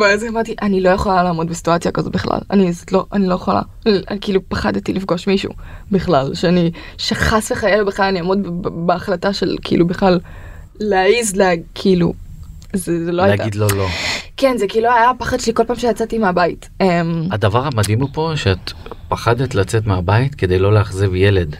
ואז 0.00 0.24
אמרתי, 0.24 0.54
אני 0.62 0.80
לא 0.80 0.88
יכולה 0.88 1.22
לעמוד 1.22 1.48
בסיטואציה 1.48 1.92
כזו 1.92 2.10
בכלל. 2.10 2.38
אני 2.50 2.72
לא, 2.92 3.06
אני 3.12 3.26
לא 3.26 3.34
יכולה. 3.34 3.62
אני 3.86 4.18
כאילו 4.20 4.40
פחדתי 4.48 4.92
לפגוש 4.92 5.26
מישהו 5.26 5.52
בכלל, 5.92 6.34
שאני, 6.34 6.70
שחס 6.98 7.52
וחלילה 7.52 7.84
בכלל 7.84 8.06
אני 8.06 8.18
אעמוד 8.18 8.38
בהחלטה 8.86 9.32
של 9.32 9.56
כאילו 9.62 9.86
בכלל 9.86 10.20
להעיז 10.80 11.36
לה, 11.36 11.50
כאילו, 11.74 12.12
זה, 12.72 13.04
זה 13.04 13.12
לא 13.12 13.22
הייתה. 13.22 13.36
להגיד 13.44 13.54
לו 13.54 13.66
לא. 13.76 13.86
כן, 14.36 14.56
זה 14.58 14.66
כאילו 14.68 14.88
היה 14.90 15.10
הפחד 15.10 15.40
שלי 15.40 15.54
כל 15.54 15.64
פעם 15.64 15.76
שיצאתי 15.76 16.18
מהבית. 16.18 16.68
אמ, 16.80 16.86
הדבר 17.30 17.66
המדהים 17.66 18.00
הוא 18.00 18.08
פה 18.12 18.32
שאת 18.36 18.72
פחדת 19.08 19.54
לצאת 19.54 19.86
מהבית 19.86 20.34
כדי 20.34 20.58
לא 20.58 20.72
לאכזב 20.72 21.14
ילד. 21.14 21.56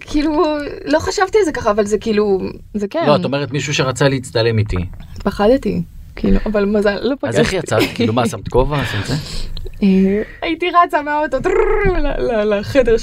כאילו, 0.00 0.56
לא 0.84 0.98
חשבתי 0.98 1.38
על 1.38 1.44
זה 1.44 1.52
ככה, 1.52 1.70
אבל 1.70 1.86
זה 1.86 1.98
כאילו, 1.98 2.40
זה 2.74 2.88
כן. 2.88 3.04
לא, 3.06 3.16
את 3.16 3.24
אומרת 3.24 3.52
מישהו 3.52 3.74
שרצה 3.74 4.08
להצטלם 4.08 4.58
איתי. 4.58 4.76
פחדתי, 5.18 5.82
כאילו, 6.16 6.38
אבל 6.46 6.64
מזל, 6.64 6.98
לא 7.02 7.14
פגשתי. 7.20 7.40
אז 7.40 7.46
איך 7.46 7.52
יצאת? 7.52 7.82
כאילו 7.94 8.12
מה, 8.12 8.28
שמת 8.28 8.48
כובע? 8.48 8.84
שמת 8.84 9.06
זה? 9.06 9.14
אה, 9.82 10.22
הייתי 10.42 10.66
רצה 10.70 11.02
מהאוטו 11.02 11.36
לחדר 12.44 12.96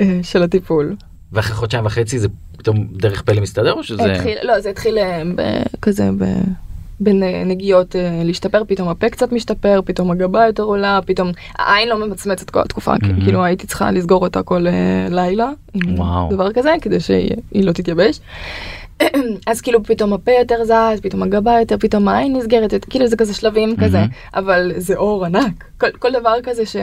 אה, 0.00 0.20
של 0.22 0.42
הטיפול. 0.42 0.96
ואחרי 1.32 1.54
חודשיים 1.56 1.86
וחצי 1.86 2.18
זה 2.18 2.28
פתאום 2.56 2.86
דרך 2.92 3.22
פלא 3.22 3.40
מסתדר 3.40 3.72
או 3.72 3.82
שזה... 3.82 4.12
התחיל, 4.12 4.38
לא, 4.42 4.60
זה 4.60 4.70
התחיל 4.70 4.98
אה, 4.98 5.22
ב- 5.36 5.62
כזה 5.82 6.10
ב- 6.18 6.42
בנגיעות 7.00 7.96
אה, 7.96 8.20
להשתפר, 8.24 8.62
פתאום 8.68 8.88
הפה 8.88 9.08
קצת 9.08 9.32
משתפר, 9.32 9.80
פתאום 9.84 10.10
הגבה 10.10 10.46
יותר 10.46 10.62
עולה, 10.62 10.98
פתאום 11.06 11.30
העין 11.58 11.88
לא 11.88 12.06
ממצמצת 12.06 12.50
כל 12.50 12.60
התקופה, 12.60 12.94
מהמם. 13.02 13.20
כאילו 13.24 13.44
הייתי 13.44 13.66
צריכה 13.66 13.90
לסגור 13.90 14.22
אותה 14.22 14.42
כל 14.42 14.66
אה, 14.66 14.72
לילה, 15.10 15.50
וואו. 15.96 16.28
דבר 16.30 16.52
כזה, 16.52 16.70
כדי 16.82 17.00
שהיא 17.00 17.30
היא 17.52 17.64
לא 17.64 17.72
תתייבש. 17.72 18.20
אז 19.50 19.60
כאילו 19.60 19.84
פתאום 19.84 20.12
הפה 20.12 20.32
יותר 20.38 20.64
זז, 20.64 21.00
פתאום 21.02 21.22
הגבה 21.22 21.60
יותר, 21.60 21.76
פתאום 21.80 22.08
העין 22.08 22.36
נסגרת, 22.36 22.84
כאילו 22.90 23.06
זה 23.06 23.16
כזה 23.16 23.34
שלבים 23.34 23.76
כזה, 23.76 23.98
מהמם. 23.98 24.10
אבל 24.34 24.72
זה 24.76 24.94
אור 24.96 25.24
ענק. 25.24 25.64
כל, 25.78 25.90
כל 25.90 26.12
דבר 26.12 26.34
כזה 26.42 26.66
ש, 26.66 26.76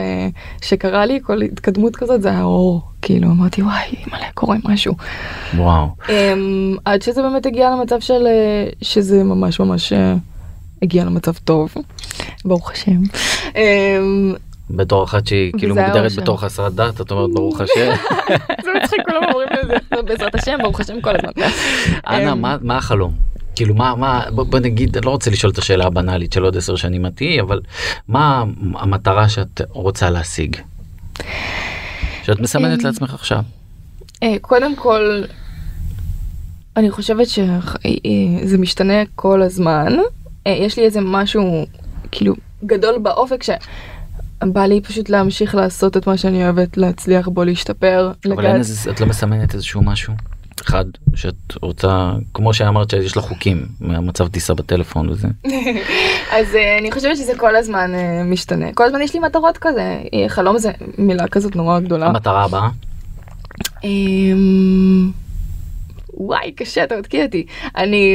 שקרה 0.62 1.06
לי, 1.06 1.20
כל 1.22 1.42
התקדמות 1.42 1.96
כזאת, 1.96 2.22
זה 2.22 2.30
היה 2.30 2.42
אור. 2.42 2.82
כאילו 3.02 3.28
אמרתי 3.30 3.62
וואי, 3.62 3.94
מלא 4.06 4.30
קורה 4.34 4.56
משהו. 4.64 4.94
וואו. 5.56 5.86
Um, 6.06 6.10
עד 6.84 7.02
שזה 7.02 7.22
באמת 7.22 7.46
הגיע 7.46 7.70
למצב 7.70 8.00
של 8.00 8.26
אה, 8.26 8.70
שזה 8.82 9.24
ממש 9.24 9.60
ממש 9.60 9.92
אה, 9.92 10.14
הגיע 10.82 11.04
למצב 11.04 11.32
טוב, 11.44 11.74
ברוך 12.44 12.72
השם. 12.72 13.00
בתור 14.70 15.04
אחת 15.04 15.26
שהיא 15.26 15.52
כאילו 15.58 15.74
מוגדרת. 15.74 16.12
בתור 16.12 16.40
חסרת 16.40 16.74
דת 16.74 17.00
את 17.00 17.10
אומרת 17.10 17.30
ברוך 17.34 17.60
השם. 17.60 17.92
זה 18.64 18.70
מצחיק, 18.82 19.00
כולם 19.06 19.22
אומרים 19.28 19.48
לזה, 19.62 20.02
בעזרת 20.02 20.34
השם, 20.34 20.58
ברוך 20.62 20.80
השם 20.80 21.00
כל 21.00 21.10
הזמן. 21.16 21.30
אנה 22.06 22.32
אמ, 22.32 22.66
מה 22.66 22.76
החלום? 22.76 23.12
כאילו 23.56 23.74
מה 23.74 23.94
מה 23.94 24.24
בוא 24.30 24.58
נגיד 24.58 24.96
אני 24.96 25.06
לא 25.06 25.10
רוצה 25.10 25.30
לשאול 25.30 25.52
את 25.52 25.58
השאלה 25.58 25.86
הבנאלית 25.86 26.32
של 26.32 26.42
עוד 26.42 26.56
עשר 26.56 26.76
שנים 26.76 27.06
את 27.06 27.12
תהיי 27.16 27.40
אבל 27.40 27.60
מה 28.08 28.44
המטרה 28.74 29.28
שאת 29.28 29.60
רוצה 29.68 30.10
להשיג? 30.10 30.56
שאת 32.22 32.40
מסמנת 32.40 32.80
אמ, 32.80 32.86
לעצמך 32.86 33.14
עכשיו. 33.14 33.42
אה, 34.22 34.36
קודם 34.40 34.76
כל, 34.76 35.22
אני 36.76 36.90
חושבת 36.90 37.26
שזה 37.28 38.58
משתנה 38.58 39.02
כל 39.14 39.42
הזמן. 39.42 39.96
אה, 40.46 40.52
יש 40.52 40.76
לי 40.78 40.84
איזה 40.84 41.00
משהו 41.00 41.66
כאילו 42.12 42.34
גדול 42.64 42.98
באופק 42.98 43.42
שבא 44.44 44.64
לי 44.66 44.80
פשוט 44.80 45.08
להמשיך 45.08 45.54
לעשות 45.54 45.96
את 45.96 46.06
מה 46.06 46.16
שאני 46.16 46.44
אוהבת, 46.44 46.76
להצליח 46.76 47.28
בו, 47.28 47.44
להשתפר. 47.44 48.12
אבל 48.24 48.32
לגעת- 48.32 48.44
אין 48.46 48.56
איזה 48.56 48.90
את 48.90 49.00
לא 49.00 49.06
מסמנת 49.06 49.54
איזשהו 49.54 49.82
משהו 49.82 50.14
אחד 50.62 50.84
שאת 51.14 51.34
רוצה 51.62 52.12
כמו 52.34 52.54
שאמרת 52.54 52.90
שיש 52.90 53.16
לך 53.16 53.24
חוקים 53.24 53.66
מהמצב 53.80 54.28
טיסה 54.28 54.54
בטלפון 54.54 55.08
וזה. 55.08 55.28
אז 56.36 56.54
אה, 56.54 56.78
אני 56.78 56.92
חושבת 56.92 57.16
שזה 57.16 57.32
כל 57.36 57.56
הזמן 57.56 57.94
אה, 57.94 58.22
משתנה. 58.24 58.72
כל 58.74 58.84
הזמן 58.84 59.00
יש 59.02 59.14
לי 59.14 59.20
מטרות 59.20 59.58
כזה. 59.60 59.80
אה, 60.14 60.28
חלום 60.28 60.58
זה 60.58 60.70
מילה 60.98 61.28
כזאת 61.28 61.56
נורא 61.56 61.80
גדולה. 61.80 62.06
המטרה 62.06 62.44
הבאה 62.44 62.68
אמ, 63.84 65.10
וואי, 66.14 66.52
קשה, 66.52 66.84
אתה 66.84 66.94
מתקיע 66.98 67.24
אותי. 67.24 67.46
אני... 67.76 68.14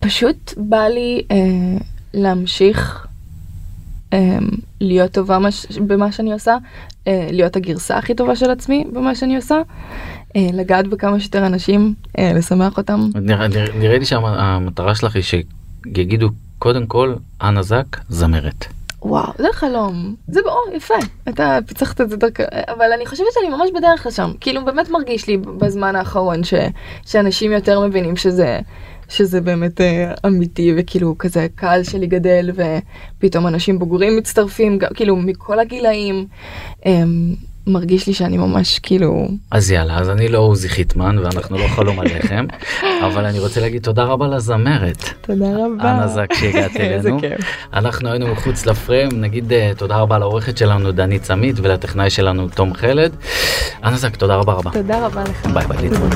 פשוט 0.00 0.54
בא 0.56 0.84
לי 0.88 1.22
להמשיך 2.14 3.05
להיות 4.80 5.12
טובה 5.12 5.38
מש, 5.38 5.66
במה 5.78 6.12
שאני 6.12 6.32
עושה, 6.32 6.56
אה, 7.06 7.28
להיות 7.32 7.56
הגרסה 7.56 7.96
הכי 7.96 8.14
טובה 8.14 8.36
של 8.36 8.50
עצמי 8.50 8.84
במה 8.92 9.14
שאני 9.14 9.36
עושה, 9.36 9.56
אה, 10.36 10.48
לגעת 10.52 10.86
בכמה 10.86 11.20
שיותר 11.20 11.46
אנשים, 11.46 11.94
אה, 12.18 12.32
לשמח 12.34 12.76
אותם. 12.76 13.00
נראה, 13.14 13.48
נראה, 13.78 13.98
לי 13.98 14.04
שהמטרה 14.04 14.94
שלך 14.94 15.16
היא 15.16 15.22
שיגידו 15.22 16.28
קודם 16.58 16.86
כל 16.86 17.14
אנה 17.42 17.62
זק 17.62 17.96
זמרת. 18.08 18.66
וואו, 19.02 19.32
זה 19.38 19.48
חלום. 19.52 20.14
זה 20.28 20.40
באור, 20.42 20.64
יפה. 20.74 20.94
אתה 21.28 21.58
פיצחת 21.66 22.00
את 22.00 22.10
זה 22.10 22.16
דרכ... 22.16 22.40
אבל 22.68 22.92
אני 22.96 23.06
חושבת 23.06 23.26
שאני 23.34 23.48
ממש 23.56 23.70
בדרך 23.74 24.06
לשם. 24.06 24.30
כאילו, 24.40 24.64
באמת 24.64 24.90
מרגיש 24.90 25.28
לי 25.28 25.36
בזמן 25.36 25.96
האחרון 25.96 26.44
ש... 26.44 26.54
שאנשים 27.06 27.52
יותר 27.52 27.80
מבינים 27.80 28.16
שזה... 28.16 28.60
שזה 29.08 29.40
באמת 29.40 29.80
אה, 29.80 30.12
אמיתי 30.26 30.72
וכאילו 30.76 31.18
כזה 31.18 31.44
הקהל 31.44 31.82
שלי 31.82 32.06
גדל 32.06 32.50
ופתאום 32.54 33.46
אנשים 33.46 33.78
בוגרים 33.78 34.16
מצטרפים 34.16 34.78
גם 34.78 34.88
כאילו 34.94 35.16
מכל 35.16 35.58
הגילאים 35.58 36.26
אה, 36.86 37.02
מרגיש 37.66 38.06
לי 38.06 38.14
שאני 38.14 38.36
ממש 38.36 38.78
כאילו 38.78 39.28
אז 39.50 39.70
יאללה 39.70 39.98
אז 39.98 40.10
אני 40.10 40.28
לא 40.28 40.38
עוזי 40.38 40.68
חיטמן 40.68 41.18
ואנחנו 41.18 41.58
לא 41.58 41.68
חלום 41.68 42.00
עליכם 42.00 42.46
אבל 43.06 43.24
אני 43.24 43.38
רוצה 43.38 43.60
להגיד 43.60 43.82
תודה 43.82 44.04
רבה 44.04 44.28
לזמרת. 44.28 45.04
תודה 45.20 45.46
רבה. 45.46 45.94
אנה 45.94 46.08
זק 46.08 46.34
שהגעת 46.34 46.76
אלינו. 46.80 47.20
אנחנו 47.72 48.10
היינו 48.10 48.26
מחוץ 48.28 48.66
לפריים 48.66 49.08
נגיד 49.12 49.52
אה, 49.52 49.72
תודה 49.76 49.96
רבה 49.96 50.18
לעורכת 50.18 50.58
שלנו 50.58 50.92
דנית 50.92 51.22
צמית 51.22 51.56
ולטכנאי 51.62 52.10
שלנו 52.10 52.48
תום 52.48 52.74
חלד. 52.74 53.16
אנה 53.84 53.96
זק 53.96 54.16
תודה 54.16 54.36
רבה 54.36 54.52
רבה. 54.52 54.70
תודה 54.70 55.06
רבה 55.06 55.22
לך. 55.22 55.46
ביי 55.46 55.66
ביי 55.66 55.78
להתראות. 55.82 56.12